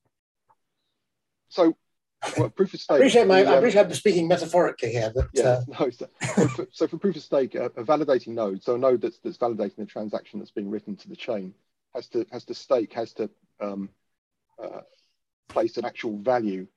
So 1.49 1.75
well, 2.37 2.49
proof 2.49 2.73
of 2.73 2.81
stake. 2.81 2.93
I 2.93 2.95
appreciate, 2.97 3.27
my, 3.27 3.39
I 3.39 3.55
appreciate 3.55 3.85
I'm 3.85 3.93
speaking 3.93 4.27
metaphorically 4.27 4.91
here. 4.91 5.11
But, 5.13 5.27
yeah, 5.33 5.43
uh... 5.43 5.61
no, 5.79 5.89
so, 5.89 6.07
so, 6.35 6.47
for, 6.47 6.67
so, 6.71 6.87
for, 6.87 6.97
proof 6.97 7.15
of 7.15 7.23
stake, 7.23 7.55
a, 7.55 7.65
a, 7.65 7.83
validating 7.83 8.29
node, 8.29 8.63
so 8.63 8.75
a 8.75 8.77
node 8.77 9.01
that's, 9.01 9.19
that's 9.19 9.37
validating 9.37 9.77
the 9.77 9.85
transaction 9.85 10.39
that's 10.39 10.51
being 10.51 10.69
written 10.69 10.95
to 10.97 11.09
the 11.09 11.15
chain, 11.15 11.53
has 11.93 12.07
to 12.09 12.25
has 12.31 12.45
to 12.45 12.53
stake, 12.53 12.93
has 12.93 13.13
to 13.13 13.29
um, 13.59 13.89
uh, 14.61 14.81
place 15.49 15.77
an 15.77 15.85
actual 15.85 16.17
value 16.17 16.67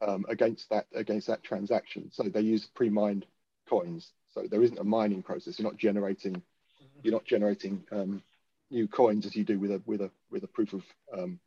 um, 0.00 0.24
against 0.28 0.70
that 0.70 0.86
against 0.94 1.26
that 1.26 1.42
transaction. 1.42 2.10
So 2.12 2.24
they 2.24 2.40
use 2.40 2.66
pre-mined 2.66 3.26
coins. 3.68 4.12
So 4.32 4.46
there 4.50 4.62
isn't 4.62 4.78
a 4.78 4.84
mining 4.84 5.22
process. 5.22 5.58
You're 5.58 5.68
not 5.68 5.78
generating 5.78 6.42
you're 7.02 7.14
not 7.14 7.24
generating 7.24 7.84
um, 7.92 8.22
new 8.70 8.88
coins 8.88 9.26
as 9.26 9.36
you 9.36 9.44
do 9.44 9.58
with 9.58 9.70
a 9.70 9.82
with 9.86 10.00
a 10.00 10.10
with 10.30 10.44
a 10.44 10.48
proof 10.48 10.72
of 10.72 10.82
um, 11.12 11.40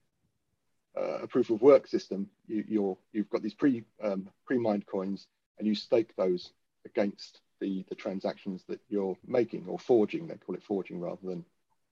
uh, 0.98 1.20
a 1.24 1.28
proof 1.28 1.50
of 1.50 1.62
work 1.62 1.88
system, 1.88 2.30
you, 2.48 2.64
you 2.68 2.98
have 3.16 3.30
got 3.30 3.42
these 3.42 3.54
pre 3.54 3.84
um, 4.04 4.30
pre-mined 4.46 4.86
coins, 4.86 5.28
and 5.58 5.68
you 5.68 5.76
stake 5.76 6.16
those 6.16 6.52
against 6.86 7.42
the 7.60 7.86
the 7.90 7.96
transactions 7.96 8.64
that 8.68 8.80
you're 8.90 9.18
making 9.26 9.66
or 9.68 9.80
forging. 9.80 10.28
They 10.28 10.36
call 10.36 10.56
it 10.56 10.64
forging 10.64 11.00
rather 11.00 11.22
than 11.24 11.46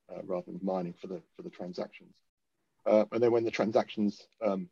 uh, 0.09 0.21
rather 0.23 0.51
than 0.51 0.59
mining 0.63 0.93
for 0.99 1.07
the 1.07 1.21
for 1.35 1.43
the 1.43 1.49
transactions. 1.49 2.13
Uh, 2.87 3.03
and 3.11 3.21
then 3.21 3.31
when 3.31 3.43
the 3.43 3.51
transactions 3.51 4.27
um, 4.41 4.69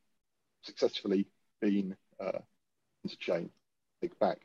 successfully 0.62 1.28
been 1.60 1.96
uh, 2.20 2.40
into 3.04 3.18
chain, 3.18 3.50
take 4.02 4.18
back. 4.20 4.40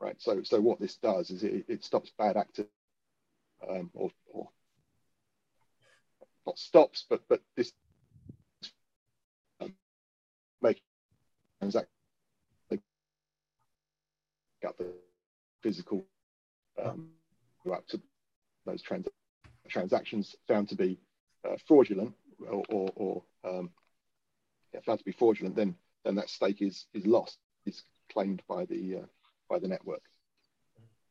Right. 0.00 0.16
So 0.18 0.42
so 0.44 0.60
what 0.60 0.78
this 0.78 0.96
does 0.96 1.30
is 1.30 1.42
it, 1.42 1.64
it 1.66 1.82
stops 1.82 2.12
bad 2.18 2.36
actors 2.36 2.66
um, 3.68 3.90
or, 3.94 4.10
or 4.32 4.48
not 6.46 6.58
stops, 6.58 7.04
but 7.08 7.22
but 7.28 7.40
this 7.56 7.72
make 10.60 10.80
transaction 11.60 11.88
got 14.62 14.76
the 14.76 14.86
physical 15.62 16.04
um, 16.84 17.08
up 17.72 17.86
to 17.86 18.00
those 18.66 18.82
trans 18.82 19.06
transactions 19.68 20.36
found 20.46 20.68
to 20.68 20.74
be 20.74 20.98
uh, 21.44 21.56
fraudulent 21.66 22.14
or, 22.40 22.62
or, 22.68 22.90
or 22.94 23.22
um, 23.44 23.70
yeah, 24.72 24.80
found 24.80 24.98
to 24.98 25.04
be 25.04 25.12
fraudulent, 25.12 25.56
then 25.56 25.74
then 26.04 26.14
that 26.16 26.30
stake 26.30 26.62
is 26.62 26.86
is 26.94 27.06
lost, 27.06 27.38
is 27.66 27.82
claimed 28.10 28.42
by 28.48 28.64
the 28.64 28.96
uh, 28.96 29.06
by 29.48 29.58
the 29.58 29.68
network. 29.68 30.02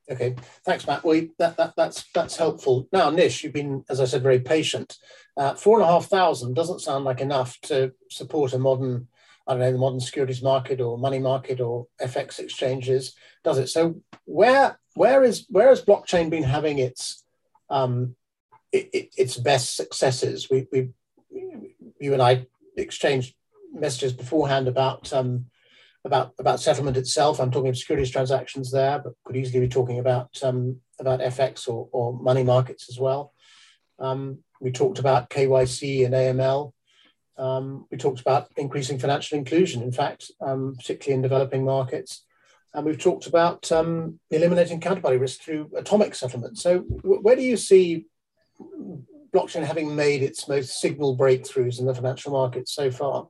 Okay, 0.09 0.35
thanks, 0.63 0.87
Matt. 0.87 1.03
Well, 1.03 1.21
that, 1.37 1.57
that, 1.57 1.73
that's 1.75 2.05
that's 2.13 2.37
helpful. 2.37 2.87
Now, 2.93 3.09
Nish, 3.09 3.43
you've 3.43 3.53
been, 3.53 3.83
as 3.89 3.99
I 3.99 4.05
said, 4.05 4.23
very 4.23 4.39
patient. 4.39 4.97
Uh, 5.35 5.53
four 5.53 5.79
and 5.79 5.87
a 5.87 5.91
half 5.91 6.05
thousand 6.05 6.53
doesn't 6.53 6.79
sound 6.79 7.03
like 7.03 7.19
enough 7.19 7.59
to 7.63 7.91
support 8.09 8.53
a 8.53 8.59
modern 8.59 9.07
I 9.47 9.53
don't 9.53 9.61
know, 9.61 9.71
the 9.71 9.77
modern 9.77 9.99
securities 10.01 10.43
market 10.43 10.81
or 10.81 10.97
money 10.97 11.19
market 11.19 11.61
or 11.61 11.87
FX 12.01 12.39
exchanges, 12.39 13.15
does 13.43 13.57
it? 13.57 13.67
So 13.67 14.01
where 14.25 14.77
where 14.95 15.23
is 15.23 15.45
where 15.49 15.69
has 15.69 15.83
blockchain 15.83 16.29
been 16.29 16.43
having 16.43 16.79
its 16.79 17.23
um, 17.69 18.15
it, 18.71 18.89
it, 18.93 19.09
its 19.17 19.37
best 19.37 19.75
successes? 19.75 20.49
We, 20.49 20.67
we 20.71 20.89
you 21.99 22.13
and 22.13 22.21
I 22.21 22.47
exchanged 22.75 23.35
messages 23.73 24.13
beforehand 24.13 24.67
about 24.67 25.11
um, 25.13 25.45
about 26.05 26.33
about 26.39 26.59
settlement 26.59 26.97
itself. 26.97 27.39
I'm 27.39 27.51
talking 27.51 27.69
of 27.69 27.77
securities 27.77 28.11
transactions 28.11 28.71
there, 28.71 28.99
but 28.99 29.13
could 29.25 29.35
easily 29.35 29.59
be 29.59 29.67
talking 29.67 29.99
about 29.99 30.29
um, 30.43 30.81
about 30.99 31.19
FX 31.19 31.67
or, 31.67 31.87
or 31.91 32.13
money 32.13 32.43
markets 32.43 32.87
as 32.89 32.99
well. 32.99 33.33
Um, 33.99 34.39
we 34.59 34.71
talked 34.71 34.99
about 34.99 35.29
KYC 35.29 36.05
and 36.05 36.13
AML. 36.13 36.71
Um, 37.37 37.85
we 37.91 37.97
talked 37.97 38.19
about 38.19 38.47
increasing 38.57 38.97
financial 38.97 39.37
inclusion, 39.37 39.83
in 39.83 39.91
fact, 39.91 40.31
um, 40.41 40.75
particularly 40.75 41.15
in 41.15 41.21
developing 41.21 41.63
markets. 41.63 42.25
and 42.73 42.85
we've 42.85 42.99
talked 42.99 43.27
about 43.27 43.71
um, 43.71 44.19
eliminating 44.31 44.79
counterparty 44.79 45.19
risk 45.19 45.41
through 45.41 45.69
atomic 45.77 46.15
settlement. 46.15 46.57
So, 46.57 46.79
w- 46.79 47.21
where 47.21 47.35
do 47.35 47.43
you 47.43 47.57
see 47.57 48.05
blockchain 49.33 49.63
having 49.63 49.95
made 49.95 50.23
its 50.23 50.47
most 50.47 50.79
signal 50.79 51.17
breakthroughs 51.17 51.79
in 51.79 51.85
the 51.85 51.93
financial 51.93 52.31
markets 52.31 52.73
so 52.73 52.91
far? 52.91 53.27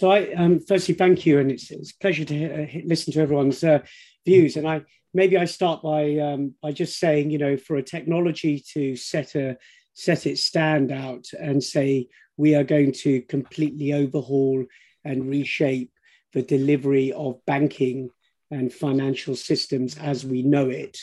So, 0.00 0.10
I 0.10 0.32
um, 0.34 0.60
firstly 0.60 0.94
thank 0.94 1.24
you, 1.24 1.38
and 1.38 1.50
it's, 1.50 1.70
it's 1.70 1.92
a 1.92 1.98
pleasure 1.98 2.24
to 2.24 2.64
uh, 2.64 2.66
listen 2.84 3.12
to 3.12 3.20
everyone's 3.20 3.62
uh, 3.62 3.80
views. 4.24 4.56
And 4.56 4.66
I 4.66 4.82
maybe 5.12 5.38
I 5.38 5.44
start 5.44 5.82
by 5.82 6.18
um, 6.18 6.54
by 6.62 6.72
just 6.72 6.98
saying, 6.98 7.30
you 7.30 7.38
know, 7.38 7.56
for 7.56 7.76
a 7.76 7.82
technology 7.82 8.62
to 8.72 8.96
set 8.96 9.34
a 9.34 9.56
set 9.94 10.26
its 10.26 10.42
stand 10.42 10.90
out 10.90 11.26
and 11.38 11.62
say 11.62 12.08
we 12.36 12.54
are 12.56 12.64
going 12.64 12.90
to 12.90 13.22
completely 13.22 13.92
overhaul 13.92 14.64
and 15.04 15.28
reshape 15.28 15.92
the 16.32 16.42
delivery 16.42 17.12
of 17.12 17.44
banking 17.46 18.10
and 18.50 18.72
financial 18.72 19.36
systems 19.36 19.96
as 19.98 20.26
we 20.26 20.42
know 20.42 20.68
it 20.68 20.98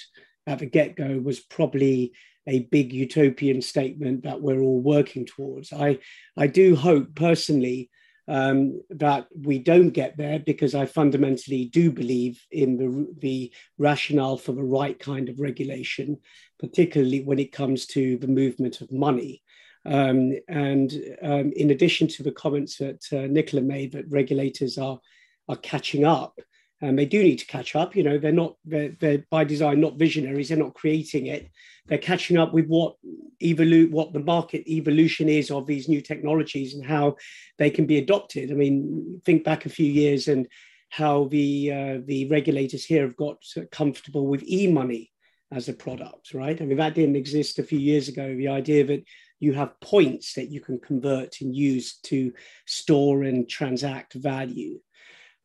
at 0.46 0.60
the 0.60 0.66
get 0.66 0.96
go 0.96 1.20
was 1.24 1.40
probably 1.40 2.12
a 2.48 2.62
big 2.72 2.92
utopian 2.94 3.62
statement 3.62 4.24
that 4.24 4.42
we're 4.42 4.62
all 4.62 4.82
working 4.82 5.26
towards. 5.26 5.72
I, 5.72 6.00
I 6.36 6.48
do 6.48 6.76
hope 6.76 7.16
personally 7.16 7.90
um, 8.28 8.82
that 8.92 9.28
we 9.36 9.60
don't 9.60 9.90
get 9.90 10.18
there 10.18 10.40
because 10.40 10.74
I 10.74 10.86
fundamentally 10.86 11.66
do 11.66 11.92
believe 11.92 12.42
in 12.52 12.78
the, 12.78 13.08
the 13.20 13.52
rationale 13.78 14.38
for 14.38 14.54
the 14.54 14.64
right 14.64 14.98
kind 14.98 15.30
of 15.30 15.40
regulation, 15.40 16.18
particularly 16.60 17.22
when 17.24 17.40
it 17.40 17.52
comes 17.52 17.86
to 17.88 18.18
the 18.18 18.28
movement 18.28 18.82
of 18.82 18.92
money. 18.92 19.44
Um, 19.86 20.34
and 20.48 20.94
um, 21.24 21.52
in 21.56 21.72
addition 21.72 22.08
to 22.10 22.24
the 22.24 22.32
comments 22.32 22.78
that 22.78 23.04
uh, 23.12 23.28
Nicola 23.28 23.64
made 23.64 23.94
that 23.94 24.10
regulators 24.10 24.78
are, 24.78 25.00
are 25.50 25.58
catching 25.58 26.06
up, 26.06 26.40
and 26.82 26.98
they 26.98 27.06
do 27.06 27.22
need 27.24 27.38
to 27.38 27.46
catch 27.46 27.76
up. 27.76 27.96
You 27.96 28.04
know, 28.04 28.18
they're 28.18 28.32
not 28.32 28.56
they're, 28.66 28.96
they're 29.00 29.26
by 29.30 29.44
design 29.44 29.82
not 29.82 29.98
visionaries. 29.98 30.50
They're 30.50 30.58
not 30.58 30.74
creating 30.74 31.28
it. 31.28 31.50
They're 31.88 31.98
catching 31.98 32.38
up 32.38 32.54
with 32.54 32.68
what 32.68 32.96
evolute 33.42 33.92
what 33.92 34.14
the 34.14 34.20
market 34.20 34.68
evolution 34.68 35.30
is 35.30 35.52
of 35.52 35.68
these 35.68 35.88
new 35.88 36.02
technologies 36.02 36.74
and 36.74 36.86
how 36.86 37.16
they 37.58 37.70
can 37.70 37.86
be 37.86 37.98
adopted. 37.98 38.52
I 38.52 38.56
mean, 38.56 39.22
think 39.26 39.44
back 39.44 39.66
a 39.66 39.70
few 39.70 39.92
years 39.92 40.28
and 40.28 40.48
how 40.90 41.26
the 41.26 41.72
uh, 41.72 41.98
the 42.06 42.28
regulators 42.30 42.86
here 42.86 43.04
have 43.04 43.16
got 43.16 43.38
comfortable 43.72 44.28
with 44.28 44.44
e-money 44.44 45.12
as 45.52 45.68
a 45.68 45.74
product, 45.74 46.34
right? 46.34 46.60
I 46.62 46.66
mean, 46.66 46.78
that 46.78 46.96
didn't 46.96 47.16
exist 47.16 47.60
a 47.60 47.64
few 47.64 47.80
years 47.80 48.08
ago. 48.08 48.36
The 48.36 48.48
idea 48.48 48.86
that 48.86 49.04
you 49.40 49.54
have 49.54 49.80
points 49.82 50.34
that 50.34 50.50
you 50.50 50.62
can 50.62 50.80
convert 50.80 51.42
and 51.42 51.56
use 51.56 51.98
to 52.04 52.32
store 52.66 53.24
and 53.24 53.50
transact 53.50 54.14
value. 54.14 54.80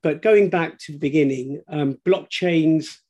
But 0.06 0.22
going 0.22 0.50
back 0.50 0.78
to 0.78 0.92
the 0.92 0.98
beginning, 0.98 1.62
um, 1.66 1.98
blockchain's 2.06 3.00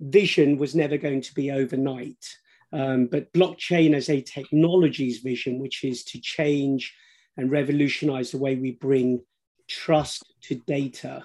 vision 0.00 0.58
was 0.58 0.74
never 0.74 0.96
going 0.96 1.20
to 1.20 1.34
be 1.34 1.52
overnight. 1.52 2.36
Um, 2.72 3.06
but 3.06 3.32
blockchain 3.32 3.94
as 3.94 4.08
a 4.08 4.20
technology's 4.20 5.18
vision, 5.18 5.60
which 5.60 5.84
is 5.84 6.02
to 6.06 6.20
change 6.20 6.92
and 7.36 7.48
revolutionize 7.48 8.32
the 8.32 8.38
way 8.38 8.56
we 8.56 8.72
bring 8.72 9.20
trust 9.68 10.34
to 10.48 10.56
data, 10.66 11.24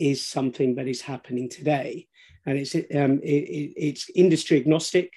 is 0.00 0.26
something 0.26 0.74
that 0.74 0.88
is 0.88 1.00
happening 1.00 1.48
today. 1.48 2.08
And 2.44 2.58
it's, 2.58 2.74
um, 2.74 3.20
it, 3.22 3.72
it's 3.76 4.10
industry 4.16 4.58
agnostic. 4.58 5.12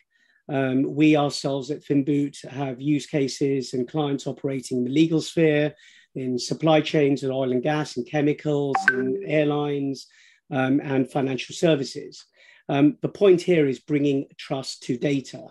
Um, 0.47 0.93
we 0.93 1.17
ourselves 1.17 1.71
at 1.71 1.83
Finboot 1.83 2.47
have 2.47 2.79
use 2.79 3.07
cases 3.07 3.73
and 3.73 3.89
clients 3.89 4.27
operating 4.27 4.77
in 4.77 4.83
the 4.83 4.91
legal 4.91 5.21
sphere, 5.21 5.73
in 6.19 6.38
supply 6.38 6.82
chains 6.82 7.23
and 7.23 7.32
oil 7.32 7.51
and 7.51 7.63
gas 7.63 7.97
and 7.97 8.05
chemicals 8.05 8.75
and 8.88 9.17
airlines 9.25 10.08
um, 10.51 10.79
and 10.84 11.12
financial 11.12 11.55
services. 11.55 12.25
Um, 12.67 12.97
the 13.01 13.10
point 13.10 13.41
here 13.41 13.67
is 13.67 13.79
bringing 13.79 14.27
trust 14.38 14.84
to 14.84 14.97
data. 14.97 15.47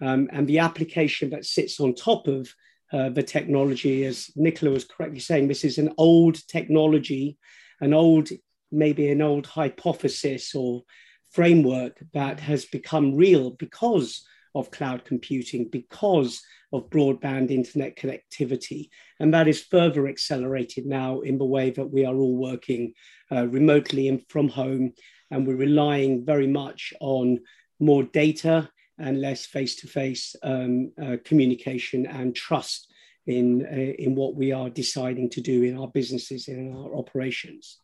Um, 0.00 0.28
and 0.32 0.48
the 0.48 0.60
application 0.60 1.30
that 1.30 1.44
sits 1.44 1.78
on 1.80 1.94
top 1.94 2.26
of 2.26 2.52
uh, 2.92 3.08
the 3.10 3.22
technology, 3.22 4.04
as 4.04 4.30
Nicola 4.36 4.72
was 4.72 4.84
correctly 4.84 5.20
saying, 5.20 5.48
this 5.48 5.64
is 5.64 5.78
an 5.78 5.92
old 5.96 6.46
technology, 6.48 7.38
an 7.80 7.94
old, 7.94 8.28
maybe 8.70 9.08
an 9.10 9.22
old 9.22 9.46
hypothesis 9.46 10.54
or 10.54 10.82
framework 11.30 11.98
that 12.12 12.40
has 12.40 12.64
become 12.66 13.14
real 13.14 13.50
because 13.50 14.26
of 14.54 14.70
cloud 14.70 15.04
computing, 15.04 15.68
because 15.68 16.42
of 16.72 16.90
broadband 16.90 17.50
internet 17.50 17.96
connectivity. 17.96 18.88
And 19.20 19.32
that 19.34 19.48
is 19.48 19.62
further 19.62 20.08
accelerated 20.08 20.86
now 20.86 21.20
in 21.20 21.38
the 21.38 21.44
way 21.44 21.70
that 21.70 21.86
we 21.86 22.04
are 22.04 22.14
all 22.14 22.36
working 22.36 22.94
uh, 23.30 23.46
remotely 23.46 24.08
and 24.08 24.22
from 24.28 24.48
home. 24.48 24.92
And 25.30 25.46
we're 25.46 25.56
relying 25.56 26.24
very 26.24 26.46
much 26.46 26.92
on 27.00 27.40
more 27.80 28.02
data 28.02 28.70
and 28.98 29.20
less 29.20 29.46
face 29.46 29.76
to 29.76 29.86
face 29.86 30.36
communication 31.24 32.06
and 32.06 32.34
trust 32.34 32.92
in, 33.26 33.64
uh, 33.64 34.02
in 34.02 34.14
what 34.14 34.34
we 34.34 34.52
are 34.52 34.70
deciding 34.70 35.30
to 35.30 35.40
do 35.40 35.62
in 35.62 35.78
our 35.78 35.88
businesses, 35.88 36.48
in 36.48 36.74
our 36.74 36.96
operations. 36.96 37.78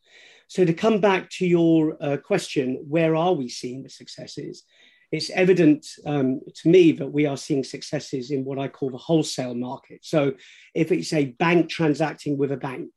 So, 0.48 0.64
to 0.64 0.72
come 0.72 1.00
back 1.00 1.28
to 1.32 1.46
your 1.46 1.96
uh, 2.00 2.16
question, 2.16 2.84
where 2.88 3.14
are 3.14 3.34
we 3.34 3.48
seeing 3.48 3.82
the 3.82 3.90
successes? 3.90 4.64
It's 5.10 5.30
evident 5.30 5.86
um, 6.04 6.40
to 6.62 6.68
me 6.68 6.92
that 6.92 7.10
we 7.10 7.26
are 7.26 7.36
seeing 7.36 7.64
successes 7.64 8.30
in 8.30 8.44
what 8.44 8.58
I 8.58 8.68
call 8.68 8.90
the 8.90 8.98
wholesale 8.98 9.54
market. 9.54 10.00
So, 10.04 10.34
if 10.74 10.92
it's 10.92 11.12
a 11.12 11.26
bank 11.26 11.70
transacting 11.70 12.36
with 12.36 12.52
a 12.52 12.56
bank, 12.56 12.90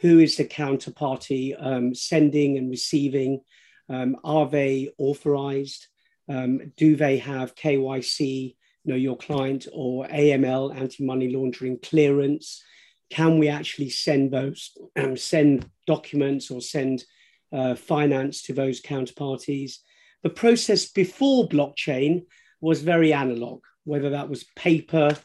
who 0.00 0.18
is 0.18 0.36
the 0.36 0.46
counterparty 0.46 1.54
um, 1.58 1.94
sending 1.94 2.56
and 2.56 2.70
receiving? 2.70 3.42
Um, 3.88 4.16
are 4.24 4.48
they 4.48 4.90
authorized? 4.98 5.86
Um, 6.28 6.72
do 6.76 6.96
they 6.96 7.18
have 7.18 7.54
KYC, 7.56 8.56
know, 8.84 8.96
your 8.96 9.16
client, 9.16 9.66
or 9.72 10.06
AML, 10.06 10.74
anti 10.74 11.04
money 11.04 11.34
laundering 11.34 11.78
clearance? 11.82 12.62
Can 13.10 13.38
we 13.38 13.48
actually 13.48 13.90
send 13.90 14.32
those, 14.32 14.70
send 15.16 15.68
documents 15.86 16.50
or 16.50 16.60
send 16.60 17.04
uh, 17.52 17.74
finance 17.74 18.42
to 18.42 18.52
those 18.52 18.80
counterparties? 18.80 19.78
The 20.22 20.30
process 20.30 20.86
before 20.90 21.48
blockchain 21.48 22.26
was 22.60 22.82
very 22.82 23.12
analog, 23.12 23.62
whether 23.84 24.10
that 24.10 24.28
was 24.28 24.44
paper, 24.56 25.16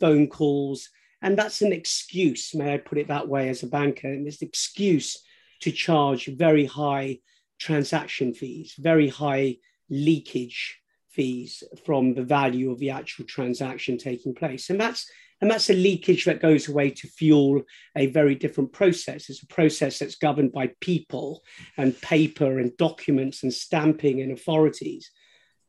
phone 0.00 0.26
calls, 0.28 0.88
and 1.20 1.36
that's 1.36 1.62
an 1.62 1.72
excuse, 1.72 2.54
may 2.54 2.74
I 2.74 2.78
put 2.78 2.98
it 2.98 3.08
that 3.08 3.28
way, 3.28 3.48
as 3.48 3.62
a 3.62 3.66
banker, 3.66 4.08
and 4.08 4.26
it's 4.26 4.40
an 4.40 4.48
excuse 4.48 5.22
to 5.60 5.72
charge 5.72 6.26
very 6.26 6.64
high 6.64 7.18
transaction 7.58 8.32
fees, 8.32 8.74
very 8.78 9.08
high 9.08 9.56
leakage 9.90 10.78
fees 11.10 11.64
from 11.84 12.14
the 12.14 12.22
value 12.22 12.70
of 12.70 12.78
the 12.78 12.90
actual 12.90 13.24
transaction 13.24 13.98
taking 13.98 14.34
place. 14.34 14.70
And 14.70 14.80
that's 14.80 15.10
and 15.40 15.50
that's 15.50 15.70
a 15.70 15.74
leakage 15.74 16.24
that 16.24 16.42
goes 16.42 16.68
away 16.68 16.90
to 16.90 17.06
fuel 17.06 17.62
a 17.96 18.06
very 18.06 18.34
different 18.34 18.72
process. 18.72 19.30
It's 19.30 19.42
a 19.42 19.46
process 19.46 19.98
that's 19.98 20.16
governed 20.16 20.52
by 20.52 20.72
people 20.80 21.42
and 21.76 22.00
paper 22.00 22.58
and 22.58 22.76
documents 22.76 23.42
and 23.42 23.54
stamping 23.54 24.20
and 24.20 24.32
authorities. 24.32 25.10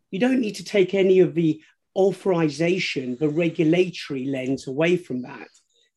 You 0.10 0.20
don't 0.20 0.42
need 0.42 0.56
to 0.56 0.64
take 0.64 0.94
any 0.94 1.20
of 1.20 1.36
the 1.36 1.62
authorization, 1.96 3.18
the 3.20 3.30
regulatory 3.30 4.26
lens 4.26 4.68
away 4.68 4.98
from 4.98 5.22
that. 5.24 5.48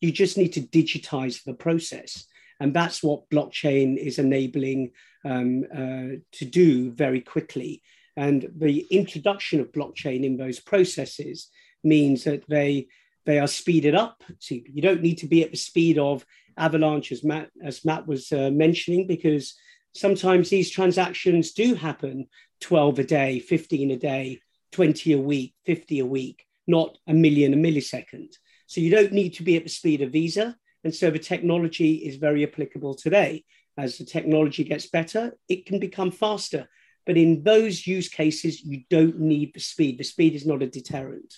You 0.01 0.13
just 0.13 0.37
need 0.37 0.53
to 0.55 0.61
digitize 0.61 1.43
the 1.45 1.55
process. 1.55 2.27
And 2.61 2.75
that's 2.75 3.03
what 3.03 3.31
blockchain 3.31 3.97
is 3.97 4.19
enabling 4.19 4.93
um, 5.25 5.65
uh, 5.73 6.19
to 6.33 6.45
do 6.45 6.91
very 6.91 7.21
quickly. 7.21 7.83
And 8.17 8.51
the 8.55 8.81
introduction 8.91 9.61
of 9.61 9.73
blockchain 9.73 10.25
in 10.25 10.37
those 10.37 10.61
processes 10.61 11.49
means 11.83 12.25
that 12.25 12.47
they 12.49 12.89
they 13.25 13.39
are 13.39 13.47
speeded 13.47 13.95
up. 13.95 14.23
So 14.39 14.55
you 14.55 14.83
don't 14.83 15.03
need 15.03 15.19
to 15.19 15.27
be 15.27 15.43
at 15.43 15.51
the 15.51 15.57
speed 15.57 15.99
of 15.99 16.25
Avalanche, 16.57 17.13
as 17.13 17.25
Matt, 17.25 17.51
as 17.63 17.85
Matt 17.85 18.07
was 18.07 18.33
uh, 18.33 18.51
mentioning, 18.53 19.07
because 19.07 19.55
sometimes 19.95 20.51
these 20.51 20.71
transactions 20.71 21.53
do 21.53 21.75
happen 21.75 22.27
12 22.61 22.99
a 22.99 23.05
day, 23.05 23.39
15 23.39 23.91
a 23.91 23.97
day, 23.97 24.41
20 24.73 25.13
a 25.13 25.19
week, 25.19 25.55
50 25.67 26.01
a 26.01 26.07
week, 26.07 26.45
not 26.67 26.97
a 27.07 27.15
million 27.15 27.55
a 27.55 27.57
millisecond. 27.57 28.35
So 28.67 28.81
you 28.81 28.91
don't 28.91 29.13
need 29.13 29.35
to 29.35 29.43
be 29.43 29.57
at 29.57 29.65
the 29.65 29.71
speed 29.71 30.03
of 30.03 30.13
Visa. 30.13 30.57
And 30.85 30.95
so 30.95 31.11
the 31.11 31.19
technology 31.19 31.95
is 31.95 32.17
very 32.17 32.43
applicable 32.43 32.95
today. 32.95 33.45
As 33.77 33.99
the 33.99 34.05
technology 34.05 34.65
gets 34.65 34.89
better, 34.89 35.37
it 35.49 35.67
can 35.67 35.79
become 35.79 36.11
faster. 36.11 36.69
But 37.07 37.17
in 37.17 37.43
those 37.43 37.87
use 37.87 38.09
cases, 38.09 38.63
you 38.63 38.83
don't 38.89 39.19
need 39.19 39.55
the 39.55 39.61
speed. 39.61 39.99
The 39.99 40.05
speed 40.05 40.35
is 40.35 40.47
not 40.47 40.63
a 40.63 40.67
deterrent. 40.67 41.35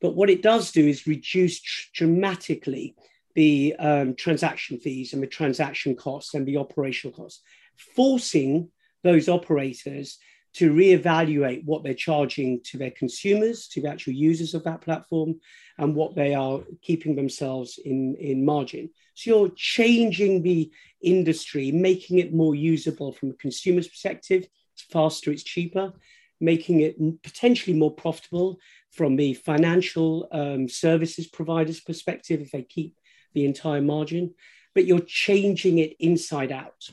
But 0.00 0.14
what 0.14 0.30
it 0.30 0.42
does 0.42 0.72
do 0.72 0.86
is 0.86 1.06
reduce 1.06 1.60
dramatically 1.92 2.94
the 3.34 3.76
um, 3.78 4.14
transaction 4.14 4.78
fees 4.78 5.12
and 5.12 5.22
the 5.22 5.26
transaction 5.26 5.94
costs 5.96 6.34
and 6.34 6.46
the 6.46 6.56
operational 6.56 7.16
costs, 7.16 7.42
forcing 7.76 8.70
those 9.04 9.28
operators 9.28 10.18
to 10.54 10.72
reevaluate 10.72 11.64
what 11.64 11.84
they're 11.84 11.94
charging 11.94 12.60
to 12.64 12.78
their 12.78 12.90
consumers, 12.90 13.68
to 13.68 13.80
the 13.80 13.88
actual 13.88 14.12
users 14.12 14.54
of 14.54 14.64
that 14.64 14.80
platform, 14.80 15.38
and 15.76 15.94
what 15.94 16.16
they 16.16 16.34
are 16.34 16.60
keeping 16.82 17.14
themselves 17.14 17.78
in, 17.84 18.16
in 18.16 18.44
margin. 18.44 18.90
So 19.14 19.30
you're 19.30 19.52
changing 19.54 20.42
the 20.42 20.70
industry, 21.02 21.70
making 21.70 22.18
it 22.18 22.34
more 22.34 22.54
usable 22.54 23.12
from 23.12 23.30
a 23.30 23.34
consumer's 23.34 23.88
perspective, 23.88 24.48
It's 24.74 24.82
faster, 24.82 25.30
it's 25.30 25.44
cheaper, 25.44 25.92
making 26.40 26.80
it 26.80 26.96
potentially 27.22 27.76
more 27.76 27.94
profitable 27.94 28.58
from 28.98 29.14
the 29.14 29.32
financial 29.32 30.26
um, 30.32 30.68
services 30.68 31.28
providers 31.28 31.80
perspective 31.80 32.40
if 32.40 32.50
they 32.50 32.64
keep 32.64 32.96
the 33.32 33.44
entire 33.44 33.80
margin, 33.80 34.34
but 34.74 34.86
you're 34.86 34.98
changing 34.98 35.78
it 35.78 35.94
inside 36.00 36.50
out. 36.50 36.90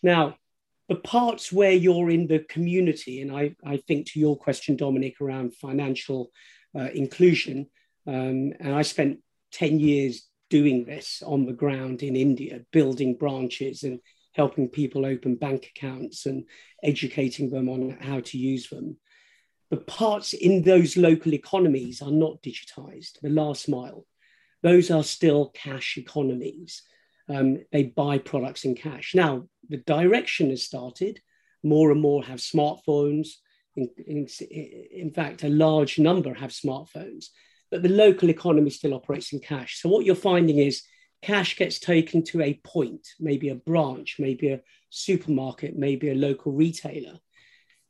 Now, 0.00 0.36
the 0.88 0.94
parts 0.94 1.52
where 1.52 1.72
you're 1.72 2.08
in 2.08 2.28
the 2.28 2.38
community, 2.38 3.20
and 3.20 3.32
I, 3.32 3.56
I 3.66 3.78
think 3.78 4.06
to 4.12 4.20
your 4.20 4.36
question, 4.36 4.76
Dominic, 4.76 5.20
around 5.20 5.56
financial 5.56 6.30
uh, 6.78 6.88
inclusion, 6.94 7.66
um, 8.06 8.52
and 8.60 8.72
I 8.72 8.82
spent 8.82 9.18
10 9.50 9.80
years 9.80 10.28
doing 10.50 10.84
this 10.84 11.20
on 11.26 11.46
the 11.46 11.52
ground 11.52 12.04
in 12.04 12.14
India, 12.14 12.60
building 12.70 13.16
branches 13.16 13.82
and 13.82 13.98
helping 14.34 14.68
people 14.68 15.04
open 15.04 15.34
bank 15.34 15.68
accounts 15.74 16.26
and 16.26 16.44
educating 16.80 17.50
them 17.50 17.68
on 17.68 17.98
how 18.00 18.20
to 18.20 18.38
use 18.38 18.68
them. 18.68 18.96
The 19.70 19.76
parts 19.76 20.32
in 20.32 20.62
those 20.62 20.96
local 20.96 21.32
economies 21.32 22.02
are 22.02 22.10
not 22.10 22.42
digitized, 22.42 23.20
the 23.22 23.28
last 23.28 23.68
mile. 23.68 24.04
Those 24.62 24.90
are 24.90 25.04
still 25.04 25.50
cash 25.54 25.96
economies. 25.96 26.82
Um, 27.28 27.58
they 27.70 27.84
buy 27.84 28.18
products 28.18 28.64
in 28.64 28.74
cash. 28.74 29.14
Now, 29.14 29.48
the 29.68 29.78
direction 29.78 30.50
has 30.50 30.64
started. 30.64 31.20
More 31.62 31.92
and 31.92 32.00
more 32.00 32.24
have 32.24 32.40
smartphones. 32.40 33.28
In, 33.76 33.88
in, 34.06 34.26
in 34.92 35.12
fact, 35.12 35.44
a 35.44 35.48
large 35.48 35.98
number 35.98 36.34
have 36.34 36.50
smartphones, 36.50 37.26
but 37.70 37.82
the 37.82 37.88
local 37.88 38.28
economy 38.28 38.70
still 38.70 38.94
operates 38.94 39.32
in 39.32 39.38
cash. 39.38 39.80
So, 39.80 39.88
what 39.88 40.04
you're 40.04 40.16
finding 40.16 40.58
is 40.58 40.82
cash 41.22 41.56
gets 41.56 41.78
taken 41.78 42.24
to 42.24 42.42
a 42.42 42.60
point, 42.64 43.06
maybe 43.20 43.50
a 43.50 43.54
branch, 43.54 44.16
maybe 44.18 44.48
a 44.48 44.60
supermarket, 44.88 45.76
maybe 45.76 46.10
a 46.10 46.14
local 46.14 46.52
retailer. 46.52 47.18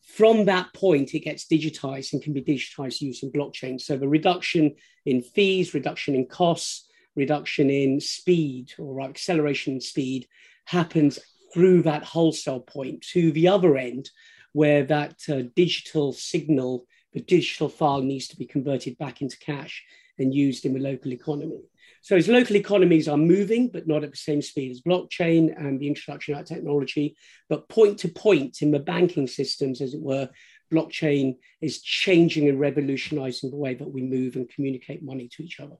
From 0.02 0.46
that 0.46 0.72
point, 0.74 1.14
it 1.14 1.20
gets 1.20 1.46
digitized 1.46 2.12
and 2.12 2.22
can 2.22 2.32
be 2.32 2.42
digitized 2.42 3.00
using 3.00 3.30
blockchain. 3.30 3.80
So 3.80 3.96
the 3.96 4.08
reduction 4.08 4.74
in 5.06 5.22
fees, 5.22 5.74
reduction 5.74 6.14
in 6.14 6.26
costs, 6.26 6.88
reduction 7.16 7.70
in 7.70 8.00
speed 8.00 8.72
or 8.78 9.00
acceleration 9.02 9.80
speed 9.80 10.26
happens 10.64 11.18
through 11.52 11.82
that 11.82 12.04
wholesale 12.04 12.60
point 12.60 13.02
to 13.12 13.32
the 13.32 13.48
other 13.48 13.76
end, 13.76 14.10
where 14.52 14.84
that 14.84 15.16
uh, 15.28 15.42
digital 15.54 16.12
signal, 16.12 16.86
the 17.12 17.20
digital 17.20 17.68
file 17.68 18.02
needs 18.02 18.28
to 18.28 18.36
be 18.36 18.46
converted 18.46 18.96
back 18.98 19.20
into 19.22 19.38
cash 19.38 19.84
and 20.20 20.34
used 20.34 20.64
in 20.64 20.74
the 20.74 20.80
local 20.80 21.12
economy. 21.12 21.62
So 22.02 22.16
as 22.16 22.28
local 22.28 22.56
economies 22.56 23.08
are 23.08 23.16
moving, 23.16 23.68
but 23.68 23.86
not 23.86 24.04
at 24.04 24.10
the 24.10 24.16
same 24.16 24.40
speed 24.40 24.70
as 24.70 24.80
blockchain 24.80 25.54
and 25.58 25.78
the 25.78 25.88
introduction 25.88 26.34
of 26.34 26.40
that 26.40 26.54
technology, 26.54 27.16
but 27.48 27.68
point 27.68 27.98
to 27.98 28.08
point 28.08 28.62
in 28.62 28.70
the 28.70 28.78
banking 28.78 29.26
systems, 29.26 29.80
as 29.80 29.92
it 29.92 30.00
were, 30.00 30.30
blockchain 30.72 31.36
is 31.60 31.82
changing 31.82 32.48
and 32.48 32.60
revolutionizing 32.60 33.50
the 33.50 33.56
way 33.56 33.74
that 33.74 33.92
we 33.92 34.02
move 34.02 34.36
and 34.36 34.48
communicate 34.48 35.02
money 35.02 35.28
to 35.28 35.42
each 35.42 35.60
other. 35.60 35.76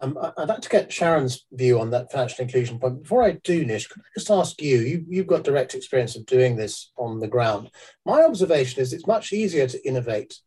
Um, 0.00 0.18
I'd 0.36 0.48
like 0.48 0.60
to 0.60 0.68
get 0.68 0.92
Sharon's 0.92 1.46
view 1.52 1.80
on 1.80 1.90
that 1.90 2.12
financial 2.12 2.42
inclusion 2.42 2.78
point. 2.78 3.02
Before 3.02 3.22
I 3.22 3.38
do, 3.42 3.64
Nish, 3.64 3.86
could 3.86 4.02
I 4.02 4.18
just 4.18 4.30
ask 4.30 4.60
you, 4.60 4.80
you, 4.80 5.04
you've 5.08 5.26
got 5.26 5.44
direct 5.44 5.74
experience 5.74 6.14
of 6.14 6.26
doing 6.26 6.56
this 6.56 6.90
on 6.98 7.20
the 7.20 7.28
ground. 7.28 7.70
My 8.04 8.22
observation 8.22 8.82
is 8.82 8.92
it's 8.92 9.06
much 9.06 9.32
easier 9.32 9.66
to 9.66 9.88
innovate 9.88 10.40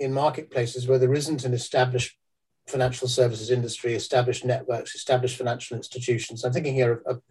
in 0.00 0.12
marketplaces 0.12 0.88
where 0.88 0.98
there 0.98 1.14
isn't 1.14 1.44
an 1.44 1.54
established 1.54 2.16
financial 2.66 3.06
services 3.06 3.50
industry, 3.50 3.94
established 3.94 4.44
networks, 4.44 4.94
established 4.94 5.36
financial 5.36 5.76
institutions. 5.76 6.42
I'm 6.42 6.52
thinking 6.52 6.74
here 6.74 6.92
of, 6.92 7.02
of, 7.06 7.22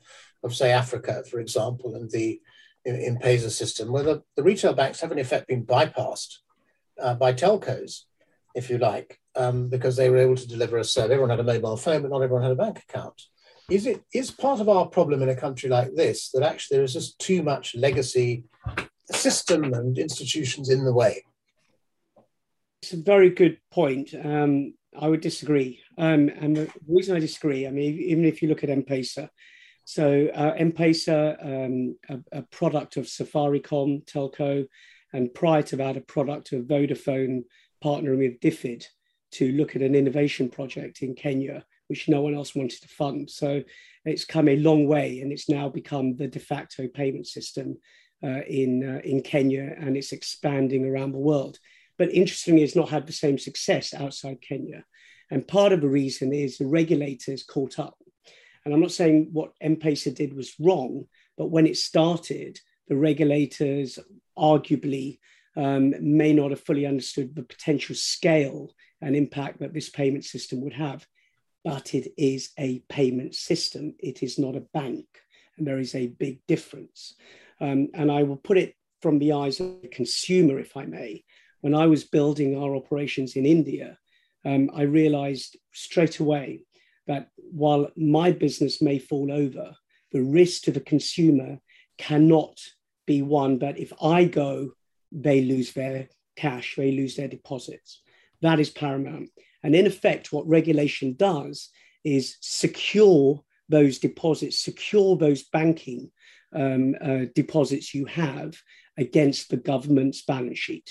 of 0.43 0.55
say, 0.55 0.71
Africa, 0.71 1.23
for 1.29 1.39
example, 1.39 1.95
and 1.95 2.09
the 2.11 2.39
M-Pesa 2.85 3.49
system, 3.49 3.91
where 3.91 4.03
the, 4.03 4.23
the, 4.35 4.43
retail 4.43 4.73
banks 4.73 5.01
have 5.01 5.11
in 5.11 5.19
effect 5.19 5.47
been 5.47 5.65
bypassed 5.65 6.37
uh, 7.01 7.13
by 7.15 7.33
telcos, 7.33 8.03
if 8.55 8.69
you 8.69 8.77
like, 8.77 9.19
um, 9.35 9.67
because 9.67 9.95
they 9.95 10.09
were 10.09 10.17
able 10.17 10.35
to 10.35 10.47
deliver 10.47 10.77
a 10.77 10.83
service. 10.83 11.11
Everyone 11.11 11.29
had 11.29 11.39
a 11.39 11.43
mobile 11.43 11.77
phone, 11.77 12.01
but 12.01 12.11
not 12.11 12.21
everyone 12.21 12.43
had 12.43 12.51
a 12.51 12.55
bank 12.55 12.83
account. 12.87 13.21
Is 13.69 13.85
it 13.85 14.01
is 14.13 14.31
part 14.31 14.59
of 14.59 14.69
our 14.69 14.87
problem 14.87 15.21
in 15.21 15.29
a 15.29 15.35
country 15.35 15.69
like 15.69 15.93
this 15.93 16.31
that 16.31 16.41
actually 16.41 16.77
there 16.77 16.83
is 16.83 16.93
just 16.93 17.19
too 17.19 17.43
much 17.43 17.75
legacy 17.75 18.45
system 19.11 19.73
and 19.73 19.97
institutions 19.99 20.69
in 20.69 20.85
the 20.85 20.93
way? 20.93 21.23
It's 22.81 22.93
a 22.93 22.97
very 22.97 23.29
good 23.29 23.57
point. 23.71 24.13
Um, 24.13 24.73
I 24.97 25.07
would 25.07 25.21
disagree. 25.21 25.81
Um, 25.97 26.29
and 26.29 26.55
the 26.55 26.71
reason 26.87 27.15
I 27.15 27.19
disagree, 27.19 27.67
I 27.67 27.71
mean, 27.71 27.99
even 27.99 28.25
if 28.25 28.41
you 28.41 28.47
look 28.47 28.63
at 28.63 28.69
M-Pesa, 28.69 29.29
so 29.85 30.27
uh, 30.33 30.53
M-Pesa, 30.57 31.65
um, 31.65 31.97
a, 32.09 32.39
a, 32.39 32.41
product 32.43 32.97
of 32.97 33.05
Safaricom 33.05 34.05
telco, 34.05 34.67
and 35.13 35.33
prior 35.33 35.63
to 35.63 35.75
that, 35.77 35.97
a 35.97 36.01
product 36.01 36.53
of 36.53 36.65
Vodafone 36.65 37.43
partnering 37.83 38.19
with 38.19 38.39
DFID 38.39 38.85
to 39.31 39.51
look 39.53 39.75
at 39.75 39.81
an 39.81 39.95
innovation 39.95 40.49
project 40.49 41.01
in 41.01 41.15
Kenya, 41.15 41.65
which 41.87 42.07
no 42.07 42.21
one 42.21 42.35
else 42.35 42.55
wanted 42.55 42.81
to 42.81 42.87
fund. 42.87 43.29
So 43.29 43.63
it's 44.05 44.25
come 44.25 44.47
a 44.47 44.57
long 44.57 44.87
way, 44.87 45.21
and 45.21 45.31
it's 45.31 45.49
now 45.49 45.69
become 45.69 46.15
the 46.15 46.27
de 46.27 46.39
facto 46.39 46.87
payment 46.87 47.27
system 47.27 47.77
uh, 48.23 48.41
in 48.47 48.87
uh, 48.87 49.01
in 49.03 49.21
Kenya, 49.21 49.75
and 49.79 49.97
it's 49.97 50.11
expanding 50.11 50.85
around 50.85 51.11
the 51.11 51.17
world 51.17 51.57
but 51.99 52.13
interestingly, 52.13 52.63
it's 52.63 52.77
not 52.77 52.89
had 52.89 53.05
the 53.05 53.13
same 53.13 53.37
success 53.37 53.93
outside 53.93 54.41
Kenya. 54.41 54.85
And 55.29 55.45
part 55.45 55.73
of 55.73 55.81
the 55.81 55.89
reason 55.89 56.33
is 56.33 56.57
the 56.57 56.65
regulators 56.65 57.43
caught 57.43 57.77
up. 57.77 57.97
And 58.63 58.73
I'm 58.73 58.79
not 58.79 58.93
saying 58.93 59.29
what 59.33 59.51
M-Pesa 59.59 60.15
did 60.15 60.33
was 60.33 60.55
wrong, 60.59 61.05
but 61.37 61.51
when 61.51 61.67
it 61.67 61.75
started, 61.75 62.57
the 62.87 62.95
regulators 62.95 63.99
arguably 64.37 65.19
um, 65.57 65.93
may 65.99 66.31
not 66.31 66.51
have 66.51 66.61
fully 66.61 66.85
understood 66.85 67.35
the 67.35 67.43
potential 67.43 67.95
scale 67.95 68.73
and 69.01 69.13
impact 69.13 69.59
that 69.59 69.73
this 69.73 69.89
payment 69.89 70.23
system 70.23 70.61
would 70.61 70.73
have. 70.73 71.05
But 71.65 71.93
it 71.93 72.13
is 72.17 72.51
a 72.57 72.79
payment 72.87 73.35
system, 73.35 73.95
it 73.99 74.23
is 74.23 74.39
not 74.39 74.55
a 74.55 74.65
bank. 74.73 75.05
And 75.57 75.67
there 75.67 75.79
is 75.79 75.95
a 75.95 76.07
big 76.07 76.39
difference. 76.47 77.15
Um, 77.59 77.89
and 77.93 78.09
I 78.09 78.23
will 78.23 78.37
put 78.37 78.57
it 78.57 78.75
from 79.01 79.19
the 79.19 79.33
eyes 79.33 79.59
of 79.59 79.81
the 79.81 79.89
consumer, 79.89 80.59
if 80.59 80.77
I 80.77 80.85
may 80.85 81.25
when 81.61 81.75
I 81.75 81.87
was 81.87 82.03
building 82.03 82.57
our 82.57 82.75
operations 82.75 83.35
in 83.35 83.45
India, 83.45 83.97
um, 84.45 84.69
I 84.73 84.83
realized 84.83 85.57
straight 85.73 86.19
away 86.19 86.65
that 87.07 87.29
while 87.35 87.89
my 87.97 88.31
business 88.31 88.81
may 88.81 88.99
fall 88.99 89.31
over, 89.31 89.75
the 90.11 90.21
risk 90.21 90.63
to 90.63 90.71
the 90.71 90.79
consumer 90.79 91.59
cannot 91.97 92.57
be 93.05 93.21
one 93.21 93.59
that 93.59 93.77
if 93.77 93.91
I 94.01 94.25
go, 94.25 94.71
they 95.11 95.41
lose 95.41 95.73
their 95.73 96.07
cash, 96.35 96.75
they 96.77 96.91
lose 96.91 97.15
their 97.15 97.27
deposits. 97.27 98.01
That 98.41 98.59
is 98.59 98.69
paramount. 98.69 99.29
And 99.63 99.75
in 99.75 99.85
effect, 99.85 100.31
what 100.31 100.47
regulation 100.47 101.15
does 101.17 101.69
is 102.03 102.37
secure 102.41 103.43
those 103.67 103.99
deposits, 103.99 104.59
secure 104.59 105.17
those 105.17 105.43
banking 105.43 106.11
um, 106.53 106.95
uh, 107.01 107.25
deposits 107.35 107.93
you 107.93 108.05
have 108.05 108.55
against 108.97 109.49
the 109.49 109.57
government's 109.57 110.23
balance 110.23 110.59
sheet. 110.59 110.89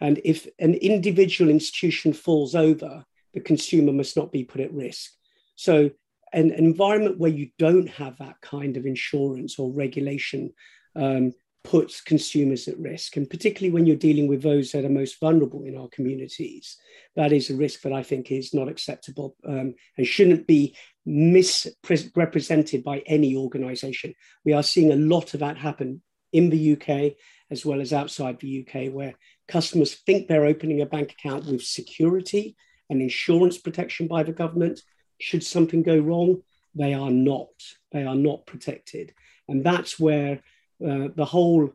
And 0.00 0.20
if 0.24 0.46
an 0.58 0.74
individual 0.74 1.50
institution 1.50 2.12
falls 2.12 2.54
over, 2.54 3.04
the 3.32 3.40
consumer 3.40 3.92
must 3.92 4.16
not 4.16 4.32
be 4.32 4.44
put 4.44 4.60
at 4.60 4.72
risk. 4.72 5.10
So, 5.56 5.90
an, 6.32 6.50
environment 6.50 7.18
where 7.18 7.30
you 7.30 7.50
don't 7.58 7.88
have 7.88 8.18
that 8.18 8.40
kind 8.40 8.76
of 8.76 8.86
insurance 8.86 9.58
or 9.58 9.72
regulation 9.72 10.52
um, 10.96 11.32
puts 11.62 12.00
consumers 12.00 12.68
at 12.68 12.78
risk. 12.78 13.16
And 13.16 13.28
particularly 13.28 13.72
when 13.72 13.86
you're 13.86 13.96
dealing 13.96 14.28
with 14.28 14.42
those 14.42 14.70
that 14.72 14.84
are 14.84 14.90
most 14.90 15.18
vulnerable 15.18 15.64
in 15.64 15.76
our 15.76 15.88
communities, 15.88 16.76
that 17.16 17.32
is 17.32 17.50
a 17.50 17.56
risk 17.56 17.82
that 17.82 17.92
I 17.92 18.02
think 18.02 18.30
is 18.30 18.52
not 18.52 18.68
acceptable 18.68 19.34
um, 19.46 19.74
and 19.96 20.06
shouldn't 20.06 20.46
be 20.46 20.76
misrepresented 21.06 22.84
by 22.84 22.98
any 23.06 23.34
organization. 23.34 24.14
We 24.44 24.52
are 24.52 24.62
seeing 24.62 24.92
a 24.92 24.96
lot 24.96 25.34
of 25.34 25.40
that 25.40 25.56
happen 25.56 26.02
in 26.32 26.50
the 26.50 26.72
UK 26.72 27.16
as 27.50 27.64
well 27.64 27.80
as 27.80 27.92
outside 27.92 28.40
the 28.40 28.66
UK, 28.66 28.92
where 28.92 29.14
customers 29.48 29.94
think 29.94 30.26
they're 30.26 30.46
opening 30.46 30.80
a 30.80 30.86
bank 30.86 31.12
account 31.12 31.46
with 31.46 31.62
security 31.62 32.56
and 32.90 33.00
insurance 33.00 33.58
protection 33.58 34.06
by 34.06 34.22
the 34.22 34.32
government. 34.32 34.80
Should 35.20 35.44
something 35.44 35.82
go 35.82 35.98
wrong, 35.98 36.42
they 36.74 36.94
are 36.94 37.10
not. 37.10 37.50
They 37.92 38.04
are 38.04 38.16
not 38.16 38.46
protected. 38.46 39.14
And 39.48 39.64
that's 39.64 39.98
where 39.98 40.40
uh, 40.84 41.08
the 41.14 41.24
whole 41.24 41.72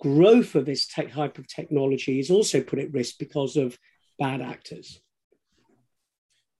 growth 0.00 0.54
of 0.54 0.64
this 0.64 0.86
tech 0.86 1.12
type 1.12 1.38
of 1.38 1.48
technology 1.48 2.18
is 2.18 2.30
also 2.30 2.62
put 2.62 2.78
at 2.78 2.92
risk 2.92 3.18
because 3.18 3.56
of 3.56 3.78
bad 4.18 4.40
actors. 4.40 5.00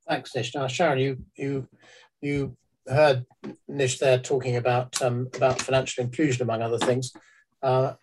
Thanks, 0.09 0.35
Nish. 0.35 0.55
Now, 0.55 0.67
Sharon, 0.67 0.99
you 0.99 1.19
you 1.37 1.69
you 2.21 2.57
heard 2.87 3.27
Nish 3.69 3.99
there 3.99 4.19
talking 4.19 4.57
about 4.57 5.01
um, 5.03 5.29
about 5.35 5.61
financial 5.61 6.05
inclusion, 6.05 6.43
among 6.43 6.63
other 6.63 6.79
things. 6.79 7.13
Uh, 7.63 7.95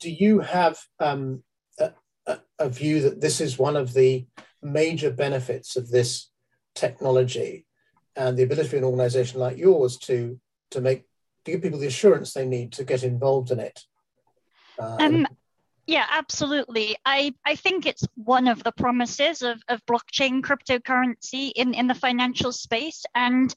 do 0.00 0.10
you 0.10 0.40
have 0.40 0.78
um, 0.98 1.42
a, 2.26 2.38
a, 2.58 2.68
view 2.68 3.00
that 3.02 3.20
this 3.20 3.40
is 3.40 3.58
one 3.58 3.76
of 3.76 3.92
the 3.92 4.26
major 4.62 5.10
benefits 5.10 5.76
of 5.76 5.88
this 5.88 6.30
technology 6.74 7.66
and 8.16 8.36
the 8.36 8.42
ability 8.42 8.68
of 8.68 8.82
an 8.82 8.84
organization 8.84 9.40
like 9.40 9.56
yours 9.56 9.96
to, 9.98 10.38
to 10.70 10.80
make 10.80 11.04
to 11.44 11.52
give 11.52 11.62
people 11.62 11.78
the 11.78 11.86
assurance 11.86 12.32
they 12.32 12.46
need 12.46 12.72
to 12.72 12.84
get 12.84 13.02
involved 13.02 13.50
in 13.50 13.60
it? 13.60 13.80
Uh, 14.78 14.96
um, 15.00 15.26
yeah, 15.86 16.06
absolutely. 16.10 16.96
I, 17.04 17.34
I 17.44 17.56
think 17.56 17.86
it's 17.86 18.06
one 18.14 18.46
of 18.46 18.62
the 18.62 18.72
promises 18.72 19.42
of, 19.42 19.60
of 19.68 19.84
blockchain 19.86 20.42
cryptocurrency 20.42 21.52
in, 21.56 21.74
in 21.74 21.86
the 21.86 21.94
financial 21.94 22.52
space. 22.52 23.04
And 23.14 23.54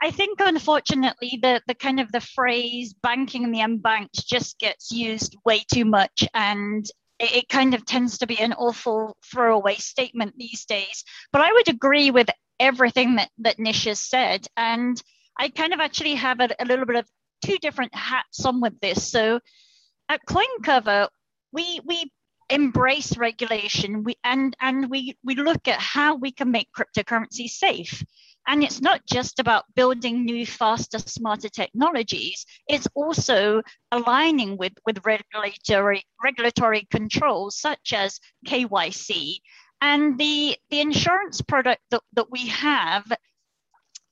I 0.00 0.10
think 0.10 0.38
unfortunately 0.40 1.38
the, 1.42 1.60
the 1.66 1.74
kind 1.74 1.98
of 1.98 2.12
the 2.12 2.20
phrase 2.20 2.94
banking 3.02 3.42
in 3.42 3.50
the 3.50 3.60
unbanked 3.60 4.26
just 4.26 4.58
gets 4.58 4.92
used 4.92 5.36
way 5.44 5.64
too 5.72 5.84
much 5.84 6.28
and 6.34 6.86
it, 7.18 7.36
it 7.36 7.48
kind 7.48 7.74
of 7.74 7.84
tends 7.84 8.18
to 8.18 8.26
be 8.26 8.38
an 8.38 8.52
awful 8.52 9.16
throwaway 9.24 9.74
statement 9.74 10.34
these 10.36 10.64
days. 10.66 11.04
But 11.32 11.42
I 11.42 11.52
would 11.52 11.68
agree 11.68 12.10
with 12.10 12.28
everything 12.60 13.16
that, 13.16 13.30
that 13.38 13.58
Nish 13.58 13.84
has 13.84 14.00
said. 14.00 14.46
And 14.56 15.00
I 15.36 15.48
kind 15.48 15.72
of 15.72 15.80
actually 15.80 16.14
have 16.14 16.40
a, 16.40 16.48
a 16.58 16.64
little 16.64 16.86
bit 16.86 16.96
of 16.96 17.08
two 17.44 17.58
different 17.58 17.94
hats 17.94 18.44
on 18.44 18.60
with 18.60 18.78
this. 18.80 19.10
So 19.10 19.40
at 20.08 20.20
CoinCover, 20.26 21.08
we 21.52 21.80
we 21.84 22.10
embrace 22.50 23.16
regulation 23.18 24.02
we 24.04 24.16
and 24.24 24.56
and 24.60 24.88
we 24.88 25.14
we 25.22 25.34
look 25.34 25.68
at 25.68 25.78
how 25.78 26.14
we 26.14 26.32
can 26.32 26.50
make 26.50 26.68
cryptocurrency 26.72 27.46
safe 27.46 28.02
and 28.48 28.64
it's 28.64 28.80
not 28.80 29.02
just 29.06 29.38
about 29.38 29.66
building 29.76 30.24
new 30.24 30.46
faster 30.46 30.98
smarter 30.98 31.50
technologies. 31.50 32.46
It's 32.66 32.88
also 32.94 33.62
aligning 33.92 34.56
with 34.56 34.72
with 34.86 35.04
regulatory 35.04 36.02
regulatory 36.24 36.88
controls 36.90 37.60
such 37.60 37.92
as 37.92 38.18
kyc 38.46 39.40
and 39.80 40.18
the 40.18 40.56
the 40.70 40.80
insurance 40.80 41.42
product 41.42 41.82
that, 41.90 42.02
that 42.14 42.30
we 42.30 42.48
have 42.48 43.04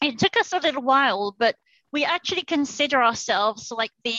it 0.02 0.18
took 0.18 0.36
us 0.36 0.52
a 0.52 0.58
little 0.58 0.82
while 0.82 1.34
but 1.38 1.56
we 1.92 2.04
actually 2.04 2.42
consider 2.42 3.02
ourselves 3.02 3.70
like 3.70 3.90
the 4.04 4.16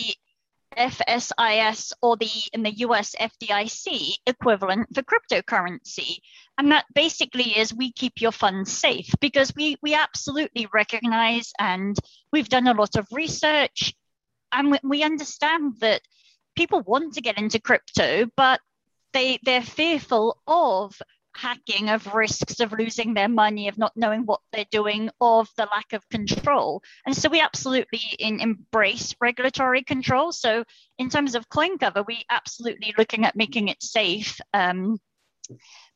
FSCS 0.78 1.94
or 2.02 2.18
the 2.18 2.30
in 2.54 2.64
the 2.64 2.78
US 2.80 3.16
FDIC 3.20 4.18
equivalent 4.26 4.88
for 4.94 5.04
cryptocurrency. 5.04 6.18
And 6.58 6.72
that 6.72 6.86
basically 6.94 7.58
is 7.58 7.74
we 7.74 7.92
keep 7.92 8.22
your 8.22 8.32
funds 8.32 8.72
safe 8.72 9.10
because 9.20 9.54
we 9.56 9.78
we 9.82 9.94
absolutely 9.94 10.68
recognize 10.74 11.52
and 11.60 11.98
we've 12.32 12.50
done 12.50 12.68
a 12.68 12.74
lot 12.74 12.96
of 12.96 13.08
research 13.12 13.94
and 14.52 14.72
we, 14.72 14.80
we 14.84 15.04
understand 15.04 15.76
that 15.82 16.02
people 16.56 16.82
want 16.82 17.14
to 17.14 17.22
get 17.22 17.38
into 17.38 17.60
crypto, 17.60 18.26
but 18.36 18.60
they 19.14 19.40
they're 19.44 19.62
fearful 19.62 20.38
of 20.48 21.00
hacking, 21.38 21.90
of 21.90 22.14
risks 22.14 22.60
of 22.60 22.72
losing 22.72 23.14
their 23.14 23.30
money, 23.30 23.68
of 23.68 23.78
not 23.78 23.96
knowing 23.96 24.26
what 24.26 24.42
they're 24.52 24.66
doing, 24.72 25.10
of 25.22 25.48
the 25.58 25.68
lack 25.72 25.94
of 25.94 26.08
control. 26.10 26.82
And 27.06 27.16
so 27.16 27.30
we 27.30 27.42
absolutely 27.42 28.02
in, 28.20 28.40
embrace 28.40 29.16
regulatory 29.22 29.84
control. 29.84 30.32
So 30.32 30.64
in 30.98 31.10
terms 31.10 31.36
of 31.36 31.50
CoinCover, 31.50 32.06
we 32.06 32.24
absolutely 32.30 32.94
looking 32.98 33.26
at 33.26 33.36
making 33.36 33.68
it 33.68 33.82
safe. 33.82 34.40
Um, 34.54 35.00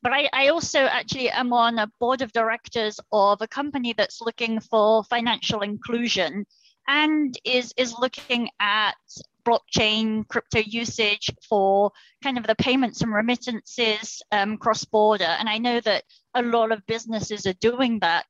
but 0.01 0.13
I, 0.13 0.29
I, 0.33 0.47
also 0.47 0.79
actually 0.79 1.29
am 1.29 1.51
on 1.51 1.77
a 1.77 1.91
board 1.99 2.21
of 2.21 2.31
directors 2.31 2.99
of 3.11 3.41
a 3.41 3.47
company 3.47 3.93
that's 3.93 4.21
looking 4.21 4.61
for 4.61 5.03
financial 5.03 5.61
inclusion 5.61 6.45
and 6.87 7.37
is 7.45 7.73
is 7.77 7.93
looking 7.99 8.49
at 8.59 8.95
blockchain 9.43 10.27
crypto 10.27 10.59
usage 10.59 11.29
for 11.47 11.91
kind 12.23 12.37
of 12.37 12.47
the 12.47 12.55
payments 12.55 13.01
and 13.01 13.13
remittances 13.13 14.21
um, 14.31 14.57
cross 14.57 14.85
border. 14.85 15.25
And 15.25 15.49
I 15.49 15.57
know 15.57 15.79
that 15.81 16.03
a 16.33 16.41
lot 16.41 16.71
of 16.71 16.85
businesses 16.85 17.45
are 17.45 17.53
doing 17.53 17.99
that. 17.99 18.25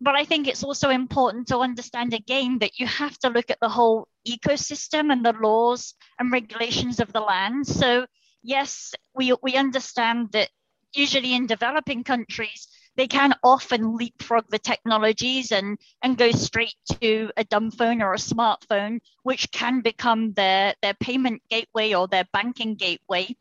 But 0.00 0.14
I 0.14 0.24
think 0.24 0.46
it's 0.46 0.62
also 0.62 0.90
important 0.90 1.48
to 1.48 1.58
understand 1.58 2.12
again 2.12 2.58
that 2.58 2.78
you 2.78 2.86
have 2.86 3.18
to 3.20 3.30
look 3.30 3.50
at 3.50 3.60
the 3.60 3.68
whole 3.68 4.08
ecosystem 4.28 5.10
and 5.10 5.24
the 5.24 5.32
laws 5.32 5.94
and 6.18 6.30
regulations 6.30 7.00
of 7.00 7.12
the 7.12 7.20
land. 7.20 7.66
So, 7.66 8.06
yes, 8.42 8.94
we, 9.14 9.34
we 9.42 9.56
understand 9.56 10.32
that 10.32 10.50
usually 10.92 11.34
in 11.34 11.46
developing 11.46 12.04
countries, 12.04 12.68
they 12.96 13.06
can 13.06 13.34
often 13.42 13.96
leapfrog 13.96 14.44
the 14.48 14.58
technologies 14.58 15.52
and, 15.52 15.78
and 16.02 16.16
go 16.16 16.30
straight 16.30 16.74
to 17.00 17.30
a 17.36 17.44
dumb 17.44 17.70
phone 17.70 18.02
or 18.02 18.14
a 18.14 18.18
smartphone, 18.18 19.00
which 19.22 19.50
can 19.52 19.80
become 19.80 20.32
their, 20.32 20.74
their 20.82 20.94
payment 20.94 21.42
gateway 21.50 21.94
or 21.94 22.08
their 22.08 22.26
banking 22.32 22.74
gateway. 22.74 23.34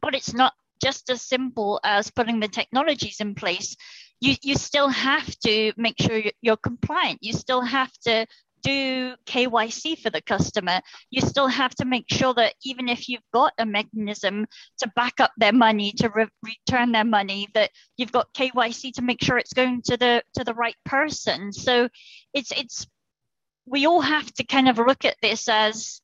But 0.00 0.14
it's 0.14 0.34
not 0.34 0.54
just 0.82 1.10
as 1.10 1.22
simple 1.22 1.80
as 1.84 2.10
putting 2.10 2.40
the 2.40 2.48
technologies 2.48 3.20
in 3.20 3.34
place. 3.34 3.76
You, 4.20 4.34
you 4.42 4.54
still 4.54 4.88
have 4.88 5.38
to 5.40 5.72
make 5.76 6.00
sure 6.00 6.22
you're 6.40 6.56
compliant. 6.56 7.18
You 7.22 7.32
still 7.32 7.62
have 7.62 7.92
to 8.04 8.26
do 8.64 9.14
KYC 9.26 10.00
for 10.00 10.10
the 10.10 10.22
customer, 10.22 10.80
you 11.10 11.20
still 11.20 11.46
have 11.46 11.74
to 11.76 11.84
make 11.84 12.06
sure 12.08 12.34
that 12.34 12.54
even 12.64 12.88
if 12.88 13.08
you've 13.08 13.30
got 13.32 13.52
a 13.58 13.66
mechanism 13.66 14.46
to 14.78 14.90
back 14.96 15.20
up 15.20 15.32
their 15.36 15.52
money, 15.52 15.92
to 15.98 16.08
re- 16.08 16.26
return 16.42 16.90
their 16.90 17.04
money, 17.04 17.46
that 17.54 17.70
you've 17.96 18.10
got 18.10 18.32
KYC 18.32 18.94
to 18.94 19.02
make 19.02 19.22
sure 19.22 19.38
it's 19.38 19.52
going 19.52 19.82
to 19.82 19.96
the 19.96 20.22
to 20.34 20.44
the 20.44 20.54
right 20.54 20.76
person. 20.84 21.52
So 21.52 21.88
it's 22.32 22.50
it's 22.50 22.86
we 23.66 23.86
all 23.86 24.00
have 24.00 24.32
to 24.34 24.44
kind 24.44 24.68
of 24.68 24.78
look 24.78 25.04
at 25.04 25.16
this 25.22 25.48
as 25.48 26.00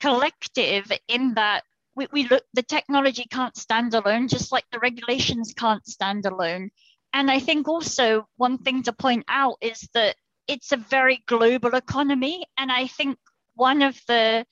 collective 0.00 0.90
in 1.08 1.34
that 1.34 1.62
we, 1.96 2.08
we 2.12 2.28
look 2.28 2.42
the 2.52 2.62
technology 2.62 3.26
can't 3.30 3.56
stand 3.56 3.94
alone 3.94 4.28
just 4.28 4.52
like 4.52 4.64
the 4.72 4.78
regulations 4.80 5.54
can't 5.56 5.86
stand 5.86 6.26
alone 6.26 6.70
and 7.12 7.30
i 7.30 7.38
think 7.38 7.68
also 7.68 8.26
one 8.36 8.58
thing 8.58 8.82
to 8.82 8.92
point 8.92 9.24
out 9.28 9.56
is 9.60 9.88
that 9.94 10.16
it's 10.48 10.72
a 10.72 10.76
very 10.76 11.22
global 11.26 11.74
economy. 11.74 12.44
And 12.58 12.70
I 12.70 12.86
think 12.86 13.18
one 13.54 13.82
of 13.82 13.98
the 14.08 14.44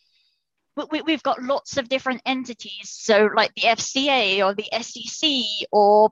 we, 0.91 1.13
have 1.13 1.23
got 1.23 1.43
lots 1.43 1.77
of 1.77 1.89
different 1.89 2.23
entities. 2.25 2.91
So, 2.91 3.29
like 3.35 3.55
the 3.55 3.63
FCA 3.63 4.45
or 4.45 4.55
the 4.55 4.69
SEC, 4.83 5.69
or 5.71 6.11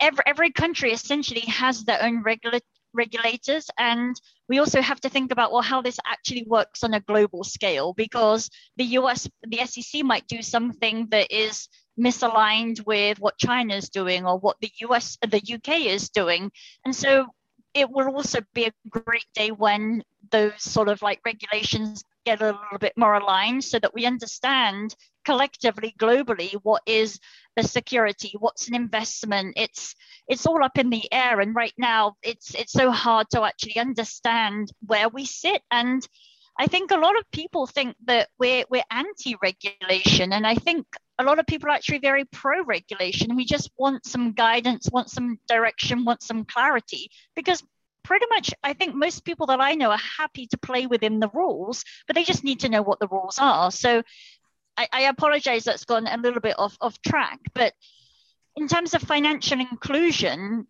every, 0.00 0.24
every 0.26 0.50
country 0.50 0.92
essentially 0.92 1.42
has 1.42 1.84
their 1.84 2.02
own 2.02 2.22
regula- 2.22 2.60
regulators. 2.92 3.70
And 3.78 4.20
we 4.48 4.58
also 4.58 4.80
have 4.80 5.00
to 5.02 5.08
think 5.08 5.30
about, 5.30 5.52
well, 5.52 5.62
how 5.62 5.80
this 5.80 5.98
actually 6.04 6.44
works 6.48 6.82
on 6.82 6.94
a 6.94 7.00
global 7.00 7.44
scale, 7.44 7.92
because 7.94 8.50
the 8.76 8.84
US, 8.84 9.28
the 9.46 9.64
SEC 9.64 10.02
might 10.02 10.26
do 10.26 10.42
something 10.42 11.06
that 11.10 11.30
is 11.30 11.68
misaligned 11.98 12.84
with 12.86 13.20
what 13.20 13.38
China 13.38 13.74
is 13.74 13.90
doing 13.90 14.26
or 14.26 14.38
what 14.38 14.56
the 14.60 14.72
US, 14.80 15.18
the 15.22 15.42
UK 15.54 15.86
is 15.86 16.08
doing. 16.08 16.50
And 16.84 16.96
so 16.96 17.26
it 17.74 17.88
will 17.90 18.08
also 18.14 18.40
be 18.54 18.64
a 18.64 18.72
great 18.88 19.26
day 19.34 19.50
when 19.50 20.02
those 20.30 20.62
sort 20.62 20.88
of 20.88 21.02
like 21.02 21.20
regulations 21.24 22.04
get 22.24 22.42
a 22.42 22.46
little 22.46 22.78
bit 22.78 22.92
more 22.96 23.14
aligned 23.14 23.64
so 23.64 23.78
that 23.78 23.94
we 23.94 24.06
understand 24.06 24.94
collectively 25.24 25.94
globally 25.98 26.54
what 26.62 26.82
is 26.86 27.18
a 27.56 27.62
security 27.62 28.32
what's 28.38 28.68
an 28.68 28.74
investment. 28.74 29.54
It's 29.56 29.94
it's 30.28 30.46
all 30.46 30.62
up 30.62 30.78
in 30.78 30.90
the 30.90 31.12
air 31.12 31.40
and 31.40 31.54
right 31.54 31.74
now 31.76 32.14
it's 32.22 32.54
it's 32.54 32.72
so 32.72 32.90
hard 32.90 33.28
to 33.30 33.42
actually 33.42 33.76
understand 33.76 34.70
where 34.86 35.08
we 35.08 35.24
sit 35.24 35.62
and 35.70 36.06
I 36.58 36.66
think 36.66 36.90
a 36.90 36.98
lot 36.98 37.18
of 37.18 37.30
people 37.30 37.66
think 37.66 37.96
that 38.06 38.28
we're 38.38 38.64
we're 38.68 38.82
anti-regulation, 38.90 40.32
and 40.32 40.46
I 40.46 40.54
think 40.54 40.86
a 41.18 41.24
lot 41.24 41.38
of 41.38 41.46
people 41.46 41.68
are 41.68 41.74
actually 41.74 41.98
very 41.98 42.24
pro-regulation. 42.24 43.36
We 43.36 43.44
just 43.44 43.70
want 43.78 44.06
some 44.06 44.32
guidance, 44.32 44.90
want 44.90 45.10
some 45.10 45.38
direction, 45.48 46.04
want 46.04 46.22
some 46.22 46.44
clarity, 46.44 47.10
because 47.34 47.62
pretty 48.02 48.26
much 48.30 48.52
I 48.62 48.72
think 48.72 48.94
most 48.94 49.24
people 49.24 49.46
that 49.46 49.60
I 49.60 49.74
know 49.74 49.90
are 49.90 49.98
happy 50.18 50.46
to 50.48 50.58
play 50.58 50.86
within 50.86 51.20
the 51.20 51.30
rules, 51.32 51.84
but 52.06 52.16
they 52.16 52.24
just 52.24 52.44
need 52.44 52.60
to 52.60 52.68
know 52.68 52.82
what 52.82 52.98
the 53.00 53.08
rules 53.08 53.38
are. 53.38 53.70
So 53.70 54.02
I, 54.76 54.88
I 54.92 55.00
apologize 55.02 55.64
that's 55.64 55.84
gone 55.84 56.06
a 56.06 56.16
little 56.16 56.40
bit 56.40 56.58
off 56.58 56.76
off 56.80 57.00
track, 57.02 57.38
but 57.54 57.72
in 58.56 58.68
terms 58.68 58.94
of 58.94 59.02
financial 59.02 59.60
inclusion, 59.60 60.66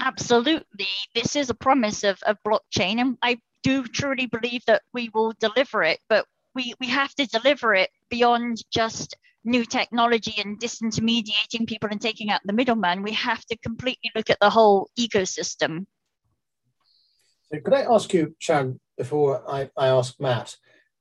absolutely, 0.00 0.88
this 1.14 1.36
is 1.36 1.50
a 1.50 1.54
promise 1.54 2.02
of, 2.04 2.18
of 2.22 2.38
blockchain, 2.46 3.00
and 3.00 3.18
I 3.22 3.38
do 3.62 3.84
truly 3.84 4.26
believe 4.26 4.64
that 4.66 4.82
we 4.92 5.10
will 5.14 5.34
deliver 5.40 5.82
it, 5.82 6.00
but 6.08 6.26
we, 6.54 6.74
we 6.80 6.88
have 6.88 7.14
to 7.14 7.26
deliver 7.26 7.74
it 7.74 7.90
beyond 8.10 8.62
just 8.72 9.16
new 9.44 9.64
technology 9.64 10.34
and 10.40 10.60
disintermediating 10.60 11.66
people 11.66 11.88
and 11.90 12.00
taking 12.00 12.30
out 12.30 12.40
the 12.44 12.52
middleman. 12.52 13.02
We 13.02 13.12
have 13.12 13.44
to 13.46 13.56
completely 13.58 14.10
look 14.14 14.30
at 14.30 14.38
the 14.40 14.50
whole 14.50 14.90
ecosystem. 14.98 15.86
So 17.52 17.60
could 17.60 17.74
I 17.74 17.82
ask 17.82 18.12
you, 18.12 18.36
Sharon, 18.38 18.80
before 18.96 19.42
I, 19.50 19.70
I 19.76 19.88
ask 19.88 20.14
Matt, 20.20 20.56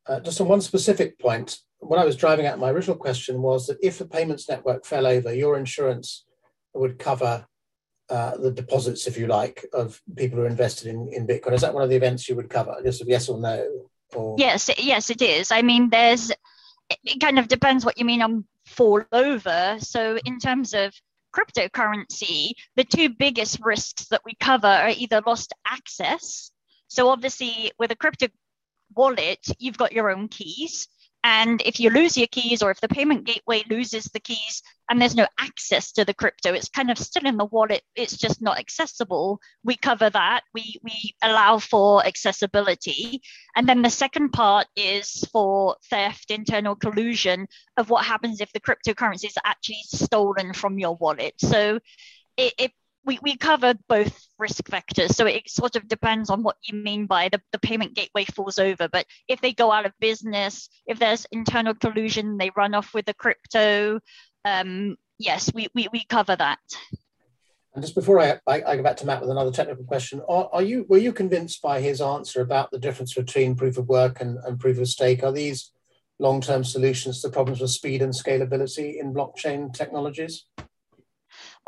uh, 0.08 0.20
just 0.20 0.42
on 0.42 0.48
one 0.48 0.62
specific 0.62 1.20
point, 1.20 1.60
what 1.80 2.00
I 2.00 2.06
was 2.06 2.16
driving 2.16 2.46
at, 2.46 2.60
my 2.60 2.72
original 2.72 2.98
question 2.98 3.42
was 3.42 3.68
that 3.68 3.78
if 3.82 4.00
the 4.00 4.06
payments 4.06 4.50
network 4.50 4.86
fell 4.86 5.06
over, 5.06 5.34
your 5.34 5.58
insurance 5.58 6.26
would 6.74 6.98
cover 6.98 7.46
uh, 8.10 8.38
the 8.38 8.52
deposits, 8.52 9.08
if 9.08 9.18
you 9.18 9.28
like, 9.28 9.66
of 9.74 10.02
people 10.16 10.38
who 10.38 10.46
are 10.46 10.48
invested 10.48 10.88
in, 10.88 11.10
in 11.14 11.28
Bitcoin? 11.28 11.54
Is 11.54 11.62
that 11.62 11.74
one 11.74 11.84
of 11.84 11.90
the 11.90 11.96
events 11.96 12.28
you 12.28 12.36
would 12.36 12.50
cover? 12.50 12.76
Just 12.84 13.06
yes 13.08 13.30
or 13.30 13.40
no? 13.40 13.68
Or... 14.16 14.36
Yes, 14.38 14.70
yes, 14.78 15.10
it 15.10 15.22
is. 15.22 15.52
I 15.52 15.62
mean, 15.62 15.90
there's 15.90 16.32
it 16.90 17.20
kind 17.20 17.38
of 17.40 17.48
depends 17.48 17.86
what 17.86 17.98
you 17.98 18.06
mean 18.06 18.22
on 18.22 18.46
fall 18.66 19.04
over. 19.12 19.78
So 19.80 20.18
in 20.26 20.40
terms 20.40 20.74
of 20.74 20.94
cryptocurrency, 21.36 22.52
the 22.76 22.84
two 22.84 23.10
biggest 23.10 23.60
risks 23.62 24.08
that 24.08 24.22
we 24.26 24.34
cover 24.40 24.68
are 24.68 24.90
either 24.90 25.22
lost 25.26 25.54
access. 25.66 26.52
So 26.88 27.10
obviously, 27.10 27.72
with 27.78 27.92
a 27.92 27.96
crypto 27.96 28.28
wallet, 28.96 29.46
you've 29.60 29.78
got 29.78 29.94
your 29.94 30.10
own 30.10 30.28
keys. 30.28 30.88
And 31.24 31.62
if 31.66 31.80
you 31.80 31.90
lose 31.90 32.18
your 32.18 32.28
keys, 32.28 32.62
or 32.62 32.72
if 32.72 32.80
the 32.80 32.88
payment 32.88 33.26
gateway 33.26 33.64
loses 33.70 34.06
the 34.06 34.22
keys 34.22 34.64
and 34.90 35.02
there's 35.02 35.16
no 35.16 35.28
access 35.38 35.92
to 35.94 36.06
the 36.06 36.14
crypto, 36.14 36.54
it's 36.54 36.70
kind 36.70 36.90
of 36.90 36.98
still 36.98 37.26
in 37.26 37.36
the 37.36 37.46
wallet, 37.46 37.84
it's 37.96 38.16
just 38.16 38.42
not 38.42 38.58
accessible. 38.58 39.42
We 39.64 39.76
cover 39.76 40.10
that. 40.10 40.42
We, 40.54 40.80
we 40.82 41.16
allow 41.22 41.60
for 41.60 42.06
accessibility. 42.06 43.22
And 43.56 43.68
then 43.68 43.82
the 43.82 43.90
second 43.90 44.30
part 44.30 44.68
is 44.78 45.26
for 45.34 45.76
theft, 45.90 46.32
internal 46.32 46.76
collusion 46.76 47.48
of 47.76 47.90
what 47.90 48.06
happens 48.06 48.40
if 48.40 48.54
the 48.54 48.62
cryptocurrency 48.62 49.26
is 49.26 49.38
actually 49.44 49.82
stolen 49.84 50.54
from 50.54 50.80
your 50.80 50.96
wallet. 50.96 51.34
So 51.38 51.80
it, 52.38 52.54
it 52.58 52.72
we, 53.10 53.18
we 53.24 53.36
covered 53.36 53.80
both 53.88 54.28
risk 54.38 54.66
vectors. 54.66 55.16
So 55.16 55.26
it 55.26 55.50
sort 55.50 55.76
of 55.76 55.88
depends 55.88 56.30
on 56.30 56.44
what 56.44 56.58
you 56.62 56.78
mean 56.78 57.08
by 57.08 57.30
the, 57.30 57.42
the 57.52 57.58
payment 57.58 57.96
gateway 57.96 58.24
falls 58.26 58.60
over. 58.60 58.88
But 58.88 59.08
if 59.28 59.42
they 59.42 59.52
go 59.52 59.72
out 59.72 59.88
of 59.88 59.94
business, 60.00 60.70
if 60.86 61.00
there's 61.00 61.26
internal 61.32 61.74
collusion, 61.74 62.38
they 62.38 62.52
run 62.56 62.76
off 62.76 62.94
with 62.94 63.08
the 63.08 63.16
crypto, 63.16 64.00
um, 64.46 64.96
yes, 65.18 65.52
we, 65.52 65.70
we, 65.74 65.88
we 65.92 66.06
cover 66.06 66.36
that. 66.36 66.60
And 67.74 67.84
just 67.84 67.96
before 67.96 68.20
I, 68.20 68.40
I, 68.46 68.62
I, 68.62 68.76
go 68.76 68.84
back 68.84 68.98
to 68.98 69.08
Matt 69.08 69.22
with 69.22 69.32
another 69.32 69.52
technical 69.52 69.86
question, 69.86 70.22
are, 70.30 70.48
are, 70.54 70.62
you 70.62 70.86
were 70.88 71.00
you 71.00 71.12
convinced 71.12 71.64
by 71.64 71.82
his 71.82 72.02
answer 72.02 72.42
about 72.42 72.70
the 72.70 72.80
difference 72.80 73.16
between 73.16 73.56
proof 73.56 73.80
of 73.80 73.88
work 73.90 74.22
and, 74.22 74.38
and 74.46 74.60
proof 74.60 74.78
of 74.78 74.88
stake? 74.88 75.24
Are 75.24 75.32
these 75.32 75.72
long-term 76.20 76.64
solutions 76.64 77.22
to 77.22 77.30
problems 77.30 77.60
with 77.60 77.72
speed 77.72 78.04
and 78.04 78.14
scalability 78.14 79.00
in 79.00 79.16
blockchain 79.16 79.74
technologies? 79.74 80.46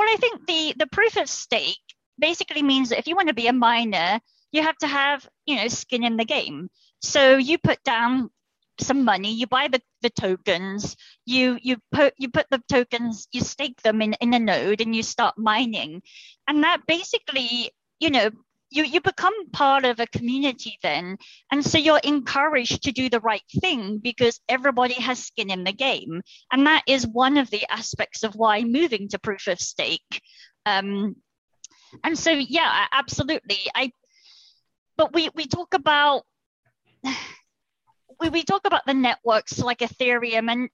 Well, 0.01 0.09
I 0.09 0.17
think 0.17 0.47
the 0.47 0.73
the 0.79 0.87
proof 0.87 1.15
of 1.15 1.29
stake 1.29 1.77
basically 2.17 2.63
means 2.63 2.89
that 2.89 2.97
if 2.97 3.05
you 3.05 3.15
want 3.15 3.27
to 3.27 3.35
be 3.35 3.45
a 3.45 3.53
miner, 3.53 4.19
you 4.51 4.63
have 4.63 4.75
to 4.79 4.87
have 4.87 5.29
you 5.45 5.57
know 5.57 5.67
skin 5.67 6.03
in 6.03 6.17
the 6.17 6.25
game. 6.25 6.71
So 7.03 7.37
you 7.37 7.59
put 7.59 7.83
down 7.83 8.31
some 8.79 9.05
money, 9.05 9.31
you 9.31 9.45
buy 9.45 9.67
the, 9.67 9.79
the 10.01 10.09
tokens, 10.09 10.95
you 11.27 11.59
you 11.61 11.77
put 11.91 12.15
you 12.17 12.29
put 12.29 12.47
the 12.49 12.63
tokens, 12.67 13.27
you 13.31 13.41
stake 13.41 13.79
them 13.83 14.01
in, 14.01 14.13
in 14.13 14.33
a 14.33 14.39
node 14.39 14.81
and 14.81 14.95
you 14.95 15.03
start 15.03 15.37
mining. 15.37 16.01
And 16.47 16.63
that 16.63 16.87
basically, 16.87 17.69
you 17.99 18.09
know, 18.09 18.31
you, 18.71 18.85
you 18.85 19.01
become 19.01 19.33
part 19.51 19.83
of 19.83 19.99
a 19.99 20.07
community 20.07 20.79
then. 20.81 21.17
And 21.51 21.63
so 21.63 21.77
you're 21.77 21.99
encouraged 22.03 22.83
to 22.83 22.91
do 22.91 23.09
the 23.09 23.19
right 23.19 23.43
thing 23.59 23.99
because 24.01 24.39
everybody 24.47 24.93
has 24.93 25.19
skin 25.19 25.51
in 25.51 25.65
the 25.65 25.73
game. 25.73 26.21
And 26.51 26.65
that 26.65 26.83
is 26.87 27.05
one 27.05 27.37
of 27.37 27.49
the 27.49 27.69
aspects 27.69 28.23
of 28.23 28.33
why 28.33 28.63
moving 28.63 29.09
to 29.09 29.19
proof 29.19 29.47
of 29.47 29.59
stake. 29.59 30.21
Um, 30.65 31.17
and 32.03 32.17
so, 32.17 32.31
yeah, 32.31 32.85
absolutely. 32.93 33.59
I, 33.75 33.91
but 34.95 35.13
we, 35.13 35.29
we 35.35 35.45
talk 35.45 35.73
about, 35.73 36.23
we, 38.21 38.29
we 38.29 38.43
talk 38.43 38.61
about 38.65 38.85
the 38.87 38.93
networks 38.93 39.59
like 39.59 39.79
Ethereum 39.79 40.49
and 40.49 40.69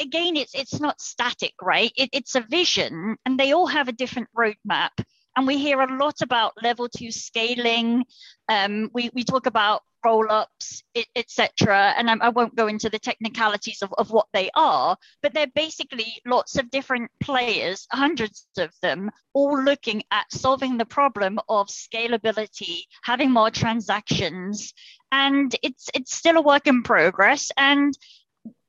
again, 0.00 0.36
it's, 0.36 0.56
it's 0.56 0.80
not 0.80 1.00
static, 1.00 1.52
right? 1.62 1.92
It, 1.96 2.10
it's 2.12 2.34
a 2.34 2.40
vision 2.40 3.16
and 3.24 3.38
they 3.38 3.52
all 3.52 3.68
have 3.68 3.86
a 3.86 3.92
different 3.92 4.28
roadmap 4.36 4.90
and 5.36 5.46
we 5.46 5.58
hear 5.58 5.80
a 5.80 5.96
lot 5.98 6.20
about 6.22 6.52
level 6.62 6.88
two 6.88 7.10
scaling. 7.10 8.04
Um, 8.48 8.90
we, 8.92 9.10
we 9.14 9.24
talk 9.24 9.46
about 9.46 9.82
roll-ups, 10.04 10.82
etc. 11.16 11.94
And 11.96 12.10
I, 12.10 12.16
I, 12.20 12.28
won't 12.28 12.54
go 12.54 12.66
into 12.66 12.90
the 12.90 12.98
technicalities 12.98 13.80
of, 13.82 13.92
of 13.94 14.10
what 14.10 14.26
they 14.32 14.50
are, 14.54 14.96
but 15.22 15.32
they're 15.32 15.46
basically 15.54 16.20
lots 16.26 16.58
of 16.58 16.70
different 16.70 17.10
players, 17.20 17.86
hundreds 17.90 18.46
of 18.58 18.70
them, 18.82 19.10
all 19.32 19.60
looking 19.60 20.02
at 20.10 20.30
solving 20.30 20.76
the 20.76 20.84
problem 20.84 21.40
of 21.48 21.68
scalability, 21.68 22.82
having 23.02 23.30
more 23.30 23.50
transactions. 23.50 24.74
And 25.10 25.54
it's 25.62 25.88
it's 25.94 26.14
still 26.14 26.36
a 26.36 26.42
work 26.42 26.66
in 26.66 26.82
progress. 26.82 27.50
And 27.56 27.96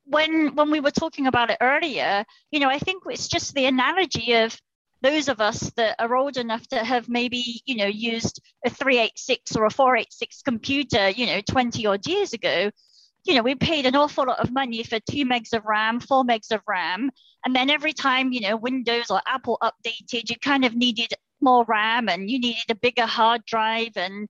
when 0.05 0.55
when 0.55 0.71
we 0.71 0.79
were 0.79 0.91
talking 0.91 1.27
about 1.27 1.49
it 1.49 1.57
earlier, 1.59 2.23
you 2.51 2.59
know, 2.59 2.69
I 2.69 2.79
think 2.79 3.03
it's 3.07 3.27
just 3.27 3.53
the 3.53 3.65
analogy 3.65 4.33
of 4.33 4.57
those 5.01 5.27
of 5.27 5.41
us 5.41 5.71
that 5.77 5.95
are 5.99 6.15
old 6.15 6.37
enough 6.37 6.67
to 6.67 6.83
have 6.83 7.09
maybe 7.09 7.61
you 7.65 7.75
know 7.75 7.85
used 7.85 8.41
a 8.65 8.69
386 8.69 9.55
or 9.55 9.65
a 9.65 9.69
486 9.69 10.41
computer 10.41 11.09
you 11.09 11.27
know 11.27 11.41
20 11.41 11.85
odd 11.85 12.07
years 12.07 12.33
ago 12.33 12.71
you 13.25 13.33
know 13.33 13.41
we 13.41 13.55
paid 13.55 13.85
an 13.85 13.95
awful 13.95 14.25
lot 14.25 14.39
of 14.39 14.51
money 14.51 14.83
for 14.83 14.99
two 14.99 15.25
megs 15.25 15.53
of 15.53 15.65
ram 15.65 15.99
four 15.99 16.23
megs 16.23 16.51
of 16.51 16.61
ram. 16.67 17.11
And 17.45 17.55
then 17.55 17.69
every 17.69 17.93
time 17.93 18.31
you 18.31 18.41
know 18.41 18.55
windows 18.55 19.09
or 19.09 19.21
apple 19.27 19.57
updated 19.61 20.29
you 20.29 20.35
kind 20.41 20.63
of 20.63 20.75
needed 20.75 21.13
more 21.41 21.65
ram 21.65 22.07
and 22.07 22.29
you 22.29 22.39
needed 22.39 22.69
a 22.69 22.75
bigger 22.75 23.05
hard 23.05 23.43
drive. 23.45 23.97
And 23.97 24.29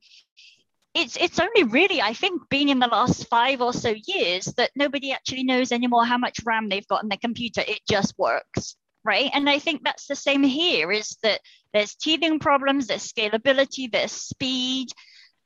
it's 0.94 1.18
it's 1.18 1.40
only 1.40 1.64
really 1.64 2.02
i 2.02 2.14
think 2.14 2.42
been 2.50 2.70
in 2.70 2.80
the 2.80 2.88
last 2.88 3.28
five 3.28 3.62
or 3.62 3.74
so 3.74 3.94
years 4.08 4.46
that 4.56 4.72
nobody 4.78 5.12
actually 5.12 5.44
knows 5.44 5.74
anymore 5.74 6.06
how 6.06 6.18
much 6.18 6.40
ram 6.46 6.70
they've 6.70 6.88
got 6.88 7.04
in 7.04 7.10
their 7.10 7.18
computer. 7.18 7.62
It 7.68 7.82
just 7.90 8.18
works 8.18 8.78
right? 9.06 9.30
And 9.34 9.50
I 9.50 9.60
think 9.60 9.84
that's 9.84 10.08
the 10.08 10.16
same 10.16 10.44
here 10.44 10.92
is 10.92 11.16
that 11.24 11.40
there's 11.74 11.96
teething 11.96 12.40
problems, 12.40 12.88
there's 12.88 13.12
scalability, 13.12 13.92
there's 13.92 14.12
speed, 14.12 14.90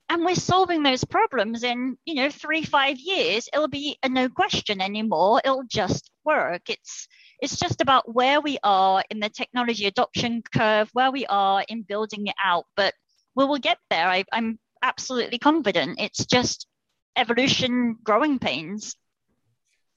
and 0.10 0.26
we're 0.26 0.36
solving 0.36 0.82
those 0.82 1.03
problems 1.03 1.64
in, 1.64 1.97
you 2.05 2.16
know, 2.16 2.32
three, 2.32 2.64
five 2.64 2.97
years, 2.97 3.47
it'll 3.53 3.68
be 3.68 3.97
a 4.01 4.10
no 4.10 4.28
question 4.28 4.82
anymore. 4.82 5.39
It'll 5.43 5.66
just 5.68 6.10
work. 6.26 6.70
It's 6.70 7.07
it's 7.41 7.57
just 7.57 7.80
about 7.80 8.14
where 8.14 8.41
we 8.41 8.57
are 8.64 9.03
in 9.10 9.20
the 9.20 9.30
technology 9.30 9.86
adoption 9.86 10.41
curve, 10.53 10.89
where 10.93 11.12
we 11.12 11.26
are 11.28 11.64
in 11.70 11.84
building 11.84 12.28
it 12.28 12.36
out. 12.43 12.66
But 12.76 12.93
we 13.36 13.45
will 13.45 13.60
get 13.60 13.78
there. 13.89 14.07
I, 14.07 14.26
I'm 14.34 14.60
absolutely 14.82 15.38
confident. 15.38 15.99
It's 16.01 16.26
just 16.26 16.68
evolution 17.16 17.95
growing 18.03 18.39
pains. 18.39 18.95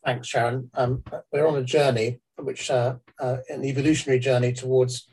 Thanks, 0.04 0.28
Sharon. 0.28 0.70
Um, 0.74 1.02
we're 1.32 1.46
on 1.46 1.56
a 1.56 1.64
journey 1.64 2.20
which 2.38 2.70
uh, 2.70 2.96
uh, 3.20 3.38
an 3.48 3.64
evolutionary 3.64 4.18
journey 4.18 4.52
towards 4.52 5.06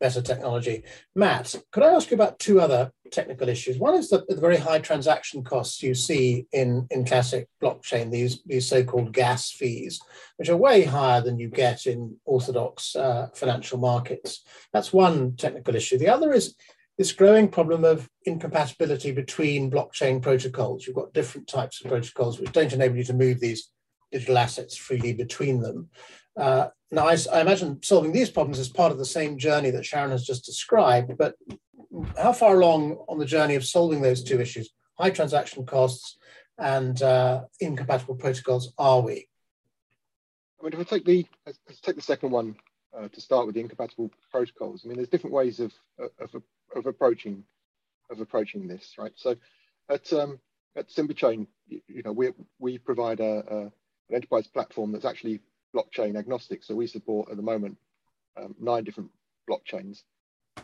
better 0.00 0.20
technology. 0.20 0.82
Matt, 1.14 1.54
could 1.72 1.82
I 1.82 1.94
ask 1.94 2.10
you 2.10 2.14
about 2.14 2.38
two 2.38 2.60
other 2.60 2.92
technical 3.10 3.48
issues? 3.48 3.78
One 3.78 3.94
is 3.94 4.10
the, 4.10 4.24
the 4.28 4.40
very 4.40 4.56
high 4.56 4.80
transaction 4.80 5.42
costs 5.44 5.82
you 5.82 5.94
see 5.94 6.46
in, 6.52 6.86
in 6.90 7.04
classic 7.04 7.48
blockchain, 7.62 8.10
these, 8.10 8.42
these 8.44 8.66
so-called 8.66 9.12
gas 9.12 9.50
fees, 9.50 10.00
which 10.36 10.48
are 10.48 10.56
way 10.56 10.84
higher 10.84 11.20
than 11.20 11.38
you 11.38 11.48
get 11.48 11.86
in 11.86 12.16
orthodox 12.24 12.96
uh, 12.96 13.28
financial 13.34 13.78
markets. 13.78 14.44
That's 14.72 14.92
one 14.92 15.36
technical 15.36 15.76
issue. 15.76 15.96
The 15.96 16.08
other 16.08 16.32
is 16.32 16.54
this 16.98 17.12
growing 17.12 17.48
problem 17.48 17.84
of 17.84 18.08
incompatibility 18.24 19.10
between 19.12 19.70
blockchain 19.70 20.20
protocols. 20.20 20.86
You've 20.86 20.96
got 20.96 21.14
different 21.14 21.48
types 21.48 21.80
of 21.80 21.90
protocols 21.90 22.38
which 22.38 22.52
don't 22.52 22.72
enable 22.72 22.96
you 22.96 23.04
to 23.04 23.14
move 23.14 23.40
these 23.40 23.70
digital 24.12 24.38
assets 24.38 24.76
freely 24.76 25.12
between 25.12 25.60
them. 25.60 25.88
Uh, 26.36 26.68
now, 26.90 27.06
I, 27.08 27.16
I, 27.32 27.40
imagine 27.40 27.82
solving 27.82 28.12
these 28.12 28.30
problems 28.30 28.58
is 28.58 28.68
part 28.68 28.92
of 28.92 28.98
the 28.98 29.04
same 29.04 29.38
journey 29.38 29.70
that 29.70 29.84
Sharon 29.84 30.10
has 30.10 30.24
just 30.24 30.44
described, 30.44 31.16
but 31.16 31.34
how 32.16 32.32
far 32.32 32.56
along 32.56 33.04
on 33.08 33.18
the 33.18 33.24
journey 33.24 33.54
of 33.54 33.64
solving 33.64 34.02
those 34.02 34.22
two 34.22 34.40
issues, 34.40 34.70
high 34.98 35.10
transaction 35.10 35.64
costs 35.64 36.16
and 36.58 37.00
uh, 37.02 37.42
incompatible 37.60 38.16
protocols, 38.16 38.72
are 38.78 39.00
we? 39.00 39.28
I 40.60 40.64
mean, 40.64 40.72
if 40.72 40.80
I 40.80 40.84
take 40.84 41.04
the 41.04 41.26
let's 41.46 41.80
take 41.80 41.96
the 41.96 42.02
second 42.02 42.30
one 42.30 42.56
uh, 42.96 43.08
to 43.08 43.20
start 43.20 43.46
with 43.46 43.54
the 43.54 43.60
incompatible 43.60 44.10
protocols. 44.30 44.82
I 44.84 44.88
mean, 44.88 44.96
there's 44.96 45.08
different 45.08 45.34
ways 45.34 45.60
of 45.60 45.72
of, 45.98 46.42
of 46.74 46.86
approaching 46.86 47.44
of 48.10 48.20
approaching 48.20 48.66
this, 48.66 48.94
right? 48.98 49.12
So, 49.14 49.36
at 49.88 50.12
um, 50.12 50.38
at 50.76 50.88
Chain, 51.16 51.46
you, 51.68 51.80
you 51.88 52.02
know, 52.02 52.12
we 52.12 52.30
we 52.58 52.78
provide 52.78 53.20
a, 53.20 53.44
a, 53.48 53.58
an 53.60 54.14
enterprise 54.14 54.46
platform 54.46 54.92
that's 54.92 55.04
actually 55.04 55.40
blockchain 55.74 56.16
agnostic. 56.16 56.62
So 56.62 56.74
we 56.74 56.86
support 56.86 57.30
at 57.30 57.36
the 57.36 57.42
moment 57.42 57.76
um, 58.36 58.54
nine 58.60 58.84
different 58.84 59.10
blockchains 59.48 60.02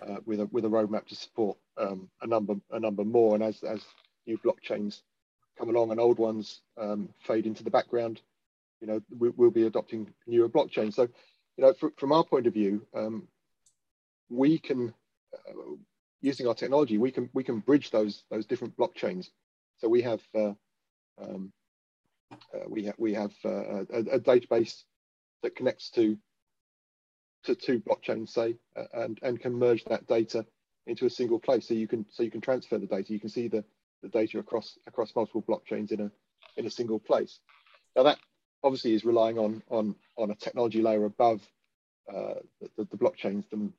uh, 0.06 0.16
with 0.24 0.40
a 0.40 0.46
with 0.46 0.64
a 0.64 0.68
roadmap 0.68 1.06
to 1.08 1.14
support 1.14 1.58
um, 1.76 2.08
a 2.22 2.26
number 2.26 2.54
a 2.70 2.80
number 2.80 3.04
more. 3.04 3.34
And 3.34 3.44
as 3.44 3.62
as 3.62 3.84
new 4.26 4.38
blockchains 4.38 5.02
come 5.58 5.68
along 5.68 5.90
and 5.90 6.00
old 6.00 6.18
ones 6.18 6.61
um, 6.78 7.08
fade 7.26 7.46
into 7.46 7.64
the 7.64 7.70
background, 7.70 8.20
you 8.80 8.86
know 8.86 9.02
we, 9.18 9.30
will 9.30 9.50
be 9.50 9.66
adopting 9.66 10.12
newer 10.26 10.48
blockchains. 10.48 10.94
So 10.94 11.02
you 11.56 11.64
know 11.64 11.74
fr 11.74 11.88
from 11.96 12.12
our 12.12 12.24
point 12.24 12.46
of 12.46 12.54
view, 12.54 12.86
um, 12.94 13.28
we 14.28 14.58
can 14.58 14.94
uh, 15.34 15.74
using 16.22 16.46
our 16.46 16.54
technology 16.54 16.98
we 16.98 17.11
can 17.11 17.30
we 17.32 17.44
can 17.44 17.61
bridge 17.61 17.90
those 17.90 18.24
those 18.30 18.46
different 18.46 18.76
blockchains. 18.76 19.28
So 19.78 19.88
we 19.88 20.02
have 20.02 20.20
uh, 20.34 20.52
um, 21.20 21.52
uh, 22.32 22.68
we 22.68 22.84
have 22.84 22.94
we 22.98 23.14
have 23.14 23.32
uh, 23.44 23.84
a, 23.92 23.98
a, 24.12 24.20
database 24.20 24.84
that 25.43 25.57
connects 25.57 25.91
to 25.91 26.16
to 27.45 27.55
two 27.55 27.80
blockchains, 27.80 28.28
say, 28.30 28.57
and 28.95 29.18
and 29.22 29.41
can 29.41 29.55
merge 29.55 29.84
that 29.84 30.07
data 30.07 30.45
into 30.86 31.07
a 31.07 31.11
single 31.11 31.38
place. 31.38 31.68
So 31.68 31.74
you 31.74 31.88
can 31.88 32.07
so 32.11 32.22
you 32.22 32.30
can 32.30 32.41
transfer 32.41 32.78
the 32.78 32.86
data. 32.86 33.12
You 33.12 33.20
can 33.20 33.30
see 33.30 33.49
the 33.49 33.64
the 34.03 34.09
data 34.09 34.38
across 34.38 34.78
across 34.86 35.14
multiple 35.14 35.43
blockchains 35.43 35.93
in 35.93 36.01
a 36.01 36.11
in 36.57 36.66
a 36.66 36.70
single 36.70 36.99
place. 36.99 37.38
Now 37.97 38.05
that 38.05 38.18
obviously 38.62 38.95
is 38.95 39.05
relying 39.05 39.38
on 39.38 39.62
on 39.70 39.95
on 40.16 40.30
a 40.30 40.34
technology 40.34 40.82
layer 40.82 41.05
above 41.05 41.41
uh, 42.12 42.34
the, 42.76 42.84
the, 42.91 42.97
blockchains 42.97 43.49
them 43.51 43.72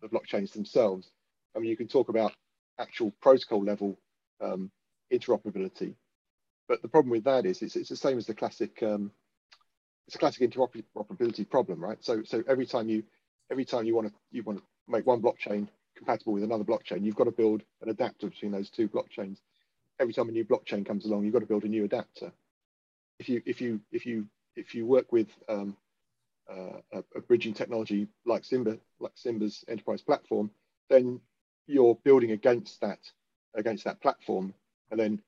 the 0.00 0.08
blockchains 0.08 0.52
themselves. 0.52 1.10
I 1.54 1.58
mean, 1.58 1.70
you 1.70 1.76
can 1.76 1.88
talk 1.88 2.08
about 2.08 2.32
actual 2.78 3.12
protocol 3.20 3.62
level 3.62 3.98
um, 4.40 4.70
interoperability, 5.12 5.94
but 6.68 6.80
the 6.82 6.88
problem 6.88 7.10
with 7.10 7.24
that 7.24 7.44
is 7.44 7.62
it's, 7.62 7.76
it's 7.76 7.88
the 7.88 7.96
same 7.96 8.18
as 8.18 8.26
the 8.26 8.34
classic 8.34 8.82
um, 8.82 9.10
it's 10.06 10.16
a 10.16 10.18
classic 10.18 10.50
interoperability 10.50 11.48
problem, 11.48 11.82
right? 11.82 12.02
So 12.02 12.22
so 12.24 12.42
every 12.48 12.66
time 12.66 12.88
you 12.88 13.02
every 13.50 13.64
time 13.64 13.84
you 13.86 13.94
want 13.94 14.08
to 14.08 14.14
you 14.30 14.42
want 14.42 14.58
to 14.58 14.64
make 14.88 15.06
one 15.06 15.22
blockchain 15.22 15.68
compatible 15.96 16.32
with 16.32 16.42
another 16.42 16.64
blockchain, 16.64 17.04
you've 17.04 17.16
got 17.16 17.24
to 17.24 17.30
build 17.30 17.62
an 17.82 17.88
adapter 17.88 18.28
between 18.28 18.52
those 18.52 18.70
two 18.70 18.88
blockchains. 18.88 19.38
Every 20.00 20.12
time 20.12 20.28
a 20.28 20.32
new 20.32 20.44
blockchain 20.44 20.84
comes 20.84 21.04
along, 21.04 21.24
you've 21.24 21.32
got 21.32 21.40
to 21.40 21.46
build 21.46 21.64
a 21.64 21.68
new 21.68 21.84
adapter. 21.84 22.32
If 23.18 23.28
you 23.28 23.42
if 23.46 23.60
you 23.60 23.80
if 23.92 24.06
you 24.06 24.26
if 24.56 24.74
you 24.74 24.86
work 24.86 25.12
with 25.12 25.28
um, 25.48 25.76
uh, 26.50 26.80
a, 26.92 27.04
a, 27.16 27.20
bridging 27.20 27.54
technology 27.54 28.08
like 28.26 28.44
Simba, 28.44 28.78
like 29.00 29.12
Simba's 29.14 29.64
enterprise 29.68 30.02
platform, 30.02 30.50
then 30.90 31.20
you're 31.66 31.94
building 32.04 32.32
against 32.32 32.80
that 32.80 32.98
against 33.54 33.84
that 33.84 34.00
platform, 34.00 34.52
and 34.90 34.98
then 34.98 35.22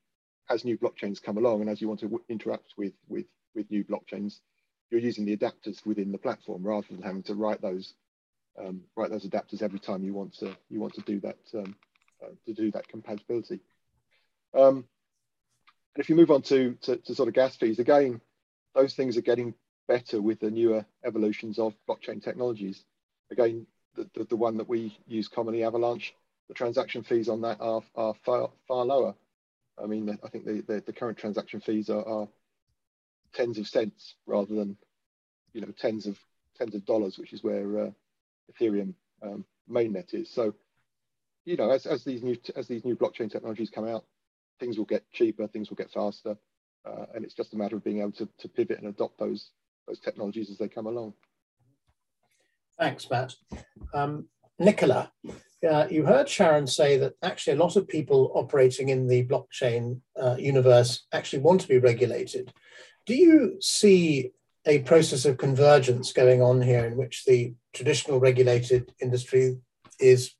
as 0.49 0.65
new 0.65 0.77
blockchains 0.77 1.21
come 1.21 1.37
along, 1.37 1.61
and 1.61 1.69
as 1.69 1.81
you 1.81 1.87
want 1.87 1.99
to 2.01 2.21
interact 2.29 2.73
with 2.77 2.93
with 3.07 3.25
with 3.55 3.69
new 3.71 3.83
blockchains, 3.83 4.39
you're 4.95 5.03
using 5.03 5.25
the 5.25 5.35
adapters 5.35 5.85
within 5.85 6.13
the 6.13 6.17
platform 6.17 6.63
rather 6.63 6.87
than 6.89 7.01
having 7.01 7.23
to 7.23 7.35
write 7.35 7.61
those 7.61 7.93
um, 8.57 8.81
write 8.95 9.09
those 9.09 9.27
adapters 9.27 9.61
every 9.61 9.79
time 9.79 10.05
you 10.05 10.13
want 10.13 10.33
to 10.35 10.55
you 10.69 10.79
want 10.79 10.93
to 10.93 11.01
do 11.01 11.19
that 11.19 11.37
um, 11.53 11.75
uh, 12.23 12.29
to 12.45 12.53
do 12.53 12.71
that 12.71 12.87
compatibility. 12.87 13.59
Um, 14.57 14.85
and 15.95 16.01
if 16.01 16.09
you 16.09 16.15
move 16.15 16.31
on 16.31 16.41
to, 16.43 16.77
to, 16.83 16.95
to 16.95 17.13
sort 17.13 17.27
of 17.27 17.35
gas 17.35 17.57
fees, 17.57 17.79
again, 17.79 18.21
those 18.73 18.93
things 18.93 19.17
are 19.17 19.21
getting 19.21 19.53
better 19.87 20.21
with 20.21 20.39
the 20.39 20.49
newer 20.49 20.85
evolutions 21.05 21.59
of 21.59 21.73
blockchain 21.89 22.23
technologies. 22.23 22.85
Again, 23.31 23.67
the, 23.95 24.09
the, 24.15 24.23
the, 24.23 24.35
one 24.37 24.57
that 24.57 24.69
we 24.69 24.97
use 25.07 25.27
commonly, 25.27 25.63
Avalanche, 25.63 26.13
the 26.47 26.53
transaction 26.53 27.03
fees 27.03 27.27
on 27.27 27.41
that 27.41 27.59
are, 27.59 27.81
are 27.95 28.13
far, 28.25 28.49
far 28.67 28.85
lower. 28.85 29.15
I 29.81 29.87
mean, 29.87 30.17
I 30.23 30.29
think 30.29 30.45
the, 30.45 30.61
the, 30.61 30.83
the 30.85 30.93
current 30.93 31.17
transaction 31.17 31.59
fees 31.59 31.89
are, 31.89 32.05
are, 32.05 32.27
tens 33.35 33.57
of 33.57 33.67
cents 33.67 34.15
rather 34.25 34.55
than, 34.55 34.77
you 35.55 35.61
know, 35.61 35.73
tens 35.79 36.05
of 36.05 36.19
tens 36.57 36.75
of 36.75 36.85
dollars, 36.85 37.17
which 37.17 37.33
is 37.33 37.43
where 37.43 37.85
uh, 37.85 37.89
Ethereum 38.51 38.93
um, 39.23 39.45
mainnet 39.71 40.13
is. 40.13 40.29
So, 40.29 40.53
you 41.45 41.55
know, 41.55 41.71
as, 41.71 41.85
as 41.85 42.03
these 42.03 42.21
new 42.21 42.37
as 42.55 42.67
these 42.67 42.83
new 42.83 42.95
blockchain 42.95 43.31
technologies 43.31 43.69
come 43.69 43.87
out, 43.87 44.03
things 44.59 44.77
will 44.77 44.85
get 44.85 45.09
cheaper, 45.13 45.47
things 45.47 45.69
will 45.69 45.77
get 45.77 45.91
faster, 45.91 46.37
uh, 46.85 47.05
and 47.15 47.23
it's 47.23 47.33
just 47.33 47.53
a 47.53 47.57
matter 47.57 47.77
of 47.77 47.83
being 47.83 48.01
able 48.01 48.11
to, 48.11 48.27
to 48.37 48.49
pivot 48.49 48.79
and 48.79 48.89
adopt 48.89 49.17
those 49.17 49.51
those 49.87 49.99
technologies 49.99 50.49
as 50.49 50.57
they 50.57 50.67
come 50.67 50.87
along. 50.87 51.13
Thanks, 52.77 53.09
Matt. 53.09 53.33
Um, 53.93 54.27
Nicola, 54.59 55.11
uh, 55.69 55.87
you 55.89 56.05
heard 56.05 56.27
Sharon 56.27 56.67
say 56.67 56.97
that 56.97 57.13
actually 57.23 57.53
a 57.53 57.63
lot 57.63 57.77
of 57.77 57.87
people 57.87 58.31
operating 58.35 58.89
in 58.89 59.07
the 59.07 59.25
blockchain 59.25 60.01
uh, 60.21 60.35
universe 60.37 61.05
actually 61.13 61.39
want 61.39 61.61
to 61.61 61.67
be 61.69 61.77
regulated. 61.77 62.51
Do 63.05 63.15
you 63.15 63.57
see 63.61 64.31
a 64.65 64.79
process 64.79 65.25
of 65.25 65.37
convergence 65.37 66.11
going 66.11 66.41
on 66.41 66.61
here 66.61 66.85
in 66.85 66.97
which 66.97 67.25
the 67.25 67.53
traditional 67.73 68.19
regulated 68.19 68.91
industry 69.01 69.57
is 69.99 70.31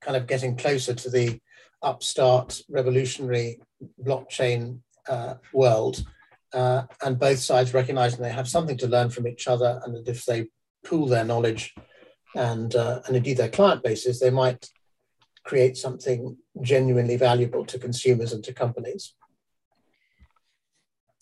kind 0.00 0.16
of 0.16 0.26
getting 0.26 0.56
closer 0.56 0.94
to 0.94 1.10
the 1.10 1.38
upstart 1.82 2.60
revolutionary 2.68 3.60
blockchain 4.02 4.78
uh, 5.08 5.34
world 5.52 6.04
uh, 6.54 6.84
and 7.04 7.18
both 7.18 7.38
sides 7.38 7.74
recognizing 7.74 8.22
they 8.22 8.30
have 8.30 8.48
something 8.48 8.78
to 8.78 8.88
learn 8.88 9.10
from 9.10 9.28
each 9.28 9.46
other 9.48 9.80
and 9.84 9.94
that 9.94 10.08
if 10.08 10.24
they 10.24 10.46
pool 10.84 11.06
their 11.06 11.24
knowledge 11.24 11.74
and 12.34 12.74
uh, 12.74 13.00
and 13.06 13.16
indeed 13.16 13.36
their 13.36 13.50
client 13.50 13.82
bases 13.82 14.18
they 14.18 14.30
might 14.30 14.68
create 15.44 15.76
something 15.76 16.36
genuinely 16.62 17.16
valuable 17.16 17.66
to 17.66 17.78
consumers 17.78 18.32
and 18.32 18.42
to 18.42 18.52
companies 18.52 19.14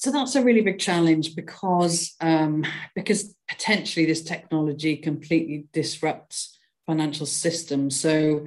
so 0.02 0.10
that's 0.10 0.34
a 0.34 0.42
really 0.42 0.62
big 0.62 0.80
challenge 0.80 1.36
because 1.36 2.16
um, 2.20 2.66
because 2.96 3.36
potentially 3.48 4.04
this 4.04 4.24
technology 4.24 4.96
completely 4.96 5.68
disrupts 5.72 6.58
financial 6.88 7.24
systems. 7.24 8.00
So 8.00 8.44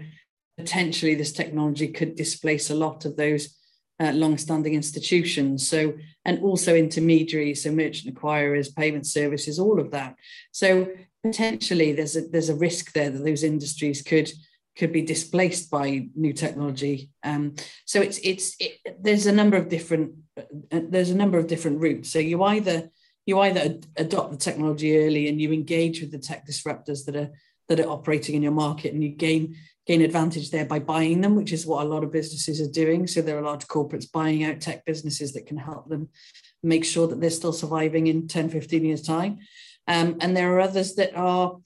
potentially 0.58 1.16
this 1.16 1.32
technology 1.32 1.88
could 1.88 2.18
displace 2.18 2.70
a 2.70 2.76
lot 2.76 3.06
of 3.06 3.16
those 3.16 3.56
uh, 4.02 4.12
long-standing 4.12 4.74
institutions. 4.74 5.66
So 5.66 5.94
and 6.26 6.40
also 6.40 6.76
intermediaries, 6.76 7.64
so 7.64 7.72
merchant 7.72 8.14
acquirers, 8.14 8.76
payment 8.76 9.08
services, 9.08 9.58
all 9.58 9.80
of 9.80 9.92
that. 9.92 10.18
So 10.52 10.90
potentially 11.24 11.94
there's 11.94 12.18
a 12.18 12.28
there's 12.28 12.50
a 12.50 12.56
risk 12.56 12.92
there 12.92 13.12
that 13.12 13.24
those 13.24 13.44
industries 13.44 14.02
could 14.02 14.30
could 14.78 14.92
be 14.92 15.02
displaced 15.02 15.72
by 15.72 16.08
new 16.16 16.34
technology. 16.34 17.10
Um, 17.24 17.56
so 17.86 18.02
it's 18.02 18.20
it's 18.24 18.56
it, 18.60 18.80
there's 19.02 19.26
a 19.26 19.32
number 19.32 19.58
of 19.58 19.70
different 19.70 20.14
uh, 20.38 20.44
there's 20.70 21.10
a 21.10 21.16
number 21.16 21.38
of 21.38 21.48
different 21.48 21.80
routes. 21.80 22.12
So 22.12 22.20
you 22.20 22.44
either 22.44 22.90
you 23.26 23.40
either 23.40 23.80
adopt 23.96 24.32
the 24.32 24.38
technology 24.38 24.98
early 24.98 25.28
and 25.28 25.42
you 25.42 25.52
engage 25.52 26.02
with 26.02 26.12
the 26.12 26.20
tech 26.20 26.48
disruptors 26.48 27.06
that 27.06 27.16
are 27.16 27.32
that 27.68 27.80
are 27.80 27.90
operating 27.90 28.36
in 28.36 28.44
your 28.44 28.52
market 28.52 28.94
and 28.94 29.04
you 29.04 29.10
gain 29.10 29.56
gain 29.86 30.02
advantage 30.02 30.50
there 30.50 30.66
by 30.66 30.80
buying 30.80 31.22
them, 31.22 31.36
which 31.36 31.54
is 31.54 31.66
what 31.66 31.86
a 31.86 31.90
lot 31.90 32.04
of 32.04 32.12
businesses 32.12 32.60
are 32.60 32.72
doing. 32.72 33.06
So 33.06 33.22
there 33.22 33.38
are 33.38 33.44
large 33.44 33.68
corporates 33.68 34.12
buying 34.12 34.44
out 34.44 34.60
tech 34.60 34.84
businesses 34.84 35.34
that 35.34 35.46
can 35.46 35.58
help 35.58 35.88
them 35.88 36.10
make 36.64 36.84
sure 36.84 37.08
that 37.08 37.22
they're 37.22 37.30
still 37.30 37.54
surviving 37.54 38.08
in 38.08 38.28
10, 38.28 38.50
15 38.50 38.84
years' 38.84 39.04
time. 39.04 39.40
Um, 39.88 40.18
and 40.22 40.36
there 40.36 40.52
are 40.56 40.60
others 40.60 40.96
that 40.96 41.16
are 41.16 41.58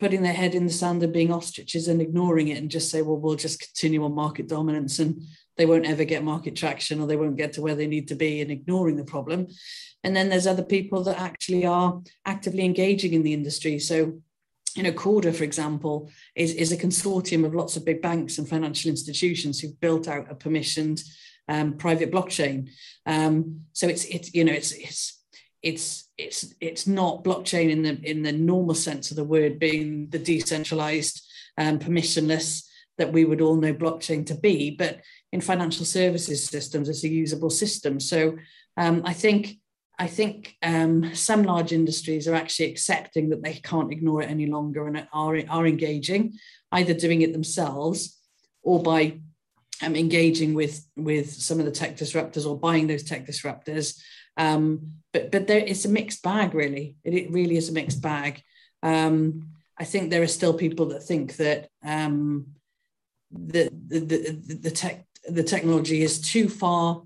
putting 0.00 0.22
their 0.22 0.32
head 0.32 0.54
in 0.54 0.64
the 0.64 0.72
sand 0.72 1.02
and 1.02 1.12
being 1.12 1.32
ostriches 1.32 1.88
and 1.88 2.00
ignoring 2.00 2.48
it 2.48 2.58
and 2.58 2.70
just 2.70 2.90
say, 2.90 3.02
well, 3.02 3.16
we'll 3.16 3.34
just 3.34 3.60
continue 3.60 4.04
on 4.04 4.14
market 4.14 4.48
dominance 4.48 4.98
and 4.98 5.22
they 5.56 5.66
won't 5.66 5.86
ever 5.86 6.04
get 6.04 6.22
market 6.22 6.54
traction 6.54 7.00
or 7.00 7.06
they 7.06 7.16
won't 7.16 7.36
get 7.36 7.52
to 7.54 7.62
where 7.62 7.74
they 7.74 7.86
need 7.86 8.08
to 8.08 8.14
be 8.14 8.40
and 8.40 8.50
ignoring 8.50 8.96
the 8.96 9.04
problem. 9.04 9.48
And 10.04 10.14
then 10.14 10.28
there's 10.28 10.46
other 10.46 10.62
people 10.62 11.02
that 11.04 11.18
actually 11.18 11.66
are 11.66 12.00
actively 12.24 12.64
engaging 12.64 13.12
in 13.12 13.24
the 13.24 13.34
industry. 13.34 13.80
So, 13.80 14.20
you 14.76 14.84
know, 14.84 14.92
Corda, 14.92 15.32
for 15.32 15.42
example, 15.42 16.10
is, 16.36 16.54
is 16.54 16.70
a 16.70 16.76
consortium 16.76 17.44
of 17.44 17.54
lots 17.54 17.76
of 17.76 17.84
big 17.84 18.00
banks 18.00 18.38
and 18.38 18.48
financial 18.48 18.90
institutions 18.90 19.58
who've 19.58 19.80
built 19.80 20.06
out 20.06 20.30
a 20.30 20.36
permissioned 20.36 21.02
um, 21.48 21.72
private 21.76 22.12
blockchain. 22.12 22.70
Um, 23.06 23.62
so 23.72 23.88
it's 23.88 24.04
it's 24.04 24.34
you 24.34 24.44
know 24.44 24.52
it's 24.52 24.72
it's 24.72 25.17
it's 25.68 26.08
it's 26.16 26.54
it's 26.60 26.86
not 26.86 27.22
blockchain 27.22 27.70
in 27.70 27.82
the 27.82 28.00
in 28.02 28.22
the 28.22 28.32
normal 28.32 28.74
sense 28.74 29.10
of 29.10 29.16
the 29.16 29.30
word 29.34 29.58
being 29.58 30.08
the 30.10 30.18
decentralized 30.18 31.22
um, 31.58 31.78
permissionless 31.78 32.64
that 32.96 33.12
we 33.12 33.24
would 33.24 33.40
all 33.40 33.56
know 33.56 33.74
blockchain 33.74 34.24
to 34.26 34.34
be 34.34 34.70
but 34.70 35.00
in 35.32 35.40
financial 35.40 35.84
services 35.84 36.46
systems 36.46 36.88
it's 36.88 37.04
a 37.04 37.08
usable 37.08 37.50
system. 37.50 38.00
So 38.00 38.36
um, 38.76 39.02
i 39.04 39.12
think 39.12 39.58
i 39.98 40.06
think 40.06 40.56
um, 40.62 41.14
some 41.14 41.42
large 41.42 41.72
industries 41.72 42.26
are 42.26 42.34
actually 42.34 42.70
accepting 42.70 43.28
that 43.28 43.42
they 43.42 43.54
can't 43.54 43.92
ignore 43.92 44.22
it 44.22 44.30
any 44.30 44.46
longer 44.46 44.86
and 44.86 45.06
are, 45.12 45.38
are 45.48 45.66
engaging 45.66 46.32
either 46.72 46.94
doing 46.94 47.22
it 47.22 47.32
themselves 47.32 48.18
or 48.62 48.82
by 48.82 49.20
um, 49.82 49.94
engaging 49.94 50.54
with 50.54 50.84
with 50.96 51.30
some 51.30 51.58
of 51.60 51.66
the 51.66 51.78
tech 51.80 51.96
disruptors 51.96 52.46
or 52.46 52.58
buying 52.58 52.86
those 52.86 53.04
tech 53.04 53.26
disruptors 53.26 54.00
um, 54.38 54.92
but 55.12 55.30
but 55.30 55.46
there 55.46 55.58
it's 55.58 55.84
a 55.84 55.90
mixed 55.90 56.22
bag, 56.22 56.54
really. 56.54 56.96
It, 57.04 57.14
it 57.14 57.30
really 57.30 57.56
is 57.56 57.68
a 57.68 57.72
mixed 57.72 58.00
bag. 58.00 58.42
Um, 58.82 59.48
I 59.76 59.84
think 59.84 60.10
there 60.10 60.22
are 60.22 60.28
still 60.28 60.54
people 60.54 60.86
that 60.86 61.02
think 61.02 61.36
that 61.36 61.68
um, 61.84 62.46
the, 63.30 63.70
the, 63.88 64.00
the, 64.00 64.54
the 64.62 64.70
tech 64.70 65.04
the 65.28 65.42
technology 65.42 66.02
is 66.02 66.20
too 66.20 66.48
far 66.48 67.02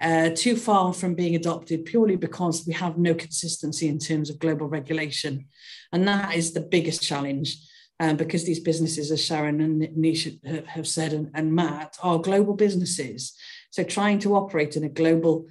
uh, 0.00 0.30
too 0.34 0.56
far 0.56 0.92
from 0.92 1.14
being 1.14 1.34
adopted 1.34 1.84
purely 1.84 2.16
because 2.16 2.64
we 2.66 2.72
have 2.72 2.98
no 2.98 3.14
consistency 3.14 3.88
in 3.88 3.98
terms 3.98 4.30
of 4.30 4.38
global 4.38 4.68
regulation, 4.68 5.46
and 5.92 6.06
that 6.06 6.36
is 6.36 6.52
the 6.52 6.60
biggest 6.60 7.02
challenge. 7.02 7.56
Um, 8.00 8.16
because 8.16 8.44
these 8.44 8.60
businesses, 8.60 9.10
as 9.10 9.24
Sharon 9.24 9.60
and 9.60 9.82
Nisha 9.82 10.64
have 10.68 10.86
said, 10.86 11.12
and, 11.12 11.32
and 11.34 11.52
Matt, 11.52 11.98
are 12.00 12.20
global 12.20 12.54
businesses. 12.54 13.34
So 13.70 13.82
trying 13.82 14.20
to 14.20 14.36
operate 14.36 14.76
in 14.76 14.84
a 14.84 14.88
global 14.88 15.46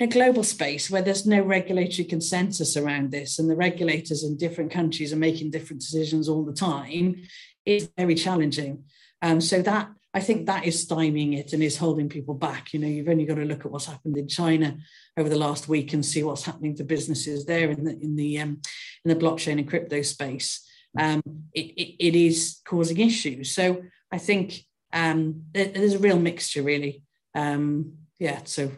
a 0.00 0.06
global 0.06 0.44
space 0.44 0.90
where 0.90 1.02
there's 1.02 1.26
no 1.26 1.42
regulatory 1.42 2.04
consensus 2.04 2.76
around 2.76 3.10
this 3.10 3.38
and 3.38 3.50
the 3.50 3.56
regulators 3.56 4.22
in 4.22 4.36
different 4.36 4.70
countries 4.70 5.12
are 5.12 5.16
making 5.16 5.50
different 5.50 5.80
decisions 5.80 6.28
all 6.28 6.44
the 6.44 6.52
time 6.52 7.22
is 7.66 7.90
very 7.96 8.14
challenging. 8.14 8.84
Um, 9.22 9.40
so 9.40 9.60
that 9.62 9.90
I 10.14 10.20
think 10.20 10.46
that 10.46 10.64
is 10.64 10.86
stymieing 10.86 11.38
it 11.38 11.52
and 11.52 11.62
is 11.62 11.76
holding 11.76 12.08
people 12.08 12.34
back. 12.34 12.72
You 12.72 12.80
know, 12.80 12.88
you've 12.88 13.08
only 13.08 13.26
got 13.26 13.34
to 13.34 13.44
look 13.44 13.64
at 13.64 13.70
what's 13.70 13.86
happened 13.86 14.16
in 14.16 14.26
China 14.26 14.78
over 15.16 15.28
the 15.28 15.36
last 15.36 15.68
week 15.68 15.92
and 15.92 16.04
see 16.04 16.22
what's 16.22 16.44
happening 16.44 16.74
to 16.76 16.84
businesses 16.84 17.44
there 17.44 17.70
in 17.70 17.84
the 17.84 17.98
in 18.00 18.16
the 18.16 18.38
um, 18.38 18.60
in 19.04 19.08
the 19.08 19.16
blockchain 19.16 19.58
and 19.58 19.68
crypto 19.68 20.00
space. 20.02 20.66
Um, 20.98 21.22
it, 21.52 21.66
it, 21.76 22.06
it 22.06 22.14
is 22.16 22.60
causing 22.64 22.98
issues. 22.98 23.50
So 23.50 23.82
I 24.10 24.18
think 24.18 24.64
um, 24.92 25.42
there, 25.52 25.66
there's 25.66 25.94
a 25.94 25.98
real 25.98 26.18
mixture, 26.18 26.62
really. 26.62 27.02
Um, 27.34 27.98
yeah. 28.18 28.40
So 28.44 28.72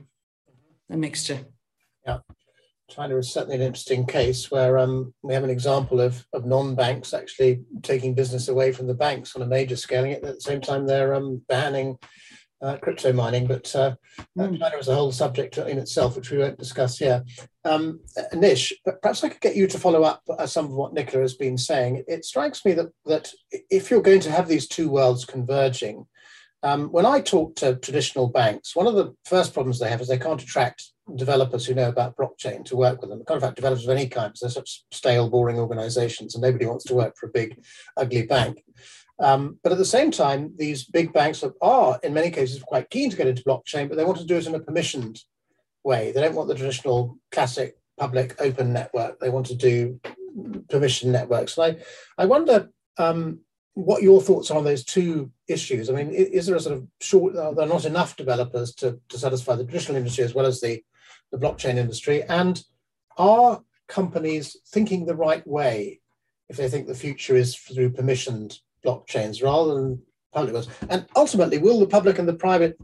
a 0.91 0.97
mixture. 0.97 1.47
Yeah. 2.07 2.19
China 2.89 3.17
is 3.17 3.33
certainly 3.33 3.57
an 3.57 3.63
interesting 3.63 4.05
case 4.05 4.51
where 4.51 4.79
um, 4.79 5.15
we 5.23 5.33
have 5.33 5.45
an 5.45 5.51
example 5.51 6.01
of, 6.01 6.27
of 6.33 6.45
non-banks 6.45 7.15
actually 7.15 7.63
taking 7.83 8.15
business 8.15 8.49
away 8.49 8.73
from 8.73 8.89
the 8.89 8.95
banks 8.95 9.37
on 9.37 9.43
a 9.43 9.47
major 9.47 9.77
scale. 9.77 10.05
At 10.05 10.23
the 10.23 10.41
same 10.41 10.61
time, 10.61 10.87
they're 10.87 11.15
um, 11.15 11.41
banning 11.49 11.99
uh, 12.63 12.77
crypto 12.77 13.13
mining, 13.13 13.47
but 13.47 13.75
uh, 13.75 13.95
mm. 14.37 14.59
China 14.59 14.77
is 14.77 14.89
a 14.89 14.95
whole 14.95 15.13
subject 15.13 15.57
in 15.59 15.79
itself, 15.79 16.17
which 16.17 16.31
we 16.31 16.39
won't 16.39 16.59
discuss 16.59 16.99
here. 16.99 17.25
Um, 17.65 18.01
Nish, 18.35 18.73
perhaps 19.01 19.25
I 19.25 19.31
could 19.31 19.41
get 19.41 19.57
you 19.57 19.67
to 19.69 19.79
follow 19.79 20.03
up 20.03 20.23
uh, 20.29 20.47
some 20.47 20.67
of 20.67 20.73
what 20.73 20.93
Nicola 20.93 21.23
has 21.23 21.35
been 21.35 21.57
saying. 21.57 21.97
It, 21.97 22.05
it, 22.09 22.25
strikes 22.25 22.65
me 22.65 22.73
that 22.73 22.89
that 23.07 23.33
if 23.71 23.91
you're 23.91 24.03
going 24.03 24.21
to 24.21 24.31
have 24.31 24.49
these 24.49 24.69
two 24.69 24.91
worlds 24.91 25.25
converging, 25.25 26.07
um, 26.63 26.89
when 26.89 27.07
I 27.07 27.21
talk 27.21 27.57
to 27.57 27.77
traditional 27.77 28.29
banks, 28.29 28.77
one 28.77 28.87
of 28.87 28.95
the 28.95 29.15
first 29.25 29.55
problems 29.55 29.79
they 29.79 29.89
have 29.89 30.01
is 30.01 30.09
they 30.09 30.19
can't 30.19 30.43
attract 30.43 30.93
developers 31.17 31.67
who 31.67 31.75
know 31.75 31.89
about 31.89 32.17
blockchain 32.17 32.65
to 32.67 32.77
work 32.77 33.01
with 33.01 33.11
them. 33.11 33.23
Can't 33.27 33.39
attract 33.39 33.57
developers 33.57 33.85
of 33.85 33.91
any 33.91 34.09
kind 34.09 34.29
because 34.29 34.41
they're 34.41 34.51
such 34.51 34.85
stale, 34.93 35.31
boring 35.31 35.59
organizations 35.59 36.35
and 36.35 36.43
nobody 36.43 36.67
wants 36.67 36.85
to 36.85 36.95
work 36.95 37.17
for 37.17 37.27
a 37.27 37.33
big, 37.33 37.63
ugly 37.97 38.27
bank. 38.27 38.63
Um, 39.19 39.59
but 39.63 39.73
at 39.73 39.79
the 39.79 39.85
same 39.85 40.11
time, 40.11 40.53
these 40.57 40.85
big 40.85 41.13
banks 41.13 41.45
are, 41.61 42.01
in 42.03 42.15
many 42.15 42.31
cases, 42.31 42.63
quite 42.63 42.91
keen 42.91 43.11
to 43.11 43.17
get 43.17 43.27
into 43.27 43.45
blockchain, 43.45 43.89
but 43.89 43.97
they 43.97 44.05
want 44.05 44.19
to 44.19 44.25
do 44.25 44.37
it 44.37 44.47
in 44.47 44.55
a 44.55 44.61
permissioned 44.61 45.23
way. 45.85 46.13
They 46.13 46.21
don't 46.21 46.35
want 46.35 46.49
the 46.49 46.55
traditional 46.55 47.19
classic 47.31 47.77
public 47.99 48.41
open 48.41 48.73
network. 48.73 49.19
They 49.19 49.29
want 49.29 49.47
to 49.47 49.55
do 49.55 50.01
permission 50.69 51.13
networks. 51.13 51.59
And 51.59 51.77
I, 52.19 52.23
I 52.23 52.27
wonder 52.27 52.71
um, 52.99 53.41
what 53.85 54.03
your 54.03 54.21
thoughts 54.21 54.51
are 54.51 54.59
on 54.59 54.65
those 54.65 54.85
two 54.85 55.31
issues. 55.49 55.91
I 55.91 55.95
mean, 55.95 56.11
is 56.11 56.47
there 56.47 56.57
a 56.57 56.61
sort 56.61 56.77
of 56.77 56.87
short, 57.01 57.35
there 57.35 57.45
are 57.45 57.55
there 57.55 57.67
not 57.67 57.85
enough 57.85 58.17
developers 58.17 58.75
to, 58.77 59.01
to 59.09 59.19
satisfy 59.19 59.57
the 59.57 59.65
traditional 59.65 59.97
industry 59.97 60.25
as 60.25 60.35
well 60.35 60.47
as 60.47 60.61
the, 60.61 60.83
the 61.33 61.39
blockchain 61.39 61.77
industry? 61.77 62.23
And 62.25 62.63
are 63.17 63.63
companies 63.89 64.57
thinking 64.69 65.05
the 65.05 65.17
right 65.17 65.47
way 65.47 66.01
if 66.49 66.57
they 66.57 66.69
think 66.69 66.87
the 66.87 66.95
future 66.95 67.37
is 67.37 67.57
through 67.57 67.91
permissioned 67.91 68.59
blockchains 68.85 69.43
rather 69.43 69.75
than 69.75 70.03
public 70.33 70.55
ones? 70.55 70.69
And 70.89 71.07
ultimately, 71.17 71.59
will 71.59 71.81
the 71.81 71.87
public 71.87 72.19
and 72.19 72.29
the 72.29 72.35
private 72.35 72.79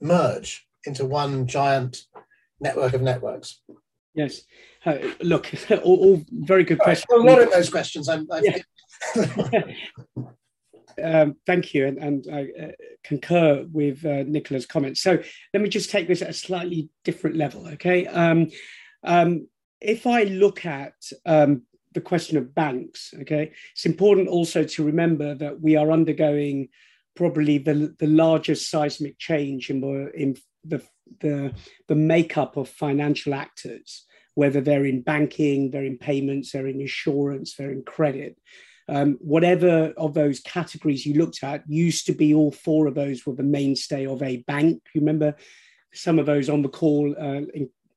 merge 0.00 0.66
into 0.86 1.04
one 1.04 1.46
giant 1.46 2.02
network 2.60 2.92
of 2.92 3.02
networks? 3.02 3.60
Yes. 4.14 4.42
Uh, 4.86 4.98
look, 5.20 5.50
all, 5.70 5.96
all, 5.96 6.24
very 6.30 6.64
good 6.64 6.78
questions. 6.78 7.06
A 7.10 7.16
lot 7.16 7.42
of 7.42 7.50
those 7.50 7.70
questions. 7.70 8.08
I'm, 8.08 8.26
yeah. 8.42 8.58
Um, 11.02 11.36
thank 11.46 11.74
you, 11.74 11.86
and, 11.86 11.98
and 11.98 12.26
I 12.32 12.48
uh, 12.62 12.72
concur 13.02 13.66
with 13.72 14.04
uh, 14.04 14.24
Nicola's 14.24 14.66
comments. 14.66 15.00
So 15.00 15.22
let 15.52 15.62
me 15.62 15.68
just 15.68 15.90
take 15.90 16.08
this 16.08 16.22
at 16.22 16.30
a 16.30 16.34
slightly 16.34 16.90
different 17.04 17.36
level, 17.36 17.66
okay? 17.68 18.06
Um, 18.06 18.48
um, 19.02 19.48
if 19.80 20.06
I 20.06 20.24
look 20.24 20.64
at 20.64 20.94
um, 21.26 21.62
the 21.94 22.00
question 22.00 22.36
of 22.36 22.54
banks. 22.54 23.14
Okay, 23.20 23.52
it's 23.72 23.86
important 23.86 24.28
also 24.28 24.64
to 24.64 24.84
remember 24.84 25.34
that 25.36 25.60
we 25.60 25.76
are 25.76 25.90
undergoing 25.90 26.68
probably 27.16 27.58
the, 27.58 27.94
the 27.98 28.08
largest 28.08 28.68
seismic 28.68 29.18
change 29.18 29.70
in, 29.70 29.82
in 30.16 30.36
the, 30.64 30.82
the, 31.20 31.54
the 31.86 31.94
makeup 31.94 32.56
of 32.56 32.68
financial 32.68 33.32
actors, 33.32 34.04
whether 34.34 34.60
they're 34.60 34.84
in 34.84 35.00
banking, 35.00 35.70
they're 35.70 35.84
in 35.84 35.96
payments, 35.96 36.50
they're 36.50 36.66
in 36.66 36.80
insurance, 36.80 37.54
they're 37.54 37.70
in 37.70 37.84
credit. 37.84 38.36
Um, 38.88 39.16
whatever 39.20 39.94
of 39.96 40.14
those 40.14 40.40
categories 40.40 41.06
you 41.06 41.14
looked 41.14 41.42
at 41.42 41.62
used 41.66 42.06
to 42.06 42.12
be 42.12 42.34
all 42.34 42.52
four 42.52 42.86
of 42.86 42.94
those 42.94 43.24
were 43.24 43.34
the 43.34 43.42
mainstay 43.42 44.06
of 44.06 44.22
a 44.22 44.38
bank. 44.46 44.82
You 44.94 45.00
remember 45.00 45.36
some 45.94 46.18
of 46.18 46.26
those 46.26 46.48
on 46.48 46.62
the 46.62 46.68
call, 46.68 47.14
uh, 47.18 47.42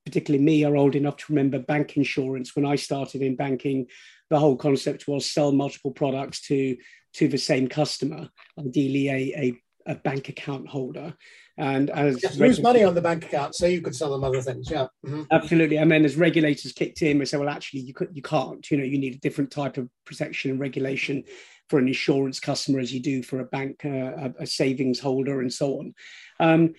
particularly 0.06 0.44
me, 0.44 0.64
are 0.64 0.78
old 0.78 0.96
enough 0.96 1.18
to 1.18 1.26
remember 1.30 1.60
bancassurance. 1.60 2.56
When 2.56 2.66
I 2.66 2.76
started 2.76 3.22
in 3.22 3.36
banking, 3.36 3.88
the 4.30 4.40
whole 4.40 4.56
concept 4.56 5.08
was 5.08 5.30
sell 5.30 5.52
multiple 5.52 5.92
products 5.92 6.42
to 6.44 6.78
to 7.14 7.28
the 7.28 7.38
same 7.38 7.68
customer, 7.68 8.30
ideally 8.60 9.10
a, 9.10 9.14
a, 9.36 9.94
a 9.94 9.96
bank 9.96 10.30
account 10.30 10.68
holder. 10.68 11.16
And 11.58 11.90
as 11.90 12.38
lose 12.38 12.62
money 12.62 12.84
on 12.84 12.94
the 12.94 13.02
bank 13.02 13.26
account, 13.26 13.56
so 13.56 13.66
you 13.66 13.82
could 13.82 13.96
sell 13.96 14.12
them 14.12 14.24
other 14.24 14.42
things. 14.42 14.70
Yeah, 14.70 14.88
mm-hmm. 15.06 15.24
absolutely. 15.32 15.78
And 15.78 15.92
then 15.92 16.06
as 16.06 16.16
regulators 16.16 16.72
kicked 16.72 17.02
in, 17.02 17.18
we 17.18 17.26
said, 17.26 17.40
well, 17.40 17.50
actually, 17.50 17.80
you 17.80 17.96
could, 17.96 18.10
you 18.14 18.22
can't. 18.22 18.70
You 18.70 18.78
know, 18.78 18.84
you 18.84 19.00
need 19.00 19.16
a 19.16 19.20
different 19.20 19.50
type 19.50 19.78
of 19.78 19.90
protection 20.06 20.52
and 20.52 20.60
regulation 20.60 21.24
for 21.70 21.80
an 21.80 21.88
insurance 21.88 22.40
customer 22.40 22.80
as 22.80 22.94
you 22.94 23.00
do 23.00 23.24
for 23.24 23.40
a 23.40 23.46
bank, 23.46 23.82
uh, 23.84 23.90
a, 23.90 24.34
a, 24.40 24.48
savings 24.48 25.00
holder, 25.00 25.42
and 25.42 25.52
so 25.52 25.80
on. 25.80 25.96
Um, 26.40 26.74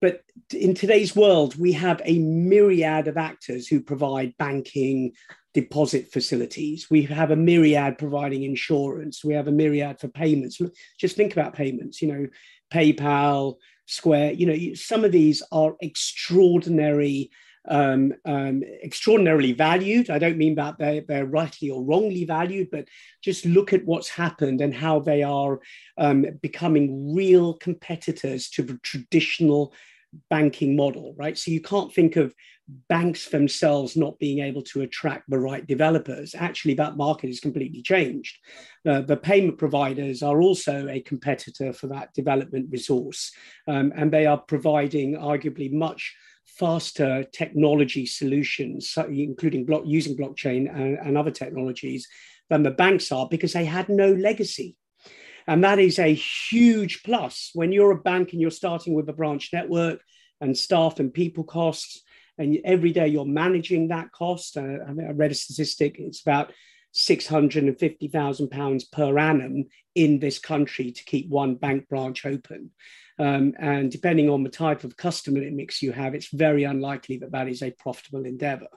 but 0.00 0.22
in 0.54 0.74
today's 0.74 1.14
world, 1.14 1.56
we 1.56 1.72
have 1.72 2.00
a 2.04 2.18
myriad 2.18 3.06
of 3.08 3.18
actors 3.18 3.68
who 3.68 3.80
provide 3.80 4.36
banking, 4.38 5.12
deposit 5.52 6.10
facilities. 6.10 6.88
We 6.88 7.02
have 7.02 7.32
a 7.32 7.36
myriad 7.36 7.98
providing 7.98 8.44
insurance. 8.44 9.24
We 9.24 9.34
have 9.34 9.48
a 9.48 9.52
myriad 9.52 10.00
for 10.00 10.08
payments. 10.08 10.60
Just 10.98 11.16
think 11.16 11.32
about 11.32 11.54
payments, 11.54 12.00
you 12.00 12.08
know, 12.08 12.28
PayPal, 12.72 13.56
Square, 13.90 14.32
you 14.32 14.46
know, 14.46 14.74
some 14.74 15.04
of 15.04 15.12
these 15.12 15.42
are 15.52 15.76
extraordinary. 15.80 17.30
Um, 17.68 18.14
um, 18.24 18.62
extraordinarily 18.82 19.52
valued. 19.52 20.08
I 20.08 20.18
don't 20.18 20.38
mean 20.38 20.54
that 20.54 20.78
they're, 20.78 21.02
they're, 21.02 21.26
rightly 21.26 21.68
or 21.68 21.84
wrongly 21.84 22.24
valued, 22.24 22.70
but 22.72 22.88
just 23.22 23.44
look 23.44 23.74
at 23.74 23.84
what's 23.84 24.08
happened 24.08 24.62
and 24.62 24.74
how 24.74 25.00
they 25.00 25.22
are 25.22 25.60
um, 25.98 26.24
becoming 26.40 27.14
real 27.14 27.52
competitors 27.52 28.48
to 28.52 28.62
the 28.62 28.78
traditional 28.82 29.74
banking 30.28 30.76
model, 30.76 31.14
right? 31.16 31.36
So 31.38 31.50
you 31.50 31.60
can't 31.60 31.92
think 31.92 32.16
of 32.16 32.34
banks 32.88 33.28
themselves 33.28 33.96
not 33.96 34.18
being 34.18 34.40
able 34.40 34.62
to 34.62 34.82
attract 34.82 35.28
the 35.28 35.38
right 35.38 35.66
developers. 35.66 36.34
Actually, 36.34 36.74
that 36.74 36.96
market 36.96 37.28
has 37.28 37.40
completely 37.40 37.82
changed. 37.82 38.38
Uh, 38.86 39.00
the 39.00 39.16
payment 39.16 39.58
providers 39.58 40.22
are 40.22 40.40
also 40.40 40.88
a 40.88 41.00
competitor 41.00 41.72
for 41.72 41.88
that 41.88 42.12
development 42.14 42.68
resource, 42.70 43.32
um, 43.68 43.92
and 43.96 44.12
they 44.12 44.26
are 44.26 44.38
providing 44.38 45.16
arguably 45.16 45.72
much 45.72 46.14
faster 46.46 47.24
technology 47.32 48.06
solutions, 48.06 48.96
including 49.08 49.64
block, 49.64 49.82
using 49.86 50.16
blockchain 50.16 50.72
and, 50.74 50.98
and 50.98 51.16
other 51.16 51.30
technologies, 51.30 52.06
than 52.48 52.62
the 52.64 52.70
banks 52.70 53.12
are 53.12 53.28
because 53.30 53.52
they 53.52 53.64
had 53.64 53.88
no 53.88 54.12
legacy. 54.12 54.76
And 55.50 55.64
that 55.64 55.80
is 55.80 55.98
a 55.98 56.14
huge 56.14 57.02
plus 57.02 57.50
when 57.54 57.72
you're 57.72 57.90
a 57.90 58.00
bank 58.00 58.30
and 58.30 58.40
you're 58.40 58.52
starting 58.52 58.94
with 58.94 59.08
a 59.08 59.12
branch 59.12 59.50
network 59.52 60.00
and 60.40 60.56
staff 60.56 61.00
and 61.00 61.12
people 61.12 61.42
costs, 61.42 62.02
and 62.38 62.56
every 62.64 62.92
day 62.92 63.08
you're 63.08 63.24
managing 63.24 63.88
that 63.88 64.12
cost. 64.12 64.56
Uh, 64.56 64.78
I 64.86 64.92
read 65.12 65.32
a 65.32 65.34
statistic, 65.34 65.96
it's 65.98 66.20
about 66.20 66.52
£650,000 66.94 68.92
per 68.92 69.18
annum 69.18 69.64
in 69.96 70.20
this 70.20 70.38
country 70.38 70.92
to 70.92 71.04
keep 71.04 71.28
one 71.28 71.56
bank 71.56 71.88
branch 71.88 72.24
open. 72.24 72.70
Um, 73.18 73.54
and 73.58 73.90
depending 73.90 74.30
on 74.30 74.44
the 74.44 74.50
type 74.50 74.84
of 74.84 74.96
customer 74.96 75.40
mix 75.50 75.82
you 75.82 75.90
have, 75.90 76.14
it's 76.14 76.32
very 76.32 76.62
unlikely 76.62 77.16
that 77.18 77.32
that 77.32 77.48
is 77.48 77.64
a 77.64 77.72
profitable 77.72 78.24
endeavor. 78.24 78.68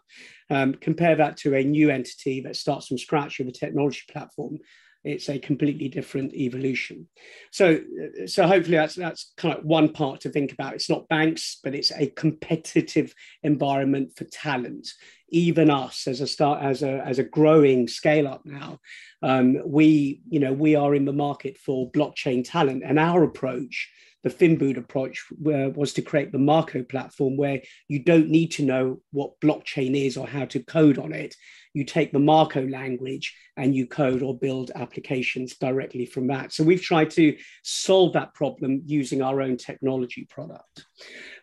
Um, 0.49 0.74
compare 0.74 1.17
that 1.17 1.38
to 1.38 1.55
a 1.55 1.63
new 1.63 1.91
entity 1.91 2.41
that 2.41 2.55
starts 2.55 2.88
from 2.88 2.97
scratch 2.97 3.38
with 3.38 3.47
a 3.49 3.51
technology 3.51 4.01
platform 4.11 4.57
it's 5.04 5.30
a 5.30 5.39
completely 5.39 5.89
different 5.89 6.34
evolution. 6.34 7.08
So, 7.51 7.80
so 8.26 8.47
hopefully 8.47 8.78
that's 8.78 8.95
that's 8.95 9.34
kind 9.38 9.58
of 9.58 9.66
one 9.66 9.89
part 9.89 10.22
to 10.22 10.30
think 10.30 10.51
about. 10.51 10.74
It's 10.74 10.89
not 10.89 11.08
banks, 11.10 11.60
but 11.64 11.76
it's 11.76 11.91
a 11.91 12.08
competitive 12.08 13.14
environment 13.43 14.16
for 14.16 14.24
talent. 14.26 14.88
Even 15.30 15.70
us, 15.70 16.08
as 16.08 16.22
a 16.22 16.28
start, 16.28 16.64
as 16.64 16.84
a 16.84 17.04
as 17.06 17.20
a 17.20 17.24
growing 17.24 17.88
scale 17.88 18.28
up 18.28 18.45
now, 18.45 18.80
um, 19.22 19.58
we 19.66 20.22
you 20.30 20.39
know 20.39 20.54
we 20.54 20.76
are 20.76 20.95
in 20.95 21.06
the 21.06 21.14
market 21.14 21.58
for 21.58 21.91
blockchain 21.91 22.43
talent, 22.43 22.84
and 22.86 22.99
our 22.99 23.24
approach 23.24 23.89
the 24.24 24.30
Finboot 24.30 24.78
approach 24.78 25.26
uh, 25.32 25.69
was 25.76 25.93
to 25.93 26.01
create 26.01 26.32
the 26.32 26.39
Marco 26.39 26.82
platform 26.84 27.38
where 27.38 27.61
you 27.88 27.99
don't 27.99 28.30
need 28.30 28.51
to 28.51 28.63
know 28.63 29.01
what 29.11 29.39
blockchain 29.41 29.95
is 29.95 30.17
or 30.17 30.28
how 30.28 30.45
to 30.45 30.63
code 30.63 30.97
on 30.97 31.13
it 31.13 31.36
you 31.74 31.84
take 31.84 32.11
the 32.11 32.19
Marco 32.19 32.65
language 32.67 33.36
and 33.57 33.76
you 33.76 33.88
code 33.88 34.21
or 34.21 34.38
build 34.38 34.71
applications 34.76 35.57
directly 35.57 36.05
from 36.05 36.28
that. 36.28 36.53
So 36.53 36.63
we've 36.63 36.82
tried 36.82 37.09
to 37.11 37.36
solve 37.63 38.13
that 38.13 38.34
problem 38.34 38.84
using 38.86 39.21
our 39.21 39.41
own 39.41 39.57
technology 39.57 40.28
product. 40.30 40.86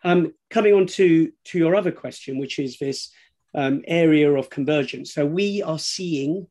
Um, 0.03 0.33
coming 0.49 0.73
on 0.73 0.87
to, 0.87 1.31
to 1.45 1.57
your 1.57 1.75
other 1.75 1.91
question, 1.91 2.39
which 2.39 2.59
is 2.59 2.77
this 2.77 3.11
um, 3.53 3.83
area 3.85 4.31
of 4.31 4.49
convergence. 4.49 5.13
So 5.13 5.25
we 5.25 5.61
are 5.61 5.79
seeing 5.79 6.47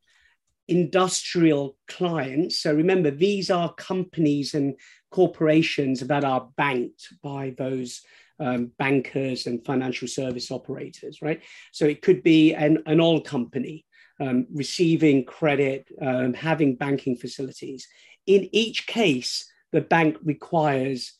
industrial 0.69 1.77
clients. 1.89 2.61
So 2.61 2.75
remember, 2.75 3.11
these 3.11 3.51
are 3.51 3.73
companies 3.75 4.55
and 4.55 4.77
corporations 5.11 6.01
that 6.01 6.25
are 6.25 6.49
banked 6.57 7.09
by 7.23 7.55
those 7.57 8.03
um, 8.39 8.73
bankers 8.79 9.47
and 9.47 9.65
financial 9.65 10.09
service 10.09 10.51
operators, 10.51 11.21
right? 11.21 11.43
So 11.73 11.85
it 11.85 12.01
could 12.01 12.23
be 12.23 12.55
an, 12.55 12.83
an 12.87 13.01
oil 13.01 13.21
company 13.21 13.85
um, 14.21 14.47
receiving 14.53 15.25
credit, 15.25 15.89
um, 16.01 16.35
having 16.35 16.77
banking 16.77 17.17
facilities. 17.17 17.89
In 18.27 18.49
each 18.53 18.87
case, 18.87 19.51
the 19.73 19.81
bank 19.81 20.17
requires 20.23 21.13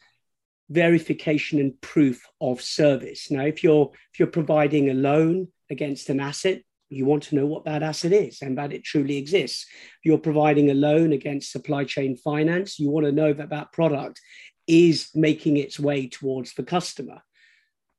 verification 0.69 1.59
and 1.59 1.81
proof 1.81 2.27
of 2.41 2.61
service. 2.61 3.31
Now, 3.31 3.45
if 3.45 3.65
you're 3.65 3.91
if 4.13 4.21
you're 4.21 4.29
providing 4.29 4.91
a 4.91 4.95
loan 4.95 5.49
against 5.69 6.11
an 6.11 6.21
asset, 6.21 6.63
you 6.91 7.07
want 7.07 7.23
to 7.25 7.37
know 7.37 7.47
what 7.47 7.65
that 7.65 7.83
asset 7.83 8.13
is 8.13 8.43
and 8.43 8.59
that 8.59 8.73
it 8.73 8.85
truly 8.85 9.17
exists. 9.17 9.67
You're 10.05 10.19
providing 10.19 10.71
a 10.71 10.75
loan 10.75 11.13
against 11.13 11.53
supply 11.53 11.85
chain 11.85 12.17
finance, 12.17 12.79
you 12.79 12.91
want 12.91 13.07
to 13.07 13.13
know 13.13 13.33
that 13.33 13.51
that 13.51 13.73
product 13.73 14.21
is 14.67 15.09
making 15.15 15.57
its 15.57 15.81
way 15.81 16.09
towards 16.09 16.55
the 16.55 16.63
customer. 16.63 17.23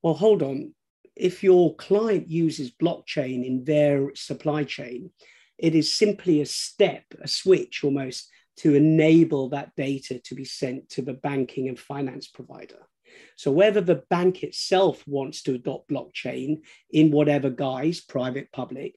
Well, 0.03 0.13
hold 0.13 0.43
on. 0.43 0.73
If 1.15 1.43
your 1.43 1.75
client 1.75 2.29
uses 2.29 2.71
blockchain 2.71 3.45
in 3.45 3.63
their 3.65 4.11
supply 4.15 4.63
chain, 4.63 5.11
it 5.57 5.75
is 5.75 5.93
simply 5.93 6.41
a 6.41 6.45
step, 6.45 7.03
a 7.21 7.27
switch 7.27 7.83
almost 7.83 8.29
to 8.57 8.75
enable 8.75 9.49
that 9.49 9.75
data 9.75 10.19
to 10.19 10.35
be 10.35 10.45
sent 10.45 10.89
to 10.89 11.01
the 11.01 11.13
banking 11.13 11.67
and 11.67 11.79
finance 11.79 12.27
provider. 12.27 12.87
So, 13.35 13.51
whether 13.51 13.81
the 13.81 14.03
bank 14.09 14.43
itself 14.43 15.03
wants 15.07 15.43
to 15.43 15.55
adopt 15.55 15.89
blockchain 15.89 16.61
in 16.89 17.11
whatever 17.11 17.49
guise, 17.49 18.01
private, 18.01 18.51
public, 18.51 18.95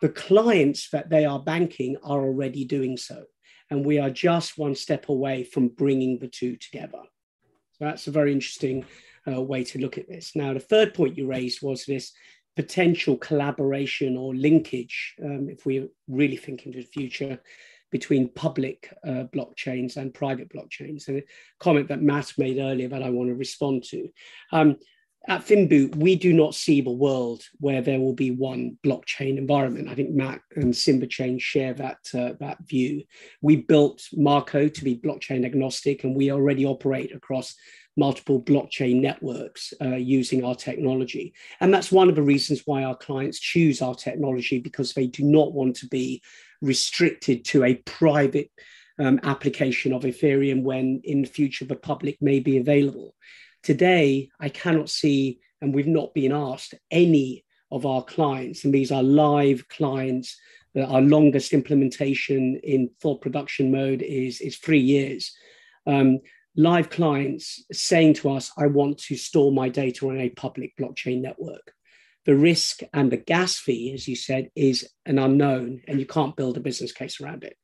the 0.00 0.08
clients 0.08 0.90
that 0.90 1.10
they 1.10 1.24
are 1.24 1.40
banking 1.40 1.96
are 2.02 2.20
already 2.20 2.64
doing 2.64 2.96
so. 2.96 3.24
And 3.70 3.84
we 3.84 3.98
are 3.98 4.10
just 4.10 4.56
one 4.56 4.74
step 4.74 5.08
away 5.08 5.44
from 5.44 5.68
bringing 5.68 6.18
the 6.18 6.28
two 6.28 6.56
together. 6.56 7.02
So, 7.72 7.84
that's 7.84 8.06
a 8.06 8.12
very 8.12 8.32
interesting 8.32 8.84
uh, 9.26 9.40
way 9.42 9.64
to 9.64 9.78
look 9.78 9.98
at 9.98 10.08
this. 10.08 10.34
Now, 10.34 10.54
the 10.54 10.60
third 10.60 10.94
point 10.94 11.16
you 11.16 11.26
raised 11.26 11.62
was 11.62 11.84
this 11.84 12.12
potential 12.56 13.16
collaboration 13.16 14.16
or 14.16 14.34
linkage, 14.34 15.14
um, 15.22 15.48
if 15.48 15.64
we're 15.64 15.86
really 16.08 16.36
think 16.36 16.66
into 16.66 16.78
the 16.78 16.84
future, 16.84 17.40
between 17.90 18.32
public 18.32 18.92
uh, 19.06 19.24
blockchains 19.34 19.96
and 19.96 20.14
private 20.14 20.50
blockchains. 20.52 21.08
And 21.08 21.18
a 21.18 21.22
comment 21.58 21.88
that 21.88 22.02
Matt 22.02 22.32
made 22.38 22.58
earlier 22.58 22.88
that 22.88 23.02
I 23.02 23.10
want 23.10 23.28
to 23.28 23.34
respond 23.34 23.84
to. 23.84 24.08
Um, 24.52 24.76
at 25.26 25.42
Finboot, 25.42 25.94
we 25.96 26.16
do 26.16 26.32
not 26.32 26.54
see 26.54 26.80
the 26.80 26.90
world 26.90 27.42
where 27.58 27.82
there 27.82 28.00
will 28.00 28.14
be 28.14 28.30
one 28.30 28.78
blockchain 28.84 29.36
environment. 29.36 29.88
I 29.88 29.94
think 29.94 30.10
Matt 30.10 30.40
and 30.56 30.74
Simba 30.74 31.06
Chain 31.06 31.38
share 31.38 31.74
that, 31.74 31.98
uh, 32.14 32.32
that 32.40 32.58
view. 32.66 33.02
We 33.42 33.56
built 33.56 34.08
Marco 34.14 34.68
to 34.68 34.84
be 34.84 34.96
blockchain 34.96 35.44
agnostic, 35.44 36.04
and 36.04 36.16
we 36.16 36.32
already 36.32 36.64
operate 36.64 37.14
across 37.14 37.54
multiple 37.98 38.40
blockchain 38.40 39.00
networks 39.00 39.74
uh, 39.82 39.96
using 39.96 40.44
our 40.44 40.54
technology. 40.54 41.34
And 41.60 41.74
that's 41.74 41.92
one 41.92 42.08
of 42.08 42.14
the 42.14 42.22
reasons 42.22 42.62
why 42.64 42.84
our 42.84 42.96
clients 42.96 43.40
choose 43.40 43.82
our 43.82 43.94
technology 43.94 44.60
because 44.60 44.94
they 44.94 45.08
do 45.08 45.24
not 45.24 45.52
want 45.52 45.76
to 45.76 45.88
be 45.88 46.22
restricted 46.60 47.44
to 47.46 47.64
a 47.64 47.74
private 47.74 48.50
um, 48.98 49.20
application 49.22 49.92
of 49.92 50.02
Ethereum 50.02 50.62
when 50.62 51.00
in 51.04 51.24
future 51.24 51.64
the 51.64 51.76
public 51.76 52.20
may 52.20 52.40
be 52.40 52.58
available. 52.58 53.14
Today, 53.62 54.30
I 54.40 54.48
cannot 54.48 54.90
see, 54.90 55.40
and 55.60 55.74
we've 55.74 55.86
not 55.86 56.14
been 56.14 56.32
asked, 56.32 56.74
any 56.90 57.44
of 57.70 57.86
our 57.86 58.02
clients, 58.02 58.64
and 58.64 58.72
these 58.72 58.90
are 58.90 59.02
live 59.02 59.68
clients. 59.68 60.36
that 60.74 60.88
Our 60.88 61.00
longest 61.00 61.52
implementation 61.52 62.60
in 62.62 62.90
full 63.00 63.16
production 63.16 63.70
mode 63.70 64.02
is, 64.02 64.40
is 64.40 64.56
three 64.56 64.80
years. 64.80 65.32
Um, 65.86 66.20
live 66.56 66.90
clients 66.90 67.64
saying 67.72 68.14
to 68.14 68.30
us, 68.30 68.50
I 68.56 68.66
want 68.66 68.98
to 68.98 69.16
store 69.16 69.52
my 69.52 69.68
data 69.68 70.08
on 70.08 70.18
a 70.18 70.30
public 70.30 70.76
blockchain 70.76 71.20
network. 71.20 71.72
The 72.28 72.36
risk 72.36 72.80
and 72.92 73.10
the 73.10 73.16
gas 73.16 73.56
fee, 73.56 73.94
as 73.94 74.06
you 74.06 74.14
said, 74.14 74.50
is 74.54 74.86
an 75.06 75.18
unknown, 75.18 75.80
and 75.88 75.98
you 75.98 76.04
can't 76.04 76.36
build 76.36 76.58
a 76.58 76.60
business 76.60 76.92
case 76.92 77.22
around 77.22 77.42
it. 77.42 77.56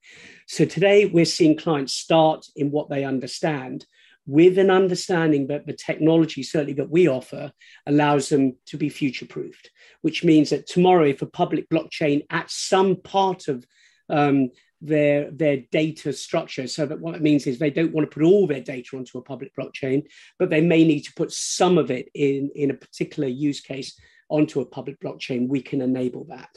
So 0.48 0.64
today 0.64 1.04
we're 1.04 1.26
seeing 1.26 1.58
clients 1.58 1.92
start 1.92 2.46
in 2.56 2.70
what 2.70 2.88
they 2.88 3.04
understand 3.04 3.84
with 4.24 4.56
an 4.56 4.70
understanding 4.70 5.48
that 5.48 5.66
the 5.66 5.74
technology, 5.74 6.42
certainly 6.42 6.72
that 6.72 6.88
we 6.88 7.06
offer, 7.08 7.52
allows 7.84 8.30
them 8.30 8.56
to 8.68 8.78
be 8.78 8.88
future 8.88 9.26
proofed, 9.26 9.68
which 10.00 10.24
means 10.24 10.48
that 10.48 10.66
tomorrow, 10.66 11.04
if 11.04 11.20
a 11.20 11.26
public 11.26 11.68
blockchain 11.68 12.24
at 12.30 12.50
some 12.50 12.96
part 12.96 13.48
of 13.48 13.66
um, 14.08 14.48
their, 14.80 15.30
their 15.30 15.58
data 15.72 16.10
structure, 16.10 16.66
so 16.68 16.86
that 16.86 17.00
what 17.00 17.14
it 17.14 17.20
means 17.20 17.46
is 17.46 17.58
they 17.58 17.68
don't 17.68 17.92
want 17.92 18.10
to 18.10 18.14
put 18.14 18.24
all 18.24 18.46
their 18.46 18.62
data 18.62 18.96
onto 18.96 19.18
a 19.18 19.22
public 19.22 19.52
blockchain, 19.54 20.04
but 20.38 20.48
they 20.48 20.62
may 20.62 20.84
need 20.84 21.00
to 21.00 21.12
put 21.12 21.30
some 21.32 21.76
of 21.76 21.90
it 21.90 22.08
in, 22.14 22.50
in 22.54 22.70
a 22.70 22.74
particular 22.74 23.28
use 23.28 23.60
case 23.60 24.00
onto 24.28 24.60
a 24.60 24.66
public 24.66 25.00
blockchain, 25.00 25.48
we 25.48 25.62
can 25.62 25.80
enable 25.80 26.24
that. 26.24 26.50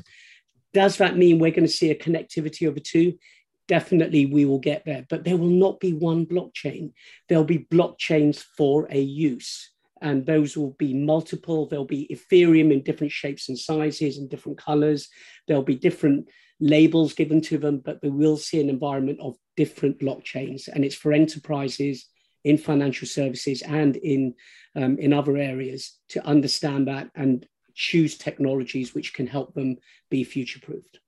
Does 0.73 0.97
that 0.97 1.17
mean 1.17 1.39
we're 1.39 1.51
going 1.51 1.67
to 1.67 1.71
see 1.71 1.89
a 1.89 1.95
connectivity 1.95 2.67
of 2.67 2.75
the 2.75 2.81
two? 2.81 3.17
definitely 3.67 4.25
we 4.25 4.45
will 4.45 4.59
get 4.59 4.83
there, 4.85 5.05
but 5.09 5.23
there 5.23 5.37
will 5.37 5.47
not 5.47 5.79
be 5.79 5.93
one 5.93 6.25
blockchain. 6.25 6.93
There'll 7.27 7.43
be 7.43 7.67
blockchains 7.71 8.43
for 8.57 8.87
a 8.89 8.99
use, 8.99 9.71
and 10.01 10.25
those 10.25 10.57
will 10.57 10.75
be 10.79 10.93
multiple. 10.93 11.67
There'll 11.67 11.85
be 11.85 12.07
Ethereum 12.07 12.71
in 12.71 12.83
different 12.83 13.11
shapes 13.11 13.49
and 13.49 13.57
sizes 13.57 14.17
and 14.17 14.29
different 14.29 14.57
colors. 14.57 15.09
There'll 15.47 15.63
be 15.63 15.75
different 15.75 16.29
labels 16.59 17.13
given 17.13 17.41
to 17.41 17.57
them, 17.57 17.81
but 17.83 17.99
we 18.01 18.09
will 18.09 18.37
see 18.37 18.59
an 18.61 18.69
environment 18.69 19.19
of 19.21 19.35
different 19.55 19.99
blockchains, 19.99 20.67
and 20.67 20.83
it's 20.85 20.95
for 20.95 21.13
enterprises 21.13 22.07
in 22.43 22.57
financial 22.57 23.07
services 23.07 23.61
and 23.61 23.97
in 23.97 24.33
um, 24.75 24.97
in 24.99 25.11
other 25.11 25.37
areas 25.37 25.97
to 26.09 26.25
understand 26.25 26.87
that 26.87 27.09
and 27.15 27.45
choose 27.77 28.17
technologies 28.17 28.95
which 28.95 29.13
can 29.13 29.27
help 29.27 29.53
them 29.53 29.77
be 30.09 30.23
future 30.23 30.59
proofed. 30.59 30.99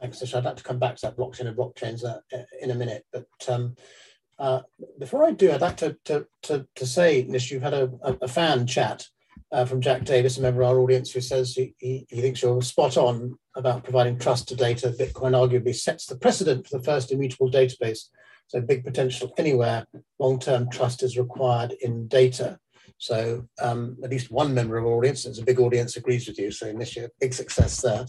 Thanks, 0.00 0.20
Nish. 0.20 0.34
I'd 0.34 0.44
like 0.44 0.56
to 0.56 0.62
come 0.62 0.78
back 0.78 0.96
to 0.96 1.06
that 1.06 1.16
blockchain 1.16 1.46
and 1.46 1.56
blockchains 1.56 2.04
uh, 2.04 2.20
in 2.60 2.70
a 2.70 2.74
minute. 2.74 3.06
But 3.12 3.26
um, 3.48 3.76
uh, 4.38 4.60
before 4.98 5.24
I 5.24 5.30
do, 5.30 5.50
I'd 5.50 5.62
like 5.62 5.78
to, 5.78 5.96
to, 6.04 6.26
to, 6.42 6.66
to 6.76 6.86
say, 6.86 7.24
Nish, 7.26 7.50
you've 7.50 7.62
had 7.62 7.74
a, 7.74 7.90
a 8.20 8.28
fan 8.28 8.66
chat 8.66 9.06
uh, 9.52 9.64
from 9.64 9.80
Jack 9.80 10.04
Davis, 10.04 10.36
a 10.36 10.42
member 10.42 10.62
of 10.62 10.68
our 10.68 10.80
audience, 10.80 11.10
who 11.12 11.20
says 11.20 11.54
he, 11.54 11.74
he, 11.78 12.06
he, 12.10 12.20
thinks 12.20 12.42
you're 12.42 12.60
spot 12.62 12.96
on 12.96 13.38
about 13.54 13.84
providing 13.84 14.18
trust 14.18 14.48
to 14.48 14.56
data. 14.56 14.94
Bitcoin 14.98 15.32
arguably 15.32 15.74
sets 15.74 16.06
the 16.06 16.16
precedent 16.16 16.66
for 16.66 16.78
the 16.78 16.84
first 16.84 17.12
immutable 17.12 17.50
database. 17.50 18.08
So 18.48 18.60
big 18.60 18.84
potential 18.84 19.32
anywhere, 19.38 19.86
long-term 20.18 20.70
trust 20.70 21.02
is 21.02 21.16
required 21.16 21.72
in 21.80 22.06
data. 22.08 22.58
So 23.02 23.48
um, 23.60 23.96
at 24.04 24.10
least 24.10 24.30
one 24.30 24.54
member 24.54 24.78
of 24.78 24.86
audience, 24.86 25.26
it's 25.26 25.40
a 25.40 25.44
big 25.44 25.58
audience, 25.58 25.96
agrees 25.96 26.28
with 26.28 26.38
you. 26.38 26.52
So 26.52 26.70
Nish, 26.70 26.96
big 27.18 27.34
success 27.34 27.82
there. 27.82 28.06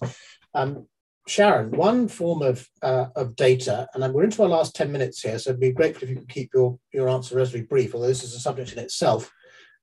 Um, 0.53 0.85
Sharon, 1.27 1.71
one 1.71 2.07
form 2.07 2.43
of, 2.43 2.69
uh, 2.83 3.07
of 3.15 3.35
data, 3.35 3.87
and 3.95 4.13
we're 4.13 4.25
into 4.25 4.43
our 4.43 4.49
last 4.49 4.75
10 4.75 4.91
minutes 4.91 5.19
here, 5.23 5.39
so 5.39 5.49
I'd 5.49 5.59
be 5.59 5.71
grateful 5.71 6.03
if 6.03 6.11
you 6.11 6.17
could 6.17 6.29
keep 6.29 6.51
your, 6.53 6.77
your 6.93 7.09
answer 7.09 7.35
relatively 7.35 7.63
brief, 7.63 7.95
although 7.95 8.05
this 8.05 8.23
is 8.23 8.35
a 8.35 8.39
subject 8.39 8.73
in 8.73 8.77
itself. 8.77 9.31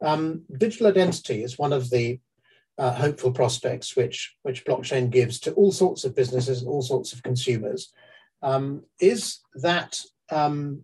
Um, 0.00 0.42
digital 0.56 0.86
identity 0.86 1.42
is 1.42 1.58
one 1.58 1.72
of 1.72 1.90
the 1.90 2.20
uh, 2.78 2.92
hopeful 2.92 3.32
prospects 3.32 3.96
which, 3.96 4.36
which 4.44 4.64
blockchain 4.64 5.10
gives 5.10 5.40
to 5.40 5.52
all 5.54 5.72
sorts 5.72 6.04
of 6.04 6.14
businesses 6.14 6.60
and 6.60 6.68
all 6.68 6.82
sorts 6.82 7.12
of 7.12 7.24
consumers. 7.24 7.92
Um, 8.42 8.84
is 9.00 9.40
that 9.56 10.00
um, 10.30 10.82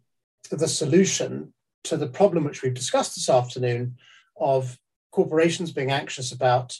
the 0.50 0.66
solution 0.66 1.52
to 1.84 1.96
the 1.96 2.08
problem 2.08 2.42
which 2.42 2.62
we've 2.62 2.74
discussed 2.74 3.14
this 3.14 3.30
afternoon 3.30 3.96
of 4.38 4.78
corporations 5.12 5.72
being 5.72 5.90
anxious 5.90 6.32
about, 6.32 6.76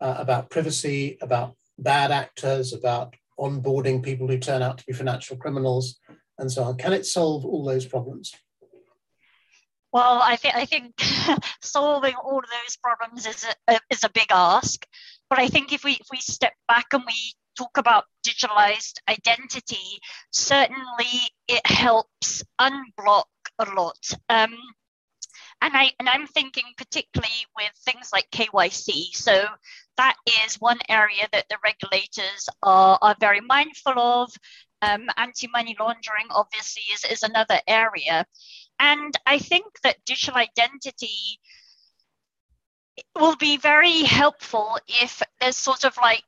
uh, 0.00 0.16
about 0.18 0.50
privacy, 0.50 1.18
about 1.20 1.56
bad 1.78 2.10
actors, 2.10 2.72
about 2.72 3.14
onboarding 3.38 4.02
people 4.02 4.26
who 4.26 4.38
turn 4.38 4.62
out 4.62 4.78
to 4.78 4.84
be 4.86 4.92
financial 4.92 5.36
criminals, 5.36 5.98
and 6.38 6.50
so 6.50 6.64
on. 6.64 6.76
Can 6.76 6.92
it 6.92 7.06
solve 7.06 7.44
all 7.44 7.64
those 7.64 7.86
problems? 7.86 8.34
Well, 9.92 10.20
I 10.22 10.36
think 10.36 10.54
I 10.54 10.66
think 10.66 10.92
solving 11.62 12.14
all 12.16 12.38
of 12.38 12.44
those 12.44 12.76
problems 12.76 13.26
is 13.26 13.46
a, 13.68 13.78
is 13.88 14.04
a 14.04 14.10
big 14.10 14.26
ask. 14.30 14.86
But 15.30 15.38
I 15.38 15.48
think 15.48 15.72
if 15.72 15.84
we 15.84 15.92
if 15.92 16.06
we 16.10 16.18
step 16.18 16.52
back 16.68 16.86
and 16.92 17.02
we 17.06 17.34
talk 17.56 17.78
about 17.78 18.04
digitalized 18.26 18.98
identity, 19.08 19.98
certainly 20.30 21.30
it 21.48 21.66
helps 21.66 22.42
unblock 22.60 23.24
a 23.58 23.64
lot. 23.74 23.98
Um, 24.28 24.56
and 25.62 25.74
I 25.76 25.92
and 25.98 26.08
I'm 26.08 26.26
thinking 26.26 26.64
particularly 26.76 27.46
with 27.56 27.72
things 27.84 28.10
like 28.12 28.30
KYC. 28.30 29.14
So 29.14 29.44
that 29.96 30.16
is 30.44 30.56
one 30.56 30.78
area 30.88 31.26
that 31.32 31.48
the 31.48 31.56
regulators 31.64 32.48
are, 32.62 32.98
are 33.00 33.16
very 33.20 33.40
mindful 33.40 33.98
of. 33.98 34.32
Um, 34.82 35.06
anti-money 35.16 35.74
laundering 35.80 36.26
obviously 36.30 36.82
is, 36.92 37.04
is 37.04 37.22
another 37.22 37.58
area. 37.66 38.26
And 38.78 39.16
I 39.24 39.38
think 39.38 39.64
that 39.82 40.04
digital 40.04 40.36
identity 40.36 41.40
will 43.18 43.36
be 43.36 43.56
very 43.56 44.02
helpful 44.02 44.78
if 44.86 45.22
there's 45.40 45.56
sort 45.56 45.84
of 45.84 45.96
like 45.96 46.24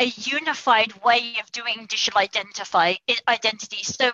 a 0.00 0.04
unified 0.04 0.92
way 1.04 1.34
of 1.42 1.50
doing 1.52 1.86
digital 1.88 2.20
identify 2.20 2.94
identity. 3.26 3.82
So 3.82 4.12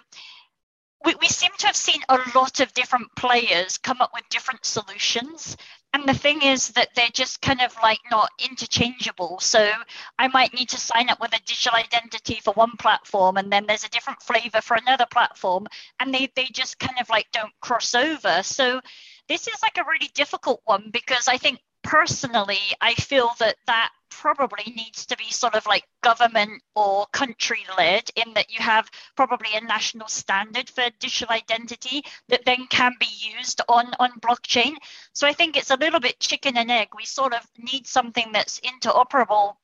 we, 1.05 1.14
we 1.20 1.28
seem 1.28 1.50
to 1.59 1.66
have 1.66 1.76
seen 1.76 2.00
a 2.09 2.18
lot 2.34 2.61
of 2.61 2.72
different 2.72 3.14
players 3.16 3.78
come 3.78 4.00
up 4.00 4.11
with 4.14 4.28
different 4.30 4.64
solutions. 4.64 5.57
And 5.92 6.09
the 6.09 6.14
thing 6.14 6.42
is 6.42 6.70
that 6.70 6.88
they're 6.96 7.09
just 7.12 7.40
kind 7.40 7.61
of 7.61 7.74
like 7.82 8.00
not 8.11 8.30
interchangeable. 8.38 9.38
So 9.40 9.70
I 10.18 10.28
might 10.28 10.52
need 10.55 10.68
to 10.70 10.80
sign 10.80 11.09
up 11.09 11.20
with 11.20 11.34
a 11.34 11.40
digital 11.44 11.78
identity 11.78 12.40
for 12.42 12.52
one 12.55 12.72
platform, 12.78 13.36
and 13.36 13.52
then 13.52 13.66
there's 13.66 13.84
a 13.84 13.90
different 13.90 14.20
flavor 14.22 14.61
for 14.61 14.76
another 14.76 15.07
platform, 15.11 15.66
and 16.00 16.12
they, 16.12 16.30
they 16.34 16.46
just 16.46 16.78
kind 16.80 16.98
of 17.00 17.09
like 17.11 17.26
don't 17.32 17.52
cross 17.61 17.94
over. 17.94 18.42
So 18.42 18.80
this 19.28 19.46
is 19.46 19.62
like 19.62 19.78
a 19.78 19.88
really 19.88 20.11
difficult 20.14 20.62
one 20.64 20.90
because 20.92 21.28
I 21.28 21.36
think 21.36 21.61
personally, 21.84 22.59
I 22.80 22.94
feel 22.94 23.30
that 23.38 23.57
that 23.66 23.90
probably 24.20 24.72
needs 24.74 25.06
to 25.06 25.16
be 25.16 25.30
sort 25.30 25.54
of 25.54 25.66
like 25.66 25.84
government 26.02 26.62
or 26.74 27.06
country 27.12 27.64
led 27.76 28.10
in 28.16 28.34
that 28.34 28.50
you 28.50 28.62
have 28.62 28.90
probably 29.16 29.48
a 29.54 29.60
national 29.60 30.08
standard 30.08 30.68
for 30.70 30.84
digital 31.00 31.34
identity 31.34 32.02
that 32.28 32.44
then 32.44 32.66
can 32.68 32.92
be 32.98 33.08
used 33.36 33.60
on 33.68 33.86
on 33.98 34.10
blockchain. 34.20 34.74
So 35.12 35.26
i 35.26 35.32
think 35.32 35.56
it's 35.56 35.70
a 35.70 35.76
little 35.76 36.00
bit 36.00 36.20
chicken 36.20 36.56
and 36.56 36.70
egg. 36.70 36.88
We 36.96 37.04
sort 37.04 37.34
of 37.34 37.46
need 37.58 37.86
something 37.86 38.32
that's 38.32 38.60
interoperable 38.60 39.54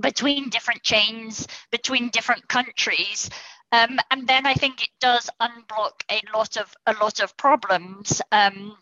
between 0.00 0.50
different 0.50 0.82
chains 0.82 1.46
between 1.70 2.10
different 2.10 2.46
countries 2.48 3.30
um, 3.72 3.98
and 4.10 4.26
then 4.26 4.44
i 4.46 4.54
think 4.54 4.82
it 4.82 4.90
does 5.00 5.30
unblock 5.40 5.92
a 6.10 6.20
lot 6.36 6.56
of 6.56 6.74
a 6.86 6.92
lot 6.94 7.20
of 7.20 7.36
problems 7.36 8.20
um, 8.32 8.76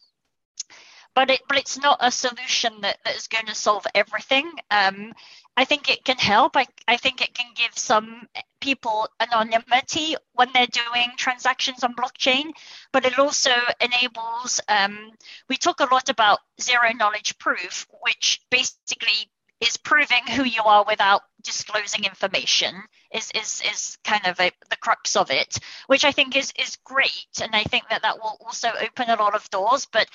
but 1.14 1.30
it 1.30 1.40
but 1.48 1.58
it's 1.58 1.78
not 1.78 1.98
a 2.00 2.10
solution 2.10 2.80
that, 2.82 2.98
that 3.04 3.16
is 3.16 3.28
going 3.28 3.46
to 3.46 3.54
solve 3.54 3.86
everything. 3.94 4.50
Um, 4.70 5.12
I 5.56 5.64
think 5.64 5.90
it 5.90 6.04
can 6.04 6.16
help. 6.16 6.56
I, 6.56 6.66
I 6.88 6.96
think 6.96 7.20
it 7.20 7.34
can 7.34 7.52
give 7.54 7.76
some 7.76 8.26
people 8.60 9.08
anonymity 9.20 10.16
when 10.32 10.48
they're 10.54 10.66
doing 10.66 11.10
transactions 11.16 11.84
on 11.84 11.94
blockchain, 11.94 12.52
but 12.92 13.04
it 13.04 13.18
also 13.18 13.52
enables. 13.80 14.60
Um, 14.68 15.10
we 15.48 15.56
talk 15.56 15.80
a 15.80 15.92
lot 15.92 16.08
about 16.08 16.38
zero 16.60 16.92
knowledge 16.94 17.38
proof, 17.38 17.86
which 18.02 18.40
basically 18.50 19.30
is 19.62 19.76
proving 19.76 20.26
who 20.34 20.42
you 20.42 20.62
are 20.64 20.84
without 20.88 21.22
disclosing 21.42 22.04
information 22.04 22.74
is 23.12 23.30
is 23.34 23.62
is 23.72 23.98
kind 24.04 24.26
of 24.26 24.38
a, 24.40 24.50
the 24.70 24.76
crux 24.76 25.14
of 25.16 25.30
it 25.30 25.56
which 25.86 26.04
i 26.04 26.10
think 26.10 26.36
is 26.36 26.52
is 26.58 26.76
great 26.84 27.28
and 27.40 27.54
i 27.54 27.62
think 27.64 27.84
that 27.88 28.02
that 28.02 28.18
will 28.18 28.36
also 28.44 28.68
open 28.80 29.08
a 29.08 29.16
lot 29.16 29.34
of 29.34 29.48
doors 29.50 29.86
but 29.92 30.08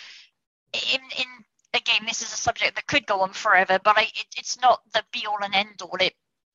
in 0.73 1.01
in 1.17 1.25
again, 1.73 2.05
this 2.05 2.21
is 2.21 2.33
a 2.33 2.37
subject 2.37 2.75
that 2.75 2.87
could 2.87 3.05
go 3.05 3.21
on 3.21 3.33
forever, 3.33 3.79
but 3.83 3.97
I, 3.97 4.03
it, 4.03 4.25
it's 4.37 4.59
not 4.59 4.81
the 4.93 5.03
be 5.11 5.25
all 5.27 5.43
and 5.43 5.55
end 5.55 5.81
all. 5.81 5.97
It 5.99 6.13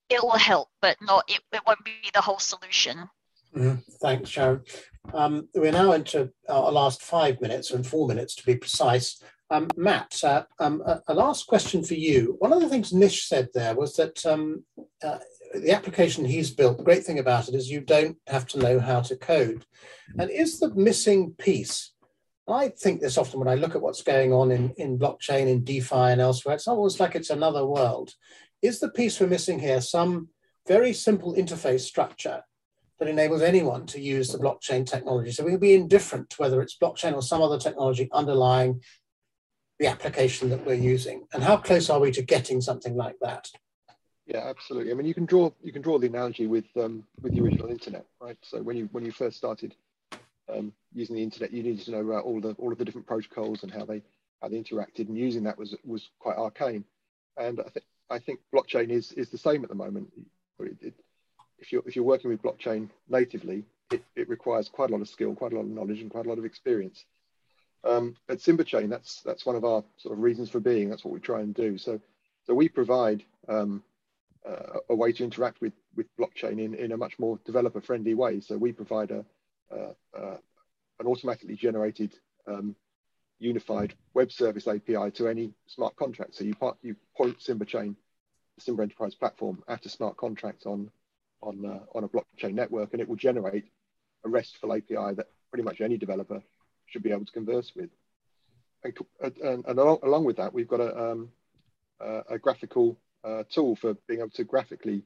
it 0.09 0.23
will 0.23 0.33
help, 0.33 0.69
but 0.81 0.97
not 1.01 1.25
it, 1.29 1.41
it 1.53 1.63
won't 1.67 1.85
be 1.85 2.11
the 2.13 2.21
whole 2.21 2.39
solution. 2.39 3.09
Mm-hmm. 3.57 3.75
Thanks, 4.01 4.31
Sharon. 4.31 4.63
Um, 5.13 5.49
we're 5.55 5.73
now 5.73 5.93
into 5.93 6.31
our 6.49 6.73
last 6.73 7.03
five 7.03 7.41
minutes 7.41 7.71
and 7.71 7.87
four 7.87 8.07
minutes 8.07 8.35
to 8.37 8.47
be 8.47 8.57
precise. 8.57 9.23
Um, 9.51 9.69
Matt, 9.77 10.19
uh, 10.25 10.45
um, 10.59 10.83
a, 10.87 11.03
a, 11.09 11.15
last 11.15 11.47
question 11.47 11.85
for 11.85 11.93
you. 11.93 12.37
One 12.39 12.55
of 12.55 12.63
the 12.63 12.69
things 12.71 12.93
Nish 12.93 13.29
said 13.29 13.49
there 13.53 13.75
was 13.75 13.97
that 13.97 14.25
um, 14.25 14.65
uh, 15.05 15.19
the 15.55 15.73
application 15.73 16.25
he's 16.25 16.51
built, 16.51 16.79
the 16.79 16.85
great 16.85 17.05
thing 17.05 17.19
about 17.19 17.49
it 17.49 17.55
is 17.55 17.71
you 17.71 17.83
don't 17.83 18.17
have 18.29 18.47
to 18.49 18.59
know 18.59 18.81
how 18.81 19.01
to 19.03 19.17
code. 19.17 19.67
And 20.19 20.31
is 20.31 20.59
the 20.59 20.75
missing 20.75 21.35
piece 21.37 21.92
I 22.49 22.69
think 22.69 23.01
this 23.01 23.19
often 23.19 23.39
when 23.39 23.49
I 23.49 23.55
look 23.55 23.75
at 23.75 23.83
what's 23.83 24.03
going 24.03 24.33
on 24.33 24.51
in, 24.51 24.71
in 24.77 24.99
blockchain, 24.99 25.47
in 25.47 25.65
DeFi, 25.65 25.95
and 25.95 26.21
elsewhere. 26.21 26.57
It's 26.57 26.69
almost 26.69 26.99
like 26.99 27.15
it's 27.15 27.31
another 27.31 27.65
world. 27.65 28.15
Is 28.63 28.81
the 28.81 28.91
piece 28.91 29.21
we're 29.21 29.29
missing 29.29 29.59
here 29.59 29.81
some 29.81 30.29
very 30.67 30.93
simple 30.93 31.35
interface 31.35 31.81
structure 31.81 32.43
that 32.99 33.09
enables 33.09 33.43
anyone 33.43 33.87
to 33.87 34.01
use 34.01 34.29
the 34.29 34.39
blockchain 34.39 34.85
technology? 34.85 35.31
So 35.31 35.45
we'll 35.45 35.59
be 35.59 35.75
indifferent 35.75 36.31
to 36.31 36.37
whether 36.39 36.61
it's 36.61 36.77
blockchain 36.77 37.15
or 37.15 37.23
some 37.23 37.43
other 37.43 37.59
technology 37.59 38.09
underlying 38.13 38.81
the 39.79 39.87
application 39.87 40.51
that 40.51 40.65
we're 40.67 40.75
using. 40.75 41.27
And 41.33 41.43
how 41.43 41.57
close 41.57 41.91
are 41.91 42.01
we 42.01 42.11
to 42.13 42.23
getting 42.23 42.61
something 42.61 42.97
like 42.97 43.17
that? 43.21 43.49
Yeah, 44.27 44.49
absolutely. 44.49 44.93
I 44.93 44.95
mean, 44.95 45.07
you 45.07 45.15
can 45.15 45.27
draw 45.27 45.51
you 45.61 45.73
can 45.73 45.83
draw 45.83 45.99
the 45.99 46.07
analogy 46.07 46.47
with 46.47 46.67
um, 46.77 47.05
with 47.21 47.35
the 47.35 47.43
original 47.43 47.69
internet, 47.69 48.07
right? 48.21 48.39
So 48.43 48.63
when 48.63 48.77
you 48.77 48.89
when 48.93 49.05
you 49.05 49.11
first 49.13 49.37
started 49.37 49.75
um, 50.53 50.73
using 50.93 51.17
the 51.17 51.23
internet, 51.23 51.53
you 51.53 51.63
needed 51.63 51.85
to 51.85 51.91
know 51.93 52.01
about 52.01 52.25
all 52.25 52.41
the 52.41 52.53
all 52.59 52.73
of 52.73 52.79
the 52.79 52.85
different 52.85 53.07
protocols 53.07 53.63
and 53.63 53.73
how 53.73 53.85
they 53.85 54.03
how 54.41 54.49
they 54.49 54.61
interacted, 54.61 55.09
and 55.09 55.17
using 55.17 55.45
that 55.45 55.59
was 55.59 55.75
was 55.85 56.11
quite 56.19 56.37
arcane. 56.37 56.85
And 57.37 57.61
I 57.61 57.69
think 57.71 57.87
I 58.11 58.19
think 58.19 58.41
blockchain 58.55 58.91
is 58.91 59.13
is 59.13 59.31
the 59.31 59.39
same 59.39 59.63
at 59.63 59.69
the 59.69 59.75
moment. 59.75 60.13
It, 60.61 60.77
it, 60.81 60.95
if 61.59 61.73
you're 61.73 61.83
if 61.87 61.97
you're 61.97 62.05
working 62.05 62.31
with 62.31 62.43
blockchain 62.43 62.91
natively, 63.09 63.65
it, 63.91 64.05
it 64.17 64.29
requires 64.29 64.69
quite 64.69 64.91
a 64.91 64.93
lot 64.93 65.01
of 65.01 65.09
skill, 65.09 65.35
quite 65.35 65.53
a 65.53 65.57
lot 65.57 65.63
of 65.63 65.71
knowledge, 65.71 66.01
and 66.01 66.11
quite 66.11 66.27
a 66.27 66.29
lot 66.29 66.39
of 66.39 66.45
experience. 66.45 67.05
Um, 67.85 68.17
at 68.29 68.41
Simba 68.41 68.65
Chain, 68.65 68.89
that's 68.89 69.23
that's 69.23 69.47
one 69.47 69.57
of 69.57 69.65
our 69.65 69.83
sort 69.97 70.15
of 70.15 70.23
reasons 70.23 70.51
for 70.51 70.61
being. 70.61 70.91
That's 70.91 71.05
what 71.05 71.15
we 71.15 71.21
try 71.21 71.41
and 71.41 71.55
do. 71.55 71.79
So 71.79 72.01
so 72.47 72.55
we 72.55 72.69
provide 72.69 73.25
um, 73.49 73.83
uh, 74.49 74.81
a 74.91 74.95
way 74.95 75.13
to 75.13 75.25
interact 75.25 75.61
with 75.61 75.73
with 75.97 76.07
blockchain 76.17 76.63
in 76.65 76.75
in 76.75 76.93
a 76.93 76.97
much 76.97 77.19
more 77.19 77.39
developer 77.45 77.81
friendly 77.81 78.15
way. 78.15 78.41
So 78.41 78.57
we 78.57 78.73
provide 78.73 79.11
a 79.11 79.19
uh, 79.19 79.21
uh, 79.21 79.25
an 79.73 81.07
automatically 81.07 81.57
generated 81.57 82.15
um, 82.47 82.77
unified 83.39 83.95
web 84.15 84.31
service 84.31 84.69
API 84.69 85.11
to 85.13 85.29
any 85.29 85.53
smart 85.67 85.97
contract. 85.97 86.35
So 86.35 86.45
you, 86.45 86.55
part, 86.55 86.77
you 86.83 86.97
point 87.17 87.43
Simba 87.43 87.65
Chain, 87.65 87.97
the 88.57 88.63
Simba 88.63 88.83
Enterprise 88.83 89.15
platform, 89.15 89.63
at 89.69 89.85
a 89.87 89.89
smart 89.89 90.17
contract 90.17 90.67
on 90.67 90.91
on 91.43 91.65
uh, 91.67 91.81
on 91.95 92.05
a 92.05 92.09
blockchain 92.09 92.55
network, 92.55 92.93
and 92.93 93.01
it 93.01 93.09
will 93.09 93.17
generate 93.17 93.65
a 94.25 94.29
RESTful 94.29 94.73
API 94.73 95.15
that 95.15 95.27
pretty 95.51 95.65
much 95.65 95.81
any 95.81 95.97
developer 95.97 96.43
should 96.87 97.03
be 97.03 97.11
able 97.11 97.25
to 97.25 97.33
converse 97.33 97.73
with. 97.75 97.91
And, 98.85 98.97
and, 99.43 99.65
and 99.67 99.79
along, 99.79 99.99
along, 100.03 100.25
with 100.25 100.37
that, 100.37 100.53
we've 100.53 100.69
got 100.69 100.81
a, 100.81 101.13
um, 101.13 101.29
a 102.01 102.39
graphical 102.39 102.99
uh, 103.25 103.45
tool 103.49 103.77
for 103.77 103.95
being 104.09 104.21
able 104.21 104.31
to 104.31 104.45
graphically 104.45 105.05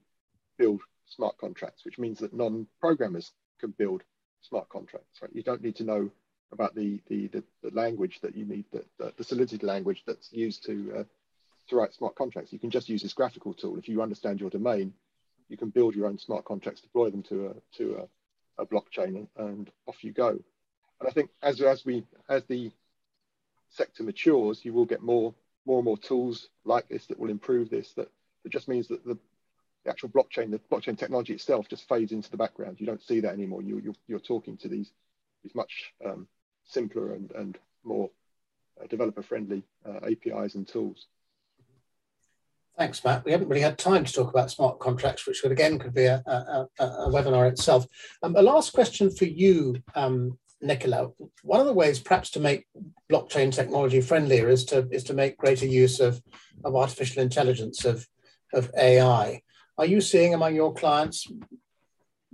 build 0.59 0.81
smart 1.07 1.37
contracts, 1.39 1.85
which 1.85 1.99
means 1.99 2.19
that 2.19 2.35
non-programmers 2.35 3.33
can 3.61 3.71
build 3.71 4.03
smart 4.49 4.69
contracts, 4.69 5.21
right? 5.23 5.31
You 5.35 5.43
don't 5.43 5.63
need 5.63 5.77
to 5.77 5.85
know 5.85 6.11
about 6.53 6.75
the 6.75 7.01
the, 7.09 7.29
the, 7.29 7.45
the 7.63 7.71
language 7.71 8.21
that 8.21 8.37
you 8.37 8.45
need, 8.45 8.65
the, 8.73 9.13
the, 9.17 9.25
Solidity 9.25 9.65
language 9.67 10.03
that's 10.07 10.33
used 10.33 10.65
to 10.67 10.99
uh, 10.99 11.05
to 11.69 11.77
write 11.77 11.95
smart 11.95 12.15
contracts. 12.15 12.53
You 12.53 12.59
can 12.59 12.71
just 12.71 12.89
use 12.89 13.03
this 13.03 13.13
graphical 13.13 13.55
tool. 13.55 13.79
If 13.79 13.89
you 13.89 14.03
understand 14.03 14.41
your 14.41 14.51
domain, 14.51 14.93
you 15.49 15.57
can 15.57 15.71
build 15.71 15.95
your 15.95 16.07
own 16.07 16.19
smart 16.19 16.45
contracts, 16.45 16.81
deploy 16.81 17.11
them 17.11 17.23
to 17.25 17.49
a 17.49 17.77
to 17.79 18.07
a, 18.59 18.63
a 18.63 18.67
blockchain, 18.67 19.17
and, 19.17 19.29
and 19.37 19.71
off 19.87 20.03
you 20.03 20.13
go. 20.13 20.29
And 21.01 21.09
I 21.09 21.11
think 21.11 21.31
as 21.43 21.61
as 21.61 21.85
we 21.85 22.05
as 22.29 22.45
the 22.45 22.71
sector 23.69 24.03
matures, 24.03 24.65
you 24.65 24.73
will 24.73 24.87
get 24.87 25.03
more 25.03 25.35
more 25.67 25.79
and 25.79 25.85
more 25.85 25.99
tools 25.99 26.49
like 26.65 26.89
this 26.89 27.07
that 27.07 27.19
will 27.19 27.31
improve 27.31 27.71
this. 27.71 27.93
That 27.95 28.09
that 28.43 28.53
just 28.53 28.69
means 28.69 28.89
that 28.89 29.05
the 29.05 29.19
the 29.87 29.93
actual 29.93 30.09
blockchain, 30.09 30.51
the 30.51 30.61
blockchain 30.70 30.99
technology 30.99 31.32
itself 31.32 31.68
just 31.68 31.89
fades 31.89 32.12
into 32.12 32.30
the 32.30 32.37
background. 32.37 32.76
You 32.80 32.87
don't 32.87 33.03
see 33.03 33.20
that 33.20 33.32
anymore. 33.32 33.62
You, 33.62 33.78
you're, 33.78 33.95
you're 34.09 34.18
talking 34.18 34.57
to 34.59 34.68
these, 34.68 34.91
these 35.45 35.55
much 35.55 35.95
um, 36.05 36.26
simpler 36.64 37.14
and, 37.14 37.30
and 37.32 37.57
more 37.84 38.11
uh, 38.82 38.87
developer 38.89 39.22
friendly 39.22 39.62
uh, 39.89 40.01
APIs 40.05 40.57
and 40.57 40.66
tools. 40.66 41.07
Thanks, 42.76 43.03
Matt. 43.05 43.24
We 43.24 43.30
haven't 43.30 43.49
really 43.49 43.62
had 43.62 43.78
time 43.78 44.05
to 44.05 44.12
talk 44.12 44.28
about 44.28 44.51
smart 44.51 44.80
contracts, 44.80 45.26
which 45.26 45.43
would 45.43 45.53
again 45.53 45.78
could 45.78 45.95
be 45.95 46.05
a, 46.05 46.22
a, 46.26 46.66
a 46.80 47.09
webinar 47.09 47.49
itself. 47.49 47.87
Um, 48.22 48.37
a 48.37 48.43
last 48.43 48.74
question 48.74 49.11
for 49.11 49.24
you, 49.24 49.82
um, 49.95 50.37
Nicola. 50.61 51.11
One 51.43 51.61
of 51.61 51.66
the 51.66 51.72
ways 51.72 52.01
perhaps 52.01 52.28
to 52.30 52.41
make 52.41 52.66
blockchain 53.11 53.51
technology 53.51 54.03
friendlier 54.03 54.49
is 54.51 54.64
to 54.66 54.89
is 54.91 55.05
to 55.05 55.14
make 55.14 55.39
greater 55.39 55.64
use 55.64 56.01
of, 56.01 56.20
of 56.64 56.76
artificial 56.76 57.22
intelligence, 57.22 57.87
of, 57.87 58.07
of 58.53 58.70
AI. 58.76 59.41
Are 59.79 59.87
you 59.87 60.01
seeing 60.01 60.35
among 60.35 60.55
your 60.55 60.72
clients 60.72 61.27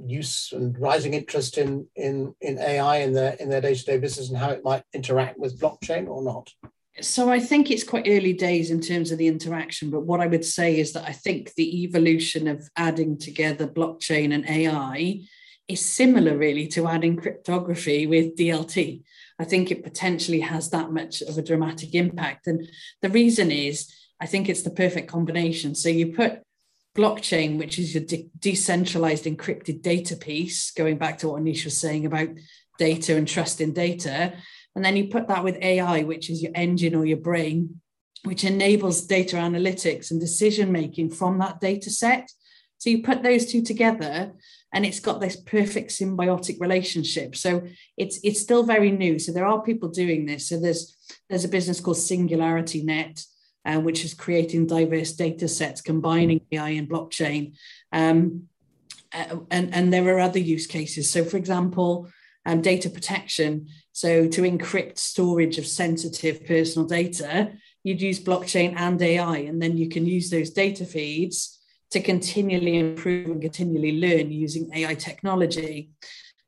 use 0.05 0.53
and 0.53 0.79
rising 0.79 1.15
interest 1.15 1.59
in 1.59 1.87
in 1.97 2.35
in 2.41 2.59
AI 2.59 2.99
in 2.99 3.13
their 3.13 3.35
in 3.35 3.49
their 3.49 3.61
day 3.61 3.75
to 3.75 3.85
day 3.85 3.99
business 3.99 4.29
and 4.29 4.39
how 4.39 4.51
it 4.51 4.65
might 4.65 4.85
interact 4.93 5.39
with 5.39 5.61
blockchain 5.61 6.09
or 6.09 6.23
not? 6.23 6.51
So 7.01 7.31
I 7.31 7.41
think 7.41 7.71
it's 7.71 7.85
quite 7.85 8.07
early 8.07 8.35
days 8.35 8.71
in 8.71 8.81
terms 8.81 9.11
of 9.11 9.19
the 9.19 9.27
interaction, 9.27 9.91
but 9.91 10.05
what 10.05 10.21
I 10.21 10.27
would 10.27 10.45
say 10.45 10.79
is 10.79 10.93
that 10.93 11.09
I 11.09 11.13
think 11.13 11.55
the 11.55 11.85
evolution 11.85 12.47
of 12.47 12.69
adding 12.77 13.17
together 13.19 13.67
blockchain 13.67 14.35
and 14.35 14.47
AI 14.47 15.23
is 15.69 15.85
similar 15.85 16.37
really 16.37 16.67
to 16.69 16.87
adding 16.87 17.17
cryptography 17.17 18.07
with 18.07 18.37
DLT. 18.37 19.03
I 19.39 19.45
think 19.45 19.71
it 19.71 19.83
potentially 19.83 20.41
has 20.41 20.69
that 20.71 20.93
much 20.93 21.23
of 21.23 21.39
a 21.39 21.43
dramatic 21.43 21.95
impact. 21.95 22.47
And 22.47 22.69
the 23.01 23.09
reason 23.09 23.51
is 23.51 23.91
I 24.21 24.27
think 24.27 24.49
it's 24.49 24.63
the 24.63 24.71
perfect 24.71 25.09
combination. 25.09 25.75
So 25.75 25.89
you 25.89 26.13
put 26.13 26.43
blockchain, 26.97 27.59
which 27.59 27.79
is 27.79 27.95
your 27.95 28.05
de- 28.05 28.31
decentralized 28.39 29.25
encrypted 29.25 29.83
data 29.83 30.17
piece, 30.17 30.71
going 30.73 30.99
back 30.99 31.19
to 31.19 31.29
what 31.29 31.43
Anish 31.43 31.65
was 31.65 31.81
saying 31.81 32.07
about 32.07 32.29
data 32.79 33.17
and 33.17 33.27
trust 33.27 33.61
in 33.61 33.73
data. 33.73 34.35
And 34.75 34.85
then 34.85 34.97
you 34.97 35.09
put 35.09 35.29
that 35.29 35.45
with 35.45 35.63
AI, 35.63 36.03
which 36.03 36.31
is 36.31 36.43
your 36.43 36.53
engine 36.55 36.95
or 36.95 37.05
your 37.05 37.19
brain, 37.19 37.81
which 38.25 38.45
enables 38.45 39.07
data 39.07 39.37
analytics 39.37 40.11
and 40.11 40.21
decision 40.21 40.73
making 40.73 41.11
from 41.11 41.39
that 41.39 41.61
data 41.61 41.91
set. 41.91 42.31
So 42.79 42.91
you 42.91 43.03
put 43.03 43.23
those 43.23 43.47
two 43.47 43.63
together 43.63 44.33
and 44.75 44.85
it's 44.85 45.01
got 45.01 45.21
this 45.21 45.37
perfect 45.37 45.91
symbiotic 45.91 46.61
relationship. 46.61 47.37
So 47.37 47.63
it's 47.97 48.19
it's 48.25 48.41
still 48.41 48.65
very 48.65 48.91
new. 48.91 49.19
So 49.19 49.33
there 49.33 49.47
are 49.47 49.63
people 49.63 49.89
doing 49.89 50.27
this. 50.27 50.49
So 50.49 50.59
there's 50.59 50.97
there's 51.29 51.45
a 51.45 51.49
business 51.49 51.81
called 51.81 51.99
SingularityNET, 51.99 53.25
uh, 53.65 53.79
which 53.79 54.05
is 54.05 54.15
creating 54.15 54.67
diverse 54.67 55.13
data 55.13 55.49
sets, 55.49 55.81
combining 55.81 56.41
AI 56.51 56.71
and 56.71 56.89
blockchain. 56.89 57.57
Um, 57.93 58.49
uh, 59.13 59.37
and, 59.51 59.75
and 59.75 59.93
there 59.93 60.07
are 60.09 60.21
other 60.21 60.39
use 60.39 60.67
cases. 60.67 61.11
So, 61.11 61.25
for 61.25 61.37
example, 61.37 62.09
um, 62.47 62.61
data 62.61 62.91
protection. 62.91 63.69
So, 63.93 64.27
to 64.27 64.43
encrypt 64.43 64.99
storage 64.99 65.59
of 65.59 65.67
sensitive 65.67 66.47
personal 66.47 66.89
data, 66.89 67.53
you'd 67.85 68.01
use 68.01 68.21
blockchain 68.21 68.75
and 68.77 69.01
AI, 69.01 69.39
and 69.39 69.61
then 69.61 69.77
you 69.77 69.89
can 69.89 70.07
use 70.07 70.31
those 70.31 70.51
data 70.51 70.85
feeds 70.85 71.59
to 71.91 72.01
continually 72.01 72.79
improve 72.79 73.27
and 73.27 73.43
continually 73.43 74.01
learn 74.01 74.31
using 74.31 74.71
AI 74.75 74.95
technology. 74.95 75.91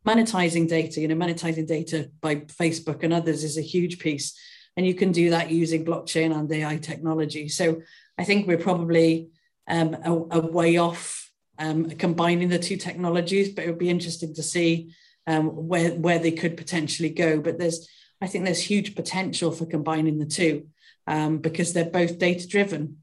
Monetizing 0.07 0.69
data, 0.69 1.01
you 1.01 1.09
know, 1.09 1.15
monetizing 1.15 1.67
data 1.67 2.11
by 2.21 2.37
Facebook 2.37 3.03
and 3.03 3.13
others 3.13 3.45
is 3.45 3.57
a 3.57 3.63
huge 3.63 3.99
piece. 3.99 4.39
And 4.77 4.87
you 4.87 4.95
can 4.95 5.13
do 5.13 5.31
that 5.31 5.51
using 5.51 5.85
blockchain 5.85 6.37
and 6.37 6.51
AI 6.51 6.79
technology. 6.79 7.49
So 7.49 7.83
I 8.19 8.25
think 8.25 8.47
we're 8.47 8.59
probably 8.59 9.31
um, 9.69 9.95
a, 10.05 10.39
a, 10.39 10.41
way 10.41 10.77
off 10.77 11.31
um, 11.59 11.91
combining 11.91 12.49
the 12.49 12.59
two 12.59 12.77
technologies, 12.77 13.51
but 13.51 13.65
it 13.65 13.69
would 13.69 13.79
be 13.79 13.89
interesting 13.89 14.35
to 14.35 14.43
see 14.43 14.93
um, 15.27 15.49
where, 15.69 15.93
where 15.93 16.19
they 16.19 16.33
could 16.33 16.57
potentially 16.57 17.11
go. 17.11 17.41
But 17.41 17.59
there's, 17.59 17.89
I 18.21 18.27
think 18.27 18.45
there's 18.45 18.61
huge 18.61 18.95
potential 18.95 19.53
for 19.53 19.67
combining 19.67 20.19
the 20.19 20.27
two 20.27 20.69
um, 21.07 21.39
because 21.39 21.73
they're 21.73 21.85
both 21.85 22.19
data 22.19 22.47
driven. 22.47 22.99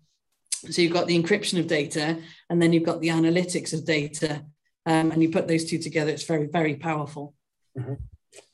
So 0.70 0.82
you've 0.82 0.94
got 0.94 1.08
the 1.08 1.22
encryption 1.22 1.60
of 1.60 1.68
data, 1.68 2.20
and 2.50 2.62
then 2.62 2.72
you've 2.72 2.84
got 2.84 3.02
the 3.02 3.08
analytics 3.08 3.74
of 3.74 3.84
data, 3.84 4.46
um, 4.86 5.12
and 5.12 5.24
you 5.24 5.30
put 5.30 5.48
those 5.48 5.66
two 5.66 5.80
together. 5.80 6.12
It's 6.12 6.24
very, 6.24 6.46
very 6.46 6.76
powerful. 6.76 7.34
Mm-hmm. 7.78 7.96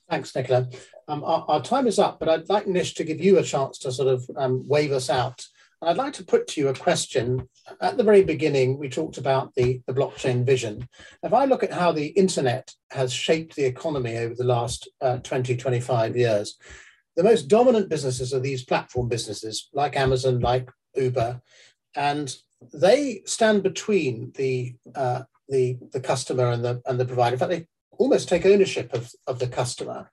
Thanks, 0.10 0.34
Nicola. 0.34 0.70
Um, 1.08 1.24
our, 1.24 1.46
our, 1.48 1.62
time 1.62 1.88
is 1.88 2.00
up, 2.00 2.20
but 2.20 2.28
I'd 2.28 2.50
like 2.50 2.68
Nish 2.68 2.94
to 2.96 3.04
give 3.04 3.22
you 3.22 3.38
a 3.38 3.44
chance 3.44 3.78
to 3.80 3.92
sort 3.92 4.10
of 4.10 4.30
um, 4.36 4.68
wave 4.68 4.92
us 4.92 5.10
out. 5.10 5.46
And 5.82 5.90
I'd 5.90 5.98
like 5.98 6.14
to 6.14 6.26
put 6.26 6.48
to 6.48 6.62
you 6.62 6.68
a 6.68 6.74
question. 6.74 7.48
At 7.80 7.98
the 7.98 8.04
very 8.04 8.24
beginning, 8.24 8.78
we 8.78 8.90
talked 8.90 9.18
about 9.18 9.54
the, 9.56 9.82
the 9.88 9.94
blockchain 9.94 10.46
vision. 10.46 10.90
If 11.24 11.34
I 11.34 11.46
look 11.46 11.64
at 11.64 11.72
how 11.72 11.92
the 11.92 12.08
internet 12.08 12.74
has 12.92 13.14
shaped 13.14 13.56
the 13.56 13.66
economy 13.66 14.18
over 14.18 14.36
the 14.36 14.44
last 14.44 14.90
uh, 15.02 15.18
20, 15.20 15.56
25 15.56 16.18
years, 16.18 16.58
the 17.16 17.24
most 17.24 17.48
dominant 17.48 17.90
businesses 17.90 18.34
are 18.34 18.40
these 18.40 18.66
platform 18.66 19.08
businesses 19.08 19.70
like 19.74 19.96
Amazon, 19.96 20.40
like 20.40 20.70
Uber, 20.96 21.42
and 21.96 22.36
they 22.74 23.22
stand 23.26 23.64
between 23.64 24.32
the 24.36 24.76
uh, 24.96 25.24
the 25.50 25.78
the 25.94 26.00
customer 26.00 26.52
and 26.52 26.64
the 26.64 26.82
and 26.86 27.00
the 27.00 27.06
provider. 27.06 27.34
In 27.34 27.40
fact, 27.40 27.52
they 27.52 27.68
almost 27.98 28.30
take 28.30 28.46
ownership 28.46 28.94
of, 28.94 29.12
of 29.26 29.40
the 29.40 29.48
customer. 29.48 30.12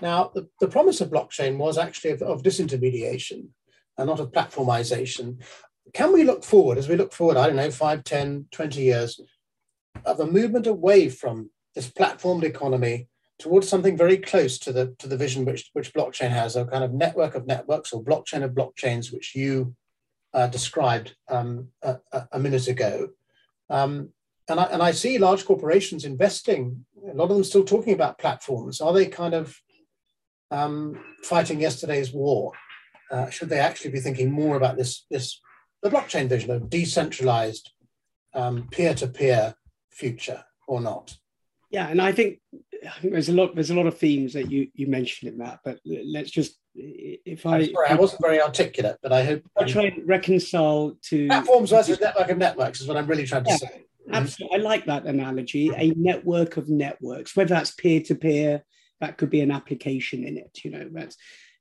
Now, 0.00 0.30
the, 0.34 0.48
the 0.60 0.68
promise 0.68 1.00
of 1.00 1.10
blockchain 1.10 1.58
was 1.58 1.78
actually 1.78 2.12
of, 2.12 2.22
of 2.22 2.42
disintermediation 2.42 3.48
and 3.98 4.06
not 4.06 4.20
of 4.20 4.32
platformization. 4.32 5.42
Can 5.92 6.12
we 6.12 6.24
look 6.24 6.44
forward, 6.44 6.78
as 6.78 6.88
we 6.88 6.96
look 6.96 7.12
forward, 7.12 7.36
I 7.36 7.46
don't 7.46 7.56
know, 7.56 7.70
5, 7.70 8.04
10, 8.04 8.46
20 8.50 8.80
years, 8.80 9.20
of 10.04 10.20
a 10.20 10.26
movement 10.26 10.66
away 10.66 11.08
from 11.08 11.50
this 11.74 11.90
platformed 11.90 12.44
economy 12.44 13.08
towards 13.38 13.68
something 13.68 13.96
very 13.96 14.18
close 14.18 14.58
to 14.58 14.72
the 14.72 14.94
to 14.98 15.08
the 15.08 15.16
vision 15.16 15.44
which 15.44 15.70
which 15.72 15.92
blockchain 15.92 16.30
has, 16.30 16.56
a 16.56 16.64
kind 16.66 16.84
of 16.84 16.92
network 16.92 17.34
of 17.34 17.46
networks 17.46 17.92
or 17.92 18.04
blockchain 18.04 18.42
of 18.42 18.52
blockchains, 18.52 19.12
which 19.12 19.34
you 19.34 19.74
uh, 20.34 20.46
described 20.46 21.16
um, 21.28 21.68
a, 21.82 21.98
a, 22.32 22.38
minute 22.38 22.68
ago. 22.68 23.08
Um, 23.68 24.10
and 24.48 24.60
I, 24.60 24.64
and 24.64 24.82
I 24.82 24.92
see 24.92 25.18
large 25.18 25.44
corporations 25.44 26.04
investing. 26.04 26.84
A 27.10 27.14
lot 27.14 27.30
of 27.30 27.36
them 27.36 27.44
still 27.44 27.64
talking 27.64 27.94
about 27.94 28.18
platforms. 28.18 28.80
Are 28.80 28.92
they 28.92 29.06
kind 29.06 29.34
of 29.34 29.60
um, 30.50 30.98
fighting 31.22 31.60
yesterday's 31.60 32.12
war? 32.12 32.52
Uh, 33.10 33.28
should 33.28 33.48
they 33.48 33.58
actually 33.58 33.90
be 33.90 34.00
thinking 34.00 34.30
more 34.30 34.56
about 34.56 34.76
this 34.76 35.06
this 35.10 35.40
the 35.82 35.90
blockchain 35.90 36.28
vision 36.28 36.50
of 36.50 36.70
decentralized 36.70 37.70
um, 38.34 38.68
peer-to-peer 38.70 39.54
future 39.90 40.44
or 40.68 40.80
not? 40.80 41.16
Yeah, 41.70 41.88
and 41.88 42.02
I 42.02 42.12
think 42.12 42.40
I 42.84 43.00
think 43.00 43.12
there's 43.12 43.28
a 43.28 43.32
lot 43.32 43.54
there's 43.54 43.70
a 43.70 43.74
lot 43.74 43.86
of 43.86 43.96
themes 43.96 44.32
that 44.32 44.50
you 44.50 44.68
you 44.74 44.86
mentioned 44.86 45.32
in 45.32 45.38
that, 45.38 45.60
but 45.64 45.78
let's 45.84 46.30
just 46.30 46.58
if 46.74 47.46
I 47.46 47.66
sorry, 47.66 47.88
I 47.88 47.94
wasn't 47.94 48.22
very 48.22 48.40
articulate, 48.40 48.96
but 49.02 49.12
I 49.12 49.24
hope 49.24 49.42
I 49.56 49.64
try 49.64 49.84
and 49.84 50.06
reconcile 50.08 50.96
to 51.02 51.26
platforms 51.28 51.70
versus 51.70 52.00
network 52.00 52.28
of 52.28 52.38
networks 52.38 52.80
is 52.80 52.88
what 52.88 52.96
I'm 52.96 53.06
really 53.06 53.26
trying 53.26 53.44
to 53.44 53.50
yeah, 53.50 53.56
say. 53.56 53.84
Absolutely, 54.12 54.58
I 54.58 54.60
like 54.62 54.86
that 54.86 55.06
analogy. 55.06 55.70
A 55.76 55.92
network 55.96 56.56
of 56.56 56.68
networks, 56.68 57.36
whether 57.36 57.54
that's 57.54 57.72
peer 57.72 58.00
to 58.02 58.14
peer, 58.14 58.64
that 59.00 59.18
could 59.18 59.30
be 59.30 59.40
an 59.40 59.50
application 59.50 60.24
in 60.24 60.36
it. 60.36 60.60
You 60.64 60.70
know, 60.70 60.88
that's 60.92 61.16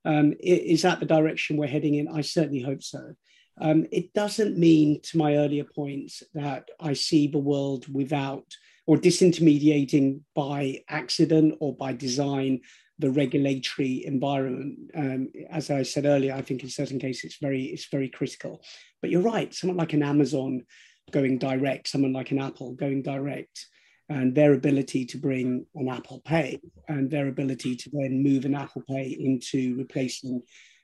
um, 0.06 0.34
is 0.40 0.84
that 0.84 1.00
the 1.00 1.06
direction 1.06 1.58
we're 1.58 1.68
heading 1.68 1.96
in? 1.96 2.08
I 2.08 2.22
certainly 2.22 2.62
hope 2.62 2.84
so. 2.84 3.14
Um, 3.62 3.86
it 3.92 4.14
doesn't 4.14 4.58
mean, 4.58 5.02
to 5.04 5.18
my 5.18 5.36
earlier 5.36 5.66
points, 5.66 6.24
that 6.34 6.70
I 6.80 6.94
see 6.94 7.28
the 7.28 7.38
world 7.38 7.94
without 7.94 8.46
or 8.86 8.98
disintermediating 8.98 10.22
by 10.34 10.82
accident 10.90 11.56
or 11.60 11.76
by 11.76 11.94
design 11.94 12.62
the 12.98 13.12
regulatory 13.12 14.06
environment. 14.06 14.92
Um, 14.96 15.30
as 15.50 15.70
I 15.70 15.84
said 15.84 16.06
earlier, 16.06 16.34
I 16.34 16.42
think 16.42 16.64
in 16.64 16.70
certain 16.70 17.00
cases 17.00 17.26
it's 17.26 17.38
very 17.38 17.66
it's 17.66 17.88
very 17.90 18.10
critical. 18.10 18.62
But 19.02 19.10
you're 19.10 19.22
right. 19.22 19.54
Someone 19.54 19.78
like 19.78 19.94
an 19.94 20.04
Amazon 20.04 20.66
going 21.12 21.38
direct, 21.38 21.88
someone 21.88 22.14
like 22.14 22.32
an 22.32 22.40
Apple 22.40 22.74
going 22.74 23.02
direct, 23.02 23.68
and 24.10 24.34
their 24.34 24.53
ability 24.53 25.05
to 25.05 25.18
bring 25.18 25.66
an 25.76 25.88
Apple 25.88 26.22
Pay 26.26 26.60
and 26.88 27.10
their 27.10 27.28
ability 27.28 27.76
to 27.76 27.89
then 27.93 28.24
move 28.24 28.45
an 28.45 28.55
Apple 28.55 28.84
Pay 28.88 29.16
into 29.20 29.76
replacing 29.78 30.41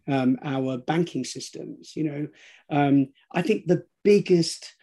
um, 0.07 0.37
our 0.43 0.77
banking 0.77 1.23
systems. 1.23 1.93
You 1.95 2.03
know, 2.03 2.27
um, 2.69 3.07
I 3.31 3.41
think 3.41 3.65
the 3.65 3.83
biggest 4.03 4.75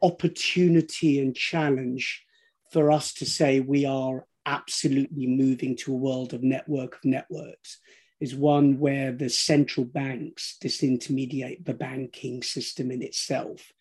opportunity 0.00 1.20
and 1.20 1.34
challenge 1.34 2.24
for 2.72 2.92
us 2.92 3.12
to 3.14 3.26
say 3.26 3.60
we 3.60 3.84
are 3.84 4.24
absolutely 4.46 5.26
moving 5.26 5.76
to 5.76 5.92
a 5.92 5.96
world 5.96 6.32
of 6.32 6.42
network 6.42 6.94
of 6.94 7.04
networks 7.04 7.80
is 8.20 8.34
one 8.34 8.78
where 8.78 9.12
the 9.12 9.28
central 9.28 9.84
banks 9.84 10.56
disintermediate 10.62 11.64
the 11.64 11.74
banking 11.74 12.42
system 12.42 12.90
in 12.90 13.02
itself 13.02 13.72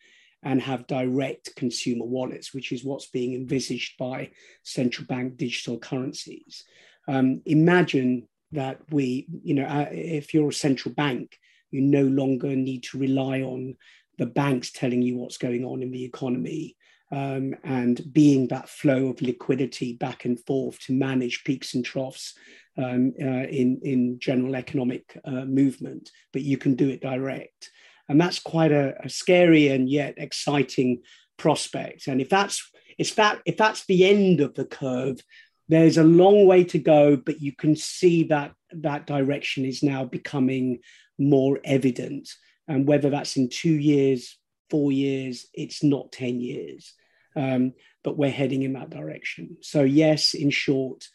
and 0.43 0.61
have 0.61 0.87
direct 0.87 1.55
consumer 1.55 2.05
wallets, 2.05 2.53
which 2.53 2.71
is 2.71 2.83
what's 2.83 3.07
being 3.07 3.33
envisaged 3.33 3.97
by 3.97 4.29
central 4.63 5.07
bank 5.07 5.37
digital 5.37 5.77
currencies. 5.79 6.63
Um, 7.07 7.41
imagine 7.45 8.27
that 8.51 8.79
we, 8.91 9.27
you 9.43 9.55
know, 9.55 9.65
uh, 9.65 9.87
if 9.91 10.33
you're 10.33 10.49
a 10.49 10.53
central 10.53 10.93
bank, 10.93 11.37
you 11.71 11.81
no 11.81 12.03
longer 12.03 12.55
need 12.55 12.83
to 12.83 12.97
rely 12.97 13.41
on 13.41 13.75
the 14.17 14.25
banks 14.25 14.71
telling 14.71 15.01
you 15.01 15.17
what's 15.17 15.37
going 15.37 15.65
on 15.65 15.81
in 15.81 15.91
the 15.91 16.05
economy 16.05 16.75
um, 17.11 17.55
and 17.63 18.01
being 18.11 18.47
that 18.47 18.69
flow 18.69 19.07
of 19.07 19.21
liquidity 19.21 19.93
back 19.93 20.25
and 20.25 20.39
forth 20.45 20.79
to 20.79 20.93
manage 20.93 21.43
peaks 21.43 21.73
and 21.73 21.85
troughs 21.85 22.33
um, 22.77 23.13
uh, 23.21 23.47
in, 23.47 23.79
in 23.83 24.19
general 24.19 24.55
economic 24.55 25.19
uh, 25.25 25.45
movement, 25.45 26.11
but 26.33 26.41
you 26.41 26.57
can 26.57 26.75
do 26.75 26.89
it 26.89 27.01
direct. 27.01 27.71
And 28.09 28.19
that's 28.19 28.39
quite 28.39 28.71
a, 28.71 28.95
a, 29.03 29.09
scary 29.09 29.67
and 29.67 29.89
yet 29.89 30.15
exciting 30.17 31.01
prospect. 31.37 32.07
And 32.07 32.21
if 32.21 32.29
that's 32.29 32.69
if 32.97 33.15
that 33.15 33.41
if 33.45 33.57
that's 33.57 33.85
the 33.85 34.05
end 34.05 34.39
of 34.41 34.55
the 34.55 34.65
curve, 34.65 35.19
there's 35.67 35.97
a 35.97 36.03
long 36.03 36.45
way 36.45 36.63
to 36.65 36.79
go, 36.79 37.17
but 37.17 37.41
you 37.41 37.53
can 37.55 37.75
see 37.75 38.23
that 38.25 38.53
that 38.71 39.05
direction 39.05 39.65
is 39.65 39.83
now 39.83 40.05
becoming 40.05 40.79
more 41.17 41.59
evident. 41.63 42.29
And 42.67 42.87
whether 42.87 43.09
that's 43.09 43.35
in 43.37 43.49
two 43.49 43.73
years, 43.73 44.37
four 44.69 44.91
years, 44.91 45.47
it's 45.53 45.83
not 45.83 46.11
10 46.11 46.39
years. 46.41 46.93
Um, 47.35 47.73
but 48.03 48.17
we're 48.17 48.31
heading 48.31 48.63
in 48.63 48.73
that 48.73 48.89
direction. 48.89 49.57
So, 49.61 49.83
yes, 49.83 50.33
in 50.33 50.49
short, 50.49 51.07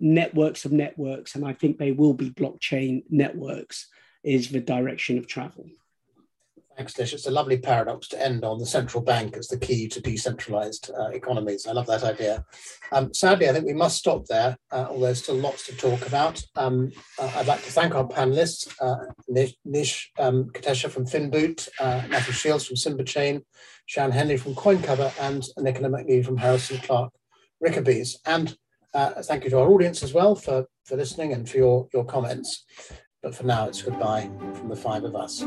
networks 0.00 0.64
of 0.64 0.72
networks, 0.72 1.34
and 1.34 1.44
I 1.46 1.52
think 1.52 1.78
they 1.78 1.92
will 1.92 2.14
be 2.14 2.30
blockchain 2.30 3.02
networks, 3.10 3.88
is 4.24 4.50
the 4.50 4.60
direction 4.60 5.18
of 5.18 5.26
travel. 5.26 5.66
Thanks. 6.76 6.98
It's 6.98 7.26
a 7.26 7.30
lovely 7.30 7.56
paradox 7.56 8.06
to 8.08 8.22
end 8.22 8.44
on 8.44 8.58
the 8.58 8.66
central 8.66 9.02
bank 9.02 9.36
as 9.38 9.48
the 9.48 9.58
key 9.58 9.88
to 9.88 10.00
decentralized 10.00 10.90
uh, 10.90 11.08
economies. 11.08 11.66
I 11.66 11.72
love 11.72 11.86
that 11.86 12.04
idea. 12.04 12.44
Um, 12.92 13.14
sadly, 13.14 13.48
I 13.48 13.52
think 13.54 13.64
we 13.64 13.72
must 13.72 13.96
stop 13.96 14.26
there, 14.26 14.58
uh, 14.70 14.86
although 14.90 15.06
there's 15.06 15.22
still 15.22 15.36
lots 15.36 15.64
to 15.66 15.76
talk 15.76 16.06
about. 16.06 16.42
Um, 16.54 16.92
uh, 17.18 17.32
I'd 17.36 17.46
like 17.46 17.62
to 17.64 17.72
thank 17.72 17.94
our 17.94 18.06
panelists, 18.06 18.74
uh, 18.80 19.10
Nish, 19.26 19.54
Nish 19.64 20.12
um, 20.18 20.50
Kotecha 20.52 20.90
from 20.90 21.06
Finboot, 21.06 21.66
uh, 21.80 22.02
Matthew 22.10 22.34
Shields 22.34 22.66
from 22.66 22.76
Simba 22.76 23.04
Chain, 23.04 23.42
Shan 23.86 24.10
Henley 24.10 24.36
from 24.36 24.54
CoinCover, 24.54 25.12
and 25.20 25.44
Nicola 25.56 25.88
McNeely 25.88 26.24
from 26.24 26.36
Harrison 26.36 26.76
Clarke 26.78 27.12
Rickerbys. 27.64 28.16
And 28.26 28.54
uh, 28.92 29.22
thank 29.22 29.44
you 29.44 29.50
to 29.50 29.60
our 29.60 29.68
audience 29.68 30.02
as 30.02 30.12
well 30.12 30.34
for, 30.34 30.66
for 30.84 30.96
listening 30.96 31.32
and 31.32 31.48
for 31.48 31.56
your, 31.56 31.88
your 31.94 32.04
comments. 32.04 32.64
But 33.22 33.34
for 33.34 33.44
now, 33.44 33.66
it's 33.66 33.80
goodbye 33.80 34.30
from 34.54 34.68
the 34.68 34.76
five 34.76 35.04
of 35.04 35.16
us. 35.16 35.42